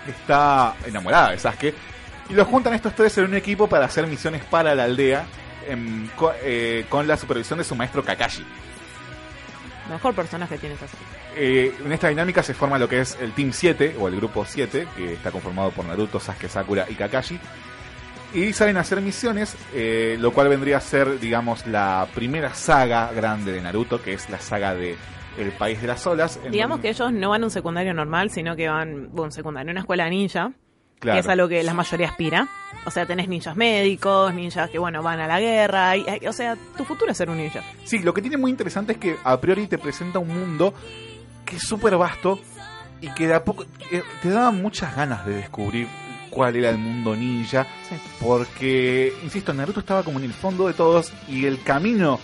[0.08, 1.74] está enamorada de Sasuke.
[2.30, 5.26] Y los juntan estos tres en un equipo para hacer misiones para la aldea
[5.68, 6.08] em,
[6.44, 8.46] eh, con la supervisión de su maestro Kakashi.
[9.90, 11.06] Mejor personaje tiene esa serie.
[11.36, 14.46] Eh, en esta dinámica se forma lo que es el Team 7 o el Grupo
[14.46, 17.40] 7, que está conformado por Naruto, Sasuke, Sakura y Kakashi.
[18.34, 23.12] Y salen a hacer misiones, eh, lo cual vendría a ser, digamos, la primera saga
[23.12, 24.96] grande de Naruto, que es la saga de
[25.38, 26.40] El País de las Olas.
[26.52, 29.32] Digamos donde- que ellos no van a un secundario normal, sino que van a un
[29.32, 30.52] secundario, una escuela ninja,
[31.00, 31.16] Claro.
[31.16, 32.48] que es a lo que la mayoría aspira.
[32.86, 35.98] O sea, tenés ninjas médicos, ninjas que, bueno, van a la guerra.
[35.98, 37.62] y- y- o sea, tu futuro es ser un ninja.
[37.86, 40.74] Sí, lo que tiene muy interesante es que a priori te presenta un mundo
[41.46, 42.40] que es súper vasto
[43.02, 45.88] y que de a poco eh, te daba muchas ganas de descubrir
[46.30, 47.68] cuál era el mundo ninja.
[48.20, 52.20] Porque, insisto, Naruto estaba como en el fondo de todos y el camino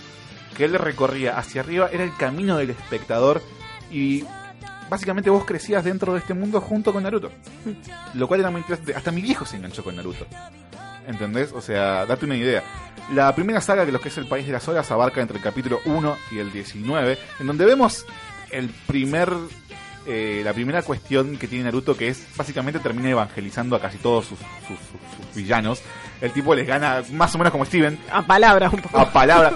[0.56, 3.42] que él recorría hacia arriba era el camino del espectador
[3.90, 4.24] y
[4.88, 7.30] básicamente vos crecías dentro de este mundo junto con Naruto.
[8.14, 8.94] Lo cual era muy interesante.
[8.94, 10.26] Hasta mi viejo se enganchó con Naruto.
[11.06, 11.52] ¿Entendés?
[11.52, 12.64] O sea, date una idea.
[13.12, 15.42] La primera saga de lo que es el País de las Horas abarca entre el
[15.42, 18.04] capítulo 1 y el 19, en donde vemos
[18.50, 19.32] el primer
[20.06, 24.26] eh, la primera cuestión que tiene Naruto que es básicamente termina evangelizando a casi todos
[24.26, 25.82] sus, sus- sus- sus villanos.
[26.20, 27.98] El tipo les gana más o menos como Steven.
[28.10, 28.98] A palabras un poco.
[28.98, 29.52] A palabra.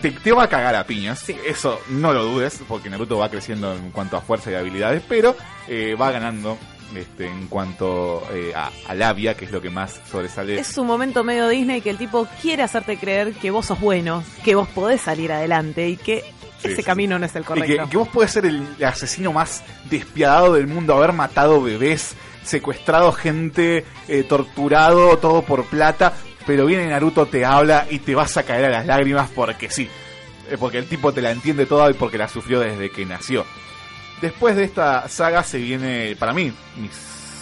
[0.00, 1.24] Te, te va a cagar a piñas.
[1.46, 5.36] Eso no lo dudes, porque Naruto va creciendo en cuanto a fuerza y habilidades, pero
[5.68, 6.58] eh, va ganando
[6.96, 10.58] este, en cuanto eh, a, a labia, que es lo que más sobresale.
[10.58, 14.24] Es un momento medio Disney que el tipo quiere hacerte creer que vos sos bueno,
[14.44, 16.24] que vos podés salir adelante y que
[16.62, 16.82] Sí, ese sí.
[16.82, 17.84] camino no es el Y correcto.
[17.84, 22.14] que, que vos podés ser el asesino más despiadado del mundo, haber matado bebés,
[22.44, 26.12] secuestrado gente, eh, torturado, todo por plata,
[26.46, 29.88] pero viene Naruto, te habla y te vas a caer a las lágrimas porque sí.
[30.50, 33.44] Eh, Porque el tipo te la entiende toda y porque la sufrió desde que nació.
[34.20, 36.88] Después de esta saga se viene, para mí, mi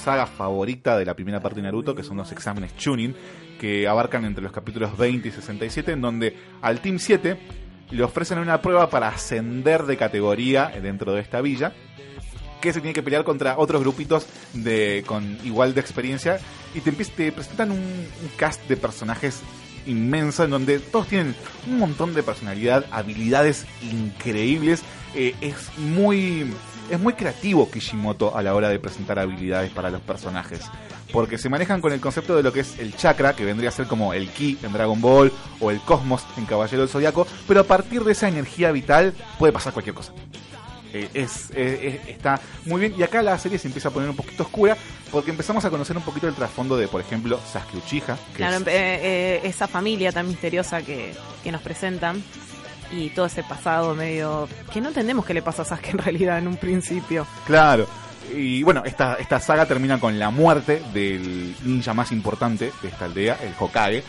[0.04, 3.14] saga favorita de la primera parte de Naruto, que son los exámenes Chunin,
[3.58, 7.38] que abarcan entre los capítulos 20 y 67, en donde al Team 7
[7.90, 11.72] le ofrecen una prueba para ascender de categoría dentro de esta villa,
[12.60, 16.38] que se tiene que pelear contra otros grupitos de con igual de experiencia,
[16.74, 19.42] y te, presentan un, un cast de personajes
[19.86, 21.34] inmenso en donde todos tienen
[21.66, 24.82] un montón de personalidad, habilidades increíbles.
[25.14, 26.52] Eh, es muy
[26.90, 30.60] es muy creativo Kishimoto a la hora de presentar habilidades para los personajes.
[31.12, 33.72] Porque se manejan con el concepto de lo que es el chakra, que vendría a
[33.72, 37.60] ser como el ki en Dragon Ball o el cosmos en Caballero del Zodiaco, pero
[37.60, 40.12] a partir de esa energía vital puede pasar cualquier cosa.
[40.92, 42.94] Eh, es, eh, es- está muy bien.
[42.98, 44.76] Y acá la serie se empieza a poner un poquito oscura
[45.12, 48.16] porque empezamos a conocer un poquito el trasfondo de, por ejemplo, Sasuke Uchiha.
[48.32, 51.12] Que Claro, es- eh, eh, esa familia tan misteriosa que,
[51.44, 52.22] que nos presentan
[52.92, 56.38] y todo ese pasado medio que no entendemos qué le pasa a Sasuke en realidad
[56.38, 57.26] en un principio.
[57.46, 57.86] Claro.
[58.34, 63.06] Y bueno, esta, esta saga termina con la muerte del ninja más importante de esta
[63.06, 64.04] aldea, el Hokage.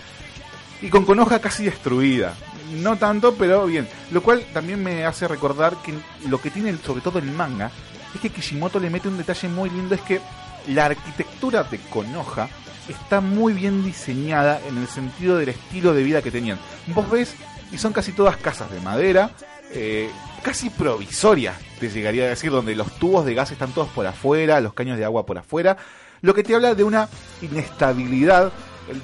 [0.82, 2.34] Y con Konoha casi destruida.
[2.74, 3.88] No tanto, pero bien.
[4.12, 5.94] Lo cual también me hace recordar que
[6.28, 7.72] lo que tiene sobre todo el manga
[8.14, 10.22] es que Kishimoto le mete un detalle muy lindo, es que
[10.68, 12.50] la arquitectura de Konoha
[12.88, 16.60] está muy bien diseñada en el sentido del estilo de vida que tenían.
[16.88, 17.36] Vos ves,
[17.72, 19.32] y son casi todas casas de madera,
[19.74, 20.10] eh,
[20.44, 24.60] casi provisorias, te llegaría a decir, donde los tubos de gas están todos por afuera,
[24.62, 25.78] los caños de agua por afuera,
[26.22, 27.08] lo que te habla de una
[27.42, 28.52] inestabilidad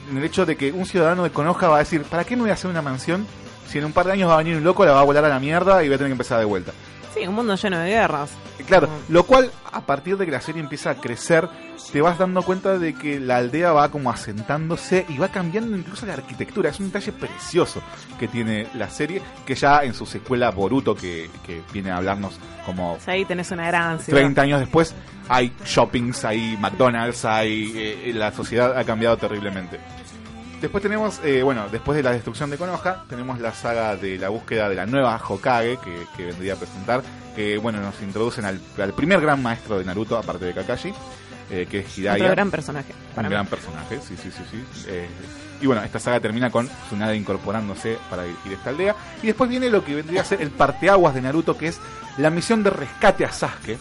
[0.09, 2.43] en el hecho de que un ciudadano de Konoha va a decir, ¿para qué me
[2.43, 3.25] voy a hacer una mansión
[3.67, 5.25] si en un par de años va a venir un loco, la va a volar
[5.25, 6.71] a la mierda y voy a tener que empezar de vuelta?
[7.17, 8.31] Sí, un mundo lleno de guerras.
[8.67, 11.47] Claro, lo cual a partir de que la serie empieza a crecer,
[11.91, 16.05] te vas dando cuenta de que la aldea va como asentándose y va cambiando incluso
[16.05, 16.69] la arquitectura.
[16.69, 17.81] Es un detalle precioso
[18.19, 22.39] que tiene la serie, que ya en su secuela Boruto, que, que viene a hablarnos
[22.65, 24.19] como ahí tenés una gran ciudad.
[24.19, 24.93] 30 años después,
[25.29, 29.79] hay shoppings, hay McDonald's, hay eh, la sociedad ha cambiado terriblemente.
[30.61, 34.29] Después tenemos, eh, bueno, después de la destrucción de Konoha, tenemos la saga de la
[34.29, 37.03] búsqueda de la nueva Hokage que, que vendría a presentar,
[37.35, 40.91] que bueno, nos introducen al, al primer gran maestro de Naruto, aparte de Kakashi,
[41.51, 42.23] eh, que es Hidaya.
[42.23, 42.93] Otro gran personaje.
[43.13, 43.35] para Un mí.
[43.35, 44.63] gran personaje, sí, sí, sí, sí.
[44.87, 45.07] Eh,
[45.61, 48.95] y bueno, esta saga termina con Tsunade incorporándose para dirigir esta aldea.
[49.21, 51.79] Y después viene lo que vendría a ser el parteaguas de Naruto, que es
[52.17, 53.77] la misión de rescate a Sasuke.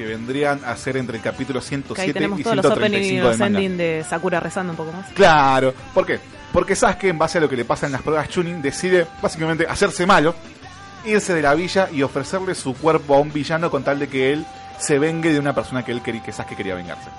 [0.00, 3.00] Que vendrían a ser entre el capítulo Que 107 ahí tenemos y todos los opening
[3.00, 5.06] y 135 los de Sakura rezando un poco más.
[5.12, 6.18] Claro, ¿por qué?
[6.54, 9.66] Porque Sasuke, en base a lo que le pasa en las pruebas Chunin, decide básicamente
[9.68, 10.34] hacerse malo,
[11.04, 14.32] irse de la villa y ofrecerle su cuerpo a un villano con tal de que
[14.32, 14.46] él
[14.78, 17.10] se vengue de una persona que él quería, que Sasuke quería vengarse.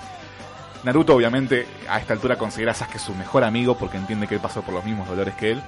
[0.82, 4.40] Naruto, obviamente, a esta altura considera a Sasuke su mejor amigo porque entiende que él
[4.40, 5.62] pasó por los mismos dolores que él.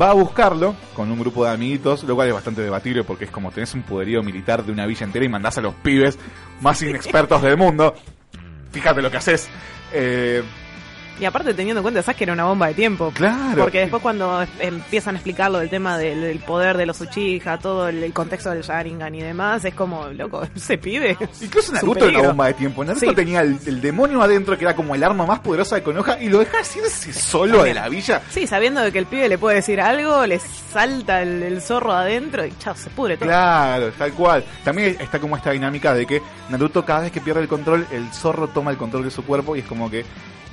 [0.00, 3.30] Va a buscarlo con un grupo de amiguitos, lo cual es bastante debatible porque es
[3.30, 6.18] como tenés un poderío militar de una villa entera y mandás a los pibes
[6.60, 7.94] más inexpertos del mundo.
[8.72, 9.48] Fíjate lo que haces.
[9.92, 10.42] Eh,
[11.18, 12.16] Y aparte teniendo en cuenta ¿sabes?
[12.16, 13.10] que era una bomba de tiempo.
[13.14, 13.62] Claro.
[13.62, 17.58] Porque después cuando empiezan a explicar lo del tema del, del poder de los Uchiha,
[17.58, 21.16] todo el, el contexto del Sharingan y demás, es como, loco, se pide.
[21.40, 22.84] Incluso Naruto era una bomba de tiempo.
[22.84, 23.14] Naruto Sí.
[23.14, 26.28] tenía el, el demonio adentro que era como el arma más poderosa de Konoha y
[26.28, 28.20] lo deja irse solo de la villa.
[28.30, 31.92] Sí, sabiendo de que el pibe le puede decir algo, le salta el, el zorro
[31.92, 33.28] adentro y chao, se pudre todo.
[33.28, 34.44] Claro, tal cual.
[34.64, 36.20] También está como esta dinámica de que
[36.50, 39.56] Naruto cada vez que pierde el control, el zorro toma el control de su cuerpo
[39.56, 40.04] y es como que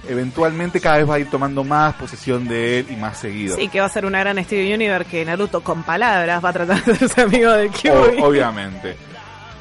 [0.08, 3.56] eventualmente cada vez va a ir tomando más posesión de él y más seguido.
[3.56, 6.54] Sí, que va a ser una gran Steven Universe que Naruto con palabras va a
[6.54, 8.20] tratar de hacerse amigo de Kyuubi.
[8.22, 8.96] Obviamente.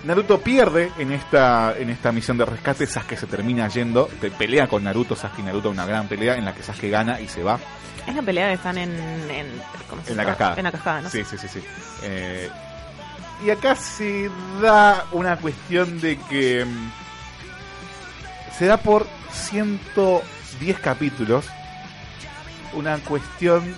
[0.05, 4.67] Naruto pierde en esta en esta misión de rescate, Sasuke se termina yendo, pe- pelea
[4.67, 7.45] con Naruto, Sasuke y Naruto una gran pelea en la que Sasuke gana y se
[7.45, 7.57] va
[8.05, 8.91] Es la pelea que están en...
[9.31, 9.47] en
[9.89, 10.55] ¿cómo se en la cascada.
[10.57, 11.09] En la cascada, ¿no?
[11.11, 11.63] Sí, sí, sí, sí.
[12.03, 12.49] Eh,
[13.47, 14.29] y acá se
[14.61, 16.91] da una cuestión de que mm,
[18.59, 21.47] se da por 110 capítulos
[22.75, 23.75] una cuestión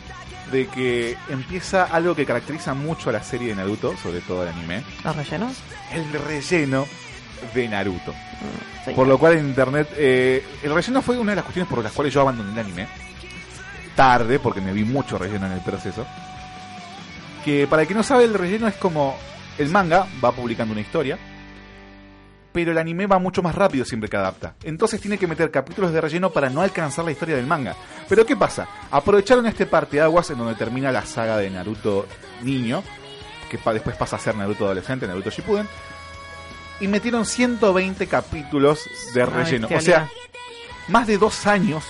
[0.53, 4.51] de que empieza algo que caracteriza mucho a la serie de Naruto, sobre todo el
[4.51, 5.57] anime, ¿Los rellenos?
[5.93, 6.87] el relleno
[7.55, 8.15] de Naruto.
[8.85, 8.93] Sí.
[8.95, 11.93] Por lo cual en internet, eh, el relleno fue una de las cuestiones por las
[11.93, 12.87] cuales yo abandoné el anime.
[13.97, 16.07] Tarde, porque me vi mucho relleno en el proceso.
[17.45, 19.17] Que para el que no sabe, el relleno es como
[19.59, 21.19] el manga va publicando una historia,
[22.55, 24.55] pero el anime va mucho más rápido siempre que adapta.
[24.63, 27.75] Entonces tiene que meter capítulos de relleno para no alcanzar la historia del manga.
[28.09, 28.69] Pero ¿qué pasa?
[28.93, 32.07] Aprovecharon este parteaguas en donde termina la saga de Naruto
[32.43, 32.85] niño,
[33.51, 35.67] que pa- después pasa a ser Naruto adolescente, Naruto Shippuden,
[36.79, 39.67] y metieron 120 capítulos de relleno.
[39.67, 40.09] O sea,
[40.89, 41.83] más de dos años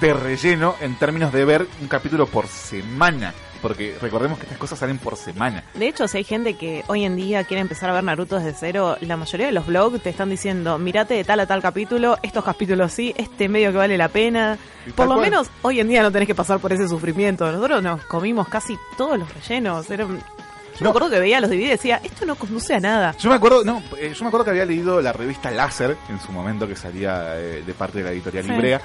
[0.00, 3.34] de relleno en términos de ver un capítulo por semana.
[3.62, 5.64] Porque recordemos que estas cosas salen por semana.
[5.74, 8.54] De hecho, si hay gente que hoy en día quiere empezar a ver Naruto desde
[8.58, 12.18] cero, la mayoría de los blogs te están diciendo, mirate de tal a tal capítulo,
[12.22, 14.58] estos capítulos sí, este medio que vale la pena.
[14.94, 15.26] Por lo cual.
[15.30, 17.50] menos hoy en día no tenés que pasar por ese sufrimiento.
[17.50, 19.90] Nosotros nos comimos casi todos los rellenos.
[19.90, 22.78] Era un- Yo me acuerdo que veía los DVD y decía, esto no conduce a
[22.80, 23.12] nada.
[23.18, 26.20] Yo me acuerdo, no, eh, yo me acuerdo que había leído la revista Láser en
[26.20, 28.52] su momento que salía eh, de parte de la editorial Sí.
[28.52, 28.80] Ibrea,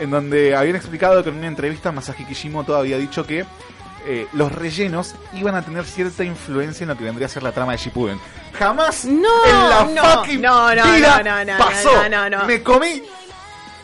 [0.00, 3.44] en donde habían explicado que en una entrevista Masashi Kishimoto había dicho que
[4.10, 7.52] eh, los rellenos iban a tener cierta influencia en lo que vendría a ser la
[7.52, 8.18] trama de Shippuden.
[8.58, 12.08] Jamás No, en la no, fucking no, no, vida no, no, no, pasó.
[12.08, 12.44] no, no, no.
[12.46, 13.02] Me comí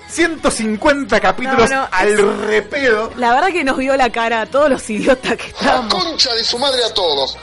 [0.08, 3.10] 150 capítulos No, no, al es- repedo.
[3.16, 5.92] La verdad que nos vio la cara a todos los idiotas que estábamos.
[5.92, 7.36] Concha de su madre a todos.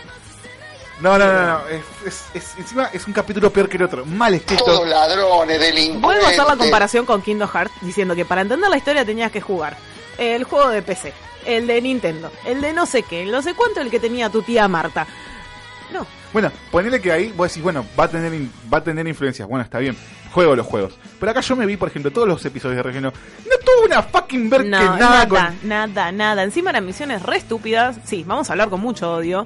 [1.02, 1.68] No, no, no, no.
[1.68, 4.06] Es, es- es- encima es un capítulo peor que el otro.
[4.06, 4.64] Mal escrito.
[4.66, 6.02] Todos ladrones, delincuentes.
[6.02, 9.32] Vuelvo a hacer la comparación con Kingdom Hearts diciendo que para entender la historia tenías
[9.32, 9.76] que jugar
[10.18, 11.14] el juego de PC,
[11.46, 14.30] el de Nintendo, el de no sé qué, el no sé cuánto, el que tenía
[14.30, 15.08] tu tía Marta.
[15.94, 18.32] No, Bueno, ponele que ahí vos decís, bueno, va a tener
[18.74, 19.48] va a tener influencias.
[19.48, 19.98] Bueno, está bien.
[20.32, 20.98] Juego los juegos.
[21.20, 23.12] Pero acá yo me vi, por ejemplo, todos los episodios de relleno.
[23.12, 25.60] No tuve una fucking ver no, que nada, nada, con.
[25.64, 26.44] nada, nada.
[26.44, 27.98] Encima eran misiones re estúpidas.
[28.06, 29.46] Sí, vamos a hablar con mucho odio.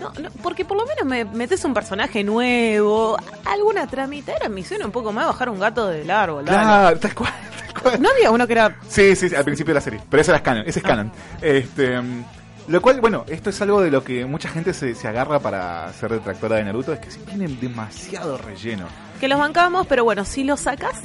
[0.00, 4.32] No, no, porque por lo menos me metes un personaje nuevo, alguna tramita.
[4.34, 6.44] Era misión un poco más bajar un gato del árbol.
[6.44, 7.32] Claro, tal cual,
[7.72, 8.02] tal cual.
[8.02, 10.00] No había uno que era Sí, sí, sí, al principio de la serie.
[10.08, 11.10] Pero esa era canon, ese es canon.
[11.42, 12.24] Este, mm,
[12.68, 15.92] lo cual, bueno, esto es algo de lo que mucha gente se, se agarra para
[15.94, 18.86] ser detractora de Naruto, es que si tienen demasiado relleno.
[19.18, 20.96] que los bancamos, pero bueno, si lo sacas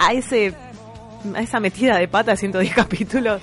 [0.00, 0.54] a ese
[1.34, 3.40] a esa metida de pata de 110 capítulos,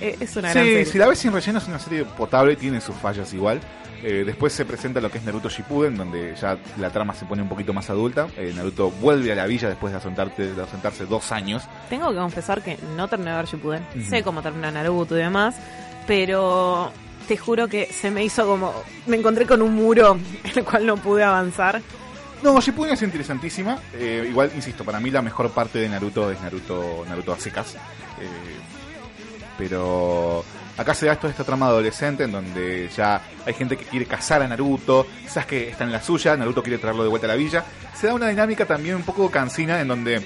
[0.00, 0.84] eh, es una gran Sí, serie.
[0.86, 3.60] si la ves sin relleno es una serie potable, tiene sus fallas igual.
[4.02, 7.42] Eh, después se presenta lo que es Naruto Shippuden, donde ya la trama se pone
[7.42, 8.28] un poquito más adulta.
[8.36, 11.64] Eh, Naruto vuelve a la villa después de ausentarse, de ausentarse dos años.
[11.90, 13.86] Tengo que confesar que no terminé de ver Shippuden.
[14.08, 15.56] Sé cómo termina Naruto y demás,
[16.06, 16.92] pero
[17.26, 18.72] te juro que se me hizo como...
[19.06, 21.80] Me encontré con un muro en el cual no pude avanzar.
[22.42, 23.80] No, Shippuden es interesantísima.
[23.94, 27.76] Eh, igual, insisto, para mí la mejor parte de Naruto es Naruto, Naruto a secas.
[29.58, 30.44] Pero
[30.78, 34.42] acá se da toda esta trama adolescente en donde ya hay gente que quiere cazar
[34.42, 37.64] a Naruto, Sasuke está en la suya, Naruto quiere traerlo de vuelta a la villa.
[37.94, 40.22] Se da una dinámica también un poco cansina en donde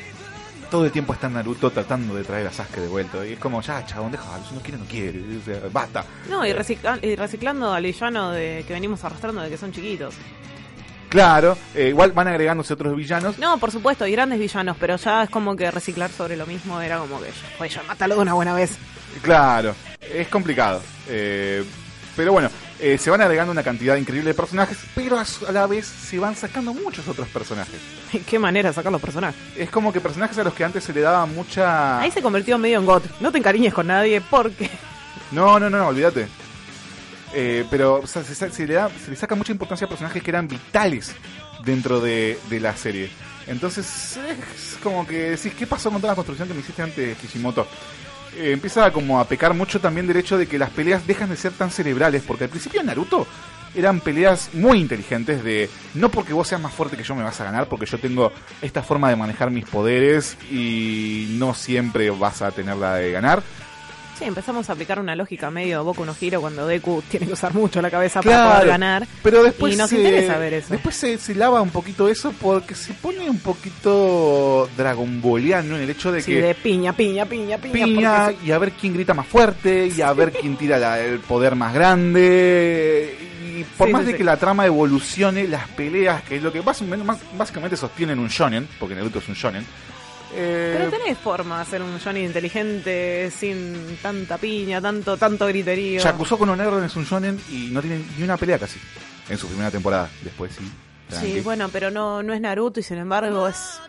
[0.70, 3.26] todo el tiempo está Naruto tratando de traer a Sasuke de vuelta.
[3.26, 5.20] Y es como, ya, chabón, déjalo, si no quiere, no quiere.
[5.40, 6.04] O sea, basta.
[6.30, 10.14] No, y, recicla- y reciclando al villano de que venimos arrastrando de que son chiquitos.
[11.08, 13.38] Claro, eh, igual van agregándose otros villanos.
[13.38, 16.80] No, por supuesto, y grandes villanos, pero ya es como que reciclar sobre lo mismo
[16.80, 17.28] era como que,
[17.60, 18.78] oye, ya mátalo de una buena vez.
[19.20, 20.82] Claro, es complicado.
[21.08, 21.64] Eh,
[22.16, 22.50] pero bueno,
[22.80, 25.86] eh, se van agregando una cantidad increíble de personajes, pero a, su- a la vez
[25.86, 27.80] se van sacando muchos otros personajes.
[28.26, 29.40] Qué manera de sacar los personajes.
[29.56, 32.00] Es como que personajes a los que antes se le daba mucha...
[32.00, 33.02] Ahí se convirtió medio en God.
[33.20, 34.70] No te encariñes con nadie porque...
[35.32, 36.26] No, no, no, olvídate.
[37.32, 39.88] Eh, pero o sea, se, sa- se le da, se le saca mucha importancia a
[39.88, 41.14] personajes que eran vitales
[41.64, 43.08] dentro de, de la serie.
[43.46, 47.16] Entonces, es como que decís, ¿qué pasó con toda la construcción que me hiciste antes,
[47.16, 47.66] Kishimoto?
[48.36, 51.36] Eh, empieza como a pecar mucho también del hecho de que las peleas dejan de
[51.36, 53.26] ser tan cerebrales, porque al principio en Naruto
[53.74, 57.40] eran peleas muy inteligentes de no porque vos seas más fuerte que yo me vas
[57.40, 62.42] a ganar, porque yo tengo esta forma de manejar mis poderes y no siempre vas
[62.42, 63.42] a tener la de ganar.
[64.18, 67.54] Sí, empezamos a aplicar una lógica medio Boku no Hero cuando Deku tiene que usar
[67.54, 69.06] mucho la cabeza para poder ganar.
[69.22, 70.68] Pero después y nos se- interesa ver eso.
[70.70, 75.82] Después se, se lava un poquito eso porque se pone un poquito Dragon Balliano en
[75.82, 77.72] el hecho de Sí, que de piña, piña, piña, piña.
[77.84, 78.36] piña sí.
[78.46, 81.56] y a ver quién grita más fuerte y a ver quién tira la- el poder
[81.56, 83.16] más grande
[83.56, 86.62] y por Sí, más de que la trama evolucione las peleas que es lo que
[86.62, 89.64] bas- más- básicamente sostienen un shonen porque Naruto es un shonen
[90.34, 96.00] eh, Pero tenés forma de hacer un Johnny inteligente, sin tanta piña, tanto tanto griterío.
[96.00, 98.78] Yakuzo con Onero es un shonen y no tiene ni una pelea casi
[99.28, 100.70] en su primera temporada después sí
[101.08, 101.32] tranqui.
[101.32, 103.80] Sí, bueno, pero no, no es Naruto y sin embargo es...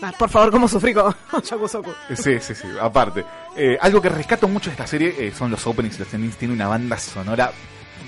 [0.00, 1.14] Ah, por favor, ¿cómo sufrí con
[1.44, 1.92] Yakusoku?
[2.14, 3.24] Sí, sí, sí, aparte.
[3.56, 6.36] Eh, algo que rescato mucho de esta serie eh, son los openings y los endings.
[6.36, 7.52] Tiene una banda sonora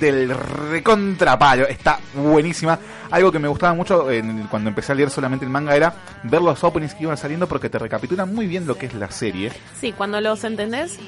[0.00, 1.66] del recontrapalo.
[1.66, 2.78] Está buenísima.
[3.10, 5.94] Algo que me gustaba mucho en- cuando empecé a leer solamente el manga era
[6.24, 9.10] ver los openings que iban saliendo porque te recapitulan muy bien lo que es la
[9.10, 9.52] serie.
[9.80, 10.98] Sí, cuando los entendés,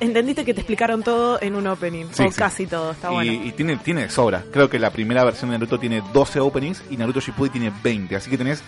[0.00, 2.06] entendiste que te explicaron todo en un opening.
[2.12, 2.38] Sí, o sí.
[2.38, 3.32] casi todo, está y, bueno.
[3.32, 4.42] y tiene, tiene sobra.
[4.52, 8.16] Creo que la primera versión de Naruto tiene 12 openings y Naruto Shippuden tiene 20.
[8.16, 8.62] Así que tenés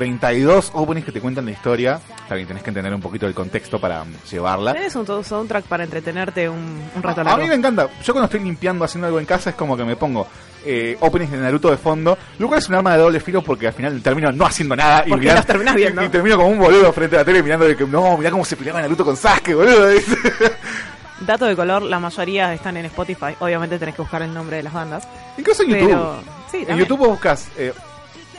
[0.00, 1.98] 32 openings que te cuentan la historia.
[2.28, 4.74] También tenés que entender un poquito el contexto para llevarla.
[4.74, 7.42] Tenés un todo soundtrack para entretenerte un, un rato A largo.
[7.42, 7.88] mí me encanta.
[8.04, 10.26] Yo cuando estoy limpiando, haciendo algo en casa, es como que me pongo
[10.66, 12.18] eh, openings de Naruto de fondo.
[12.38, 15.02] Lo cual es un arma de doble filo porque al final termino no haciendo nada.
[15.06, 15.10] y,
[15.46, 16.04] terminás viendo.
[16.04, 18.44] y termino como un boludo frente a la tele mirando de que no, mirá cómo
[18.44, 19.88] se peleaba Naruto con Sasuke, boludo.
[21.20, 23.34] Dato de color, la mayoría están en Spotify.
[23.40, 25.08] Obviamente tenés que buscar el nombre de las bandas.
[25.38, 26.24] Incluso en Pero- YouTube.
[26.50, 26.76] sí, en.
[26.76, 27.72] YouTube vos buscas eh,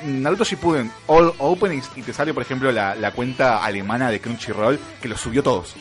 [0.05, 4.79] Naruto Shippuden All Openings y te sale, por ejemplo, la, la cuenta alemana de Crunchyroll
[5.01, 5.75] que los subió todos,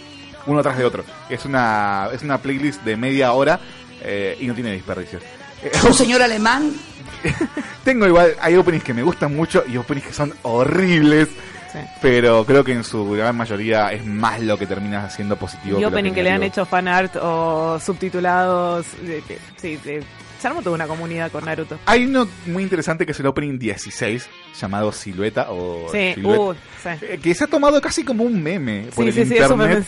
[0.46, 1.04] uno tras de otro.
[1.28, 3.58] Es una, es una playlist de media hora
[4.02, 5.18] eh, y no tiene desperdicio.
[5.62, 6.72] Eh, Un señor alemán.
[7.84, 11.28] Tengo igual, hay openings que me gustan mucho y openings que son horribles.
[12.00, 15.78] Pero creo que en su gran mayoría es más lo que termina haciendo positivo.
[15.78, 18.86] Y opening que le han hecho fan art o subtitulados.
[19.02, 20.02] de- de- sí, de-
[20.46, 21.76] se armó toda una comunidad con Naruto.
[21.86, 24.28] Hay uno muy interesante que es el opening 16,
[24.60, 29.18] llamado Silueta o Sí, eh, que se ha tomado casi como un meme por el
[29.18, 29.84] eso internet.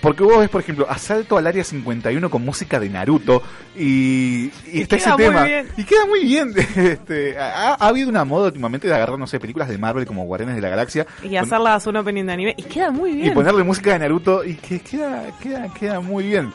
[0.00, 3.42] Porque vos ves, por ejemplo, asalto al área 51 con música de Naruto
[3.76, 5.44] y, y está ese tema.
[5.44, 5.66] bien.
[5.76, 6.54] Y queda muy bien.
[6.76, 10.24] Este, ha, ha habido una moda últimamente de agarrar, no sé, películas de Marvel como
[10.24, 12.54] Guardianes de la Galaxia Y hacerlas un opening de anime.
[12.56, 13.26] Y queda muy bien.
[13.26, 16.52] y ponerle música de Naruto y que queda, queda, queda muy bien.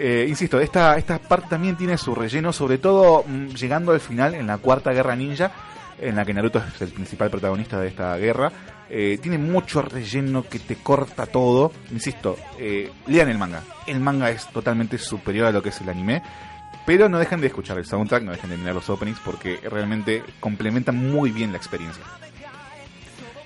[0.00, 4.36] Eh, insisto, esta, esta parte también tiene su relleno, sobre todo mm, llegando al final
[4.36, 5.50] en la cuarta guerra ninja,
[6.00, 8.52] en la que Naruto es el principal protagonista de esta guerra.
[8.88, 11.72] Eh, tiene mucho relleno que te corta todo.
[11.90, 13.64] Insisto, eh, lean el manga.
[13.88, 16.22] El manga es totalmente superior a lo que es el anime.
[16.86, 20.22] Pero no dejen de escuchar el soundtrack, no dejen de mirar los openings porque realmente
[20.38, 22.04] complementan muy bien la experiencia.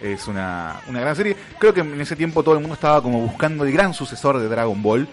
[0.00, 1.34] Es una, una gran serie.
[1.58, 4.48] Creo que en ese tiempo todo el mundo estaba como buscando el gran sucesor de
[4.48, 5.08] Dragon Ball.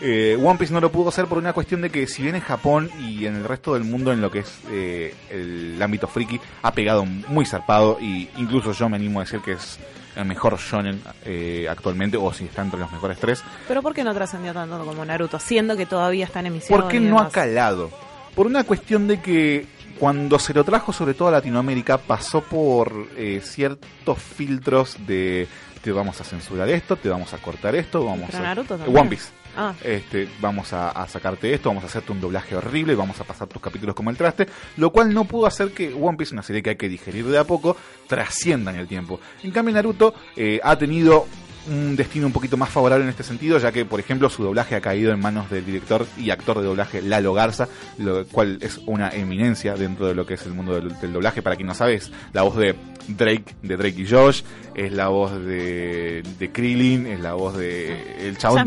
[0.00, 2.40] Eh, One Piece no lo pudo hacer por una cuestión de que si bien en
[2.40, 6.40] Japón y en el resto del mundo en lo que es eh, el ámbito friki
[6.62, 9.78] ha pegado muy zarpado y incluso yo me animo a decir que es
[10.16, 14.04] el mejor shonen eh, actualmente o si está entre los mejores tres Pero ¿por qué
[14.04, 15.38] no trascendió tanto como Naruto?
[15.38, 16.80] Siendo que todavía está en emisión.
[16.80, 17.90] ¿Por qué no ha calado?
[18.34, 19.66] Por una cuestión de que
[19.98, 25.46] cuando se lo trajo sobre todo a Latinoamérica pasó por eh, ciertos filtros de
[25.82, 28.98] te vamos a censurar esto, te vamos a cortar esto, vamos Pero a Naruto también.
[28.98, 29.43] One Piece.
[29.56, 29.74] Ah.
[29.82, 33.62] Este, vamos a, sacarte esto, vamos a hacerte un doblaje horrible, vamos a pasar tus
[33.62, 36.70] capítulos como el traste, lo cual no pudo hacer que One Piece, una serie que
[36.70, 37.76] hay que digerir de a poco,
[38.06, 39.20] trascienda en el tiempo.
[39.42, 41.26] En cambio, Naruto eh, ha tenido
[41.68, 44.74] un destino un poquito más favorable en este sentido, ya que, por ejemplo, su doblaje
[44.74, 47.68] ha caído en manos del director y actor de doblaje Lalo Garza,
[47.98, 51.42] lo cual es una eminencia dentro de lo que es el mundo del, del doblaje.
[51.42, 52.74] Para quien no sabe, es la voz de
[53.08, 54.42] Drake, de Drake y Josh,
[54.74, 58.58] es la voz de, de Krillin, es la voz de el chabón.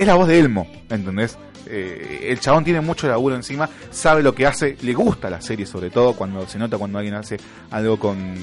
[0.00, 1.38] Es la voz de Elmo, ¿entendés?
[1.66, 5.66] Eh, el chabón tiene mucho laburo encima, sabe lo que hace, le gusta la serie
[5.66, 7.36] sobre todo, cuando se nota cuando alguien hace
[7.70, 8.34] algo con,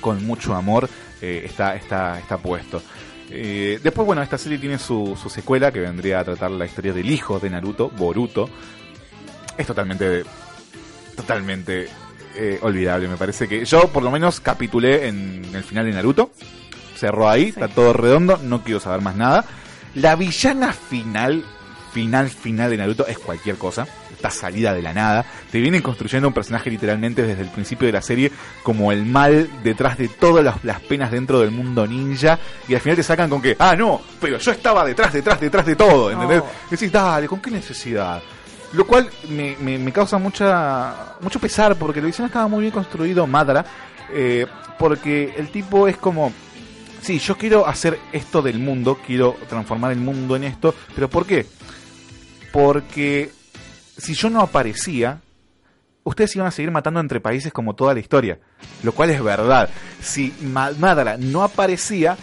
[0.00, 0.88] con mucho amor,
[1.20, 2.82] eh, está, está, está puesto.
[3.30, 6.92] Eh, después, bueno, esta serie tiene su, su secuela que vendría a tratar la historia
[6.92, 8.48] del hijo de Naruto, Boruto.
[9.56, 10.22] Es totalmente,
[11.16, 11.88] totalmente
[12.36, 16.30] eh, olvidable, me parece que yo por lo menos capitulé en el final de Naruto.
[16.94, 19.44] Cerró ahí, está todo redondo, no quiero saber más nada.
[19.94, 21.44] La villana final,
[21.92, 23.86] final, final de Naruto es cualquier cosa.
[24.26, 25.24] Está salida de la nada.
[25.50, 28.32] Te vienen construyendo un personaje literalmente desde el principio de la serie
[28.62, 32.38] como el mal detrás de todas las, las penas dentro del mundo ninja.
[32.68, 35.64] Y al final te sacan con que, ah, no, pero yo estaba detrás, detrás, detrás
[35.66, 36.10] de todo.
[36.10, 36.42] ¿Entendés?
[36.70, 38.22] Decís, dale, ¿con qué necesidad?
[38.72, 42.72] Lo cual me, me, me causa mucha mucho pesar porque la visión estaba muy bien
[42.72, 43.64] construido, Madara.
[44.12, 44.46] eh,
[44.78, 46.32] porque el tipo es como,
[47.00, 51.24] sí, yo quiero hacer esto del mundo, quiero transformar el mundo en esto, pero ¿por
[51.26, 51.46] qué?
[52.52, 53.30] Porque
[53.96, 55.20] si yo no aparecía,
[56.04, 58.38] ustedes iban a seguir matando entre países como toda la historia,
[58.82, 59.68] lo cual es verdad.
[60.02, 62.16] Si Ma- Madara no aparecía,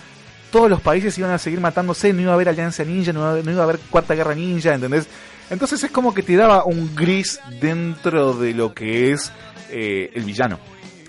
[0.51, 3.27] todos los países iban a seguir matándose, no iba a haber alianza ninja, no iba
[3.29, 5.07] a haber, no iba a haber cuarta guerra ninja, ¿entendés?
[5.49, 9.31] Entonces es como que te daba un gris dentro de lo que es
[9.69, 10.59] eh, el villano.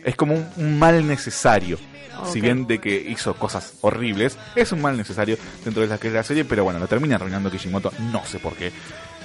[0.05, 1.79] Es como un mal necesario.
[2.33, 6.09] Si bien de que hizo cosas horribles, es un mal necesario dentro de la que
[6.09, 8.73] es la serie, pero bueno, lo termina arruinando Kishimoto, no sé por qué.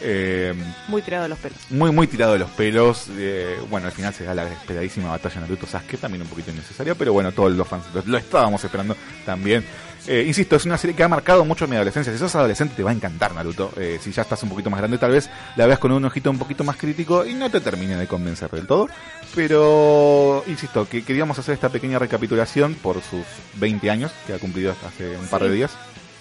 [0.02, 0.54] Eh,
[0.88, 1.58] Muy tirado de los pelos.
[1.72, 3.08] muy muy tirado de los pelos.
[3.18, 6.96] eh, bueno, al final se da la esperadísima batalla Naruto Sasuke, también un poquito innecesaria,
[6.96, 8.96] pero bueno, todos los fans lo, lo estábamos esperando
[9.26, 9.64] también.
[10.08, 12.12] Eh, insisto, es una serie que ha marcado mucho mi adolescencia.
[12.14, 13.72] Si sos adolescente te va a encantar Naruto.
[13.78, 16.32] Eh, si ya estás un poquito más grande, tal vez la veas con un ojito
[16.32, 18.88] un poquito más crítico y no te termine de convencer del todo.
[19.36, 24.74] Pero, insisto, que queríamos hacer esta pequeña recapitulación por sus 20 años que ha cumplido
[24.86, 25.56] hace un par de Sí.
[25.56, 25.72] días.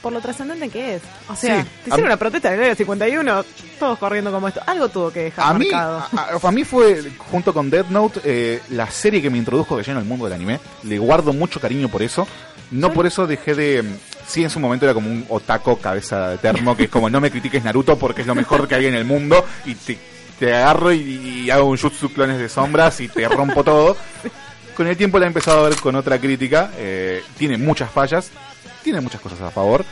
[0.02, 1.02] Por lo trascendente que es.
[1.28, 3.44] O sea, Sí, te hicieron mí- una protesta del área 51,
[3.80, 4.60] todos corriendo como esto.
[4.66, 5.98] Algo tuvo que dejar A mí, marcado.
[6.16, 9.76] a, a- a mí fue, junto con Death Note, eh, la serie que me introdujo
[9.76, 10.60] de lleno al mundo del anime.
[10.84, 12.28] Le guardo mucho cariño por eso.
[12.70, 13.85] No por eso dejé de...
[14.27, 17.20] Sí, en su momento era como un otaco cabeza de termo, que es como no
[17.20, 20.93] me critiques Naruto porque es lo mejor que hay en el mundo y te, agarro
[20.93, 21.01] y,
[21.47, 23.97] y hago un jutsu clones de sombras y te rompo todo.
[24.77, 26.70] Con el tiempo la he empezado a ver con otra crítica.
[26.77, 28.31] eh, tiene muchas fallas,
[28.85, 29.85] tiene muchas cosas a favor.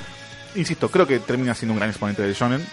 [0.54, 2.64] Insisto, creo que termina siendo un gran exponente del shonen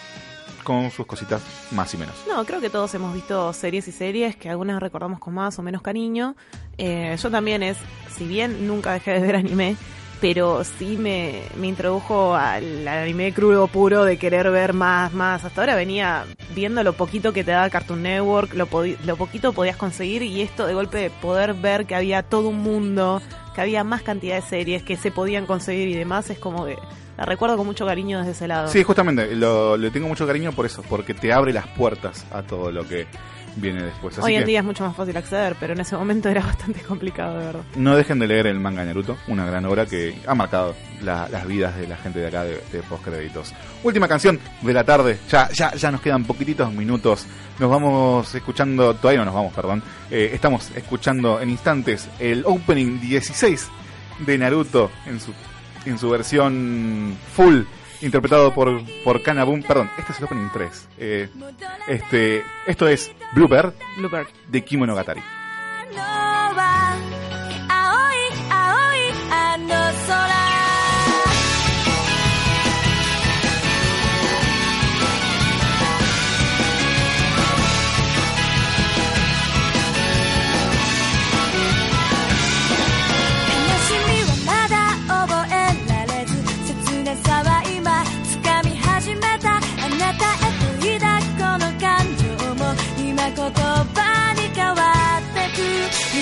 [0.63, 1.41] con sus cositas
[1.71, 2.15] más y menos.
[2.27, 5.63] No, creo que todos hemos visto series y series que algunas recordamos con más o
[5.63, 6.35] menos cariño.
[6.77, 7.77] Eh, yo también es,
[8.15, 9.75] si bien nunca dejé de ver anime,
[10.23, 15.43] pero sí me, me introdujo al, anime crudo puro de querer ver más, más.
[15.43, 16.25] Hasta ahora venía
[16.55, 18.69] viendo lo poquito que te daba Cartoon Network, lo,
[19.05, 22.59] lo poquito podías conseguir y esto de golpe de poder ver que había todo un
[22.59, 23.21] mundo,
[23.53, 26.77] que había más cantidad de series que se podían conseguir y demás, es como que
[27.17, 28.67] la recuerdo con mucho cariño desde ese lado.
[28.67, 32.41] Sí, justamente, lo, le tengo mucho cariño por eso, porque te abre las puertas a
[32.43, 33.05] todo lo que
[33.55, 34.17] viene después.
[34.17, 36.41] Así Hoy en que día es mucho más fácil acceder, pero en ese momento era
[36.45, 37.61] bastante complicado, de verdad.
[37.75, 40.73] no dejen de leer el manga Naruto, una gran obra que ha marcado
[41.03, 43.53] la- las vidas de la gente de acá de, de postcréditos.
[43.83, 47.27] Última canción de la tarde, ya, ya, ya nos quedan poquititos minutos.
[47.59, 49.83] Nos vamos escuchando, todavía no nos vamos, perdón.
[50.09, 53.67] Eh, estamos escuchando en instantes el opening 16
[54.25, 55.31] de Naruto en su,
[55.85, 57.63] en su versión full
[58.01, 59.63] interpretado por, por Kanaboom.
[59.63, 60.87] Perdón, este es el opening 3.
[60.97, 61.29] Eh,
[61.87, 64.27] este, esto es Bluebird, Bluebird.
[64.47, 65.21] de Kimonogatari.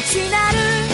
[0.02, 0.91] 道なる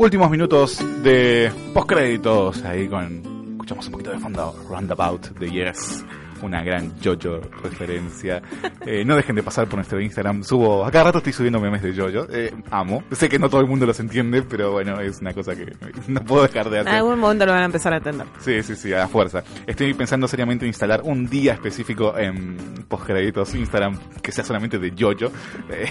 [0.00, 3.50] Últimos minutos de postcréditos ahí con.
[3.52, 6.02] Escuchamos un poquito de fondo Roundabout de Yes.
[6.42, 8.42] Una gran Jojo referencia.
[8.86, 10.42] Eh, no dejen de pasar por nuestro Instagram.
[10.42, 12.26] Subo, a cada rato estoy subiendo memes de Jojo.
[12.32, 13.02] Eh, amo.
[13.12, 15.72] Sé que no todo el mundo los entiende, pero bueno, es una cosa que
[16.08, 16.92] no puedo dejar de hacer.
[16.92, 18.26] En algún momento lo van a empezar a entender.
[18.40, 19.42] Sí, sí, sí, a la fuerza.
[19.66, 22.56] Estoy pensando seriamente en instalar un día específico en
[22.88, 25.32] postcréditos Instagram que sea solamente de Jojo.
[25.70, 25.90] Eh,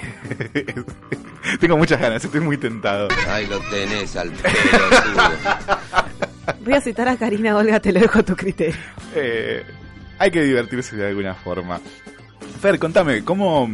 [1.60, 3.08] Tengo muchas ganas, estoy muy tentado.
[3.28, 5.30] Ahí lo tenés al pelotudo.
[6.66, 8.76] Voy a citar a Karina Olga, te lo dejo a tu criterio.
[9.16, 9.64] Eh,
[10.20, 11.80] hay que divertirse de alguna forma.
[12.62, 13.70] Fer, contame, ¿cómo,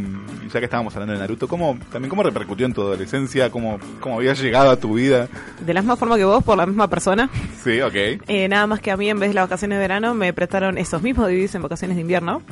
[0.54, 3.50] ya que estábamos hablando de Naruto, cómo, también cómo repercutió en tu adolescencia?
[3.50, 5.28] ¿Cómo, cómo habías llegado a tu vida?
[5.60, 7.30] De la misma forma que vos, por la misma persona.
[7.64, 7.96] Sí, ok.
[8.28, 10.78] Eh, nada más que a mí, en vez de las vacaciones de verano, me prestaron
[10.78, 12.44] esos mismos DVDs en vacaciones de invierno.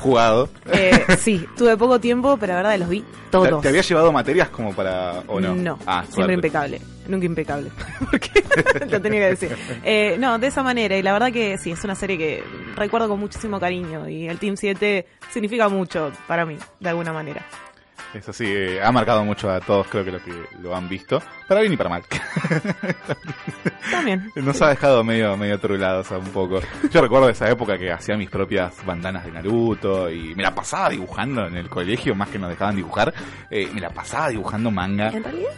[0.00, 0.48] Jugado.
[0.72, 3.48] Eh, sí, tuve poco tiempo, pero la verdad los vi todos.
[3.56, 5.20] ¿Te, te había llevado materias como para...
[5.26, 5.54] o no?
[5.54, 6.80] No, Ah, siempre impecable.
[7.06, 7.70] Nunca impecable.
[8.10, 8.30] Porque
[8.88, 9.56] lo tenía que decir.
[9.84, 10.96] Eh, no, de esa manera.
[10.96, 12.42] Y la verdad que sí, es una serie que
[12.76, 14.08] recuerdo con muchísimo cariño.
[14.08, 17.44] Y el Team 7 significa mucho para mí, de alguna manera.
[18.12, 21.22] Eso sí, eh, ha marcado mucho a todos, creo que lo que lo han visto.
[21.46, 22.02] Para bien y para mal.
[23.90, 24.32] También.
[24.34, 26.60] Nos ha dejado medio, medio trulados un poco.
[26.90, 30.90] Yo recuerdo esa época que hacía mis propias bandanas de Naruto y me la pasaba
[30.90, 33.14] dibujando en el colegio, más que nos dejaban dibujar,
[33.50, 35.08] eh, me la pasaba dibujando manga.
[35.10, 35.52] En realidad,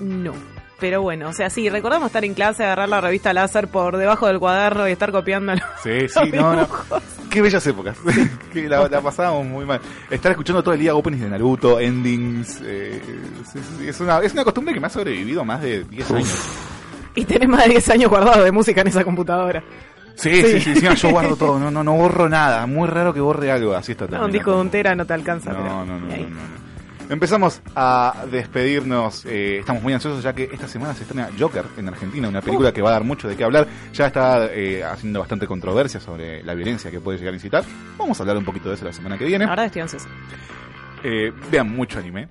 [0.00, 0.61] no.
[0.82, 4.26] Pero bueno, o sea, sí, recordamos estar en clase, agarrar la revista láser por debajo
[4.26, 5.60] del cuaderno y estar copiándolo.
[5.80, 6.66] Sí, sí, no, no.
[7.30, 7.96] Qué bellas épocas.
[8.52, 9.80] que la, la pasábamos muy mal.
[10.10, 12.60] Estar escuchando todo el día openings de Naruto, endings.
[12.64, 13.00] eh,
[13.52, 16.48] sí, sí, es, una, es una costumbre que me ha sobrevivido más de 10 años.
[17.14, 19.62] Y tenés más de 10 años guardados de música en esa computadora.
[20.16, 22.66] Sí, sí, sí, encima yo guardo todo, no, no, no borro nada.
[22.66, 25.14] Muy raro que borre algo, así está No, un disco de un tera no te
[25.14, 25.52] alcanza.
[25.52, 26.61] No, pero- no, no, no.
[27.12, 29.26] Empezamos a despedirnos.
[29.26, 32.72] eh, estamos muy ansiosos ya que esta semana se estrena Joker en Argentina, una película
[32.72, 33.68] que va a dar mucho de qué hablar.
[33.92, 37.64] Ya está eh, haciendo bastante controversia sobre la violencia que puede llegar a incitar.
[37.98, 39.44] Vamos a hablar un poquito de eso la semana que viene.
[39.44, 40.08] Verdad estoy ansiosa.
[41.04, 42.28] Eh, vean mucho anime.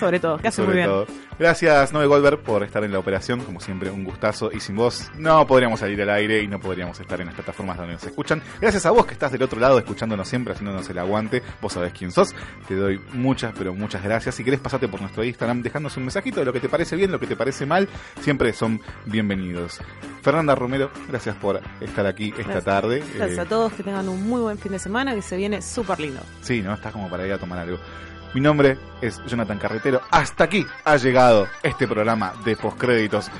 [0.00, 0.86] Sobre todo, que hace muy bien.
[0.86, 1.06] todo.
[1.38, 3.40] Gracias, Noe Goldberg, por estar en la operación.
[3.40, 4.50] Como siempre, un gustazo.
[4.52, 7.76] Y sin vos, no podríamos salir al aire y no podríamos estar en las plataformas
[7.76, 8.42] donde nos escuchan.
[8.60, 11.42] Gracias a vos que estás del otro lado, escuchándonos siempre, haciéndonos el aguante.
[11.60, 12.34] Vos sabés quién sos.
[12.66, 14.34] Te doy muchas, pero muchas gracias.
[14.34, 17.12] Si querés, pasarte por nuestro Instagram, dejándonos un mensajito de lo que te parece bien,
[17.12, 17.88] lo que te parece mal.
[18.20, 19.80] Siempre son bienvenidos.
[20.22, 22.64] Fernanda Romero, gracias por estar aquí esta Gracias.
[22.64, 23.02] tarde.
[23.14, 25.62] Gracias Eh, a todos, que tengan un muy buen fin de semana, que se viene
[25.62, 26.20] súper lindo.
[26.40, 26.74] Sí, ¿no?
[26.74, 28.06] Estás como para ir a tomar algo.
[28.34, 30.02] Mi nombre es Jonathan Carretero.
[30.10, 33.30] Hasta aquí ha llegado este programa de postcréditos.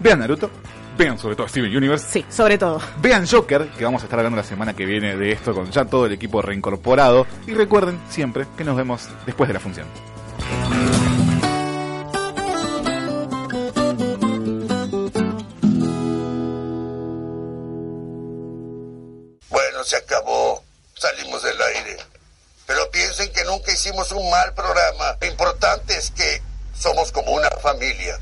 [0.00, 0.50] Vean Naruto,
[0.96, 2.06] vean sobre todo Steven Universe.
[2.10, 2.80] Sí, sobre todo.
[3.02, 5.84] Vean Joker, que vamos a estar hablando la semana que viene de esto con ya
[5.84, 7.26] todo el equipo reincorporado.
[7.46, 9.86] Y recuerden siempre que nos vemos después de la función.
[19.50, 20.62] Bueno, se acabó.
[20.94, 22.15] Salimos del aire.
[22.66, 25.16] Pero piensen que nunca hicimos un mal programa.
[25.20, 26.42] Lo importante es que
[26.78, 28.18] somos como una familia.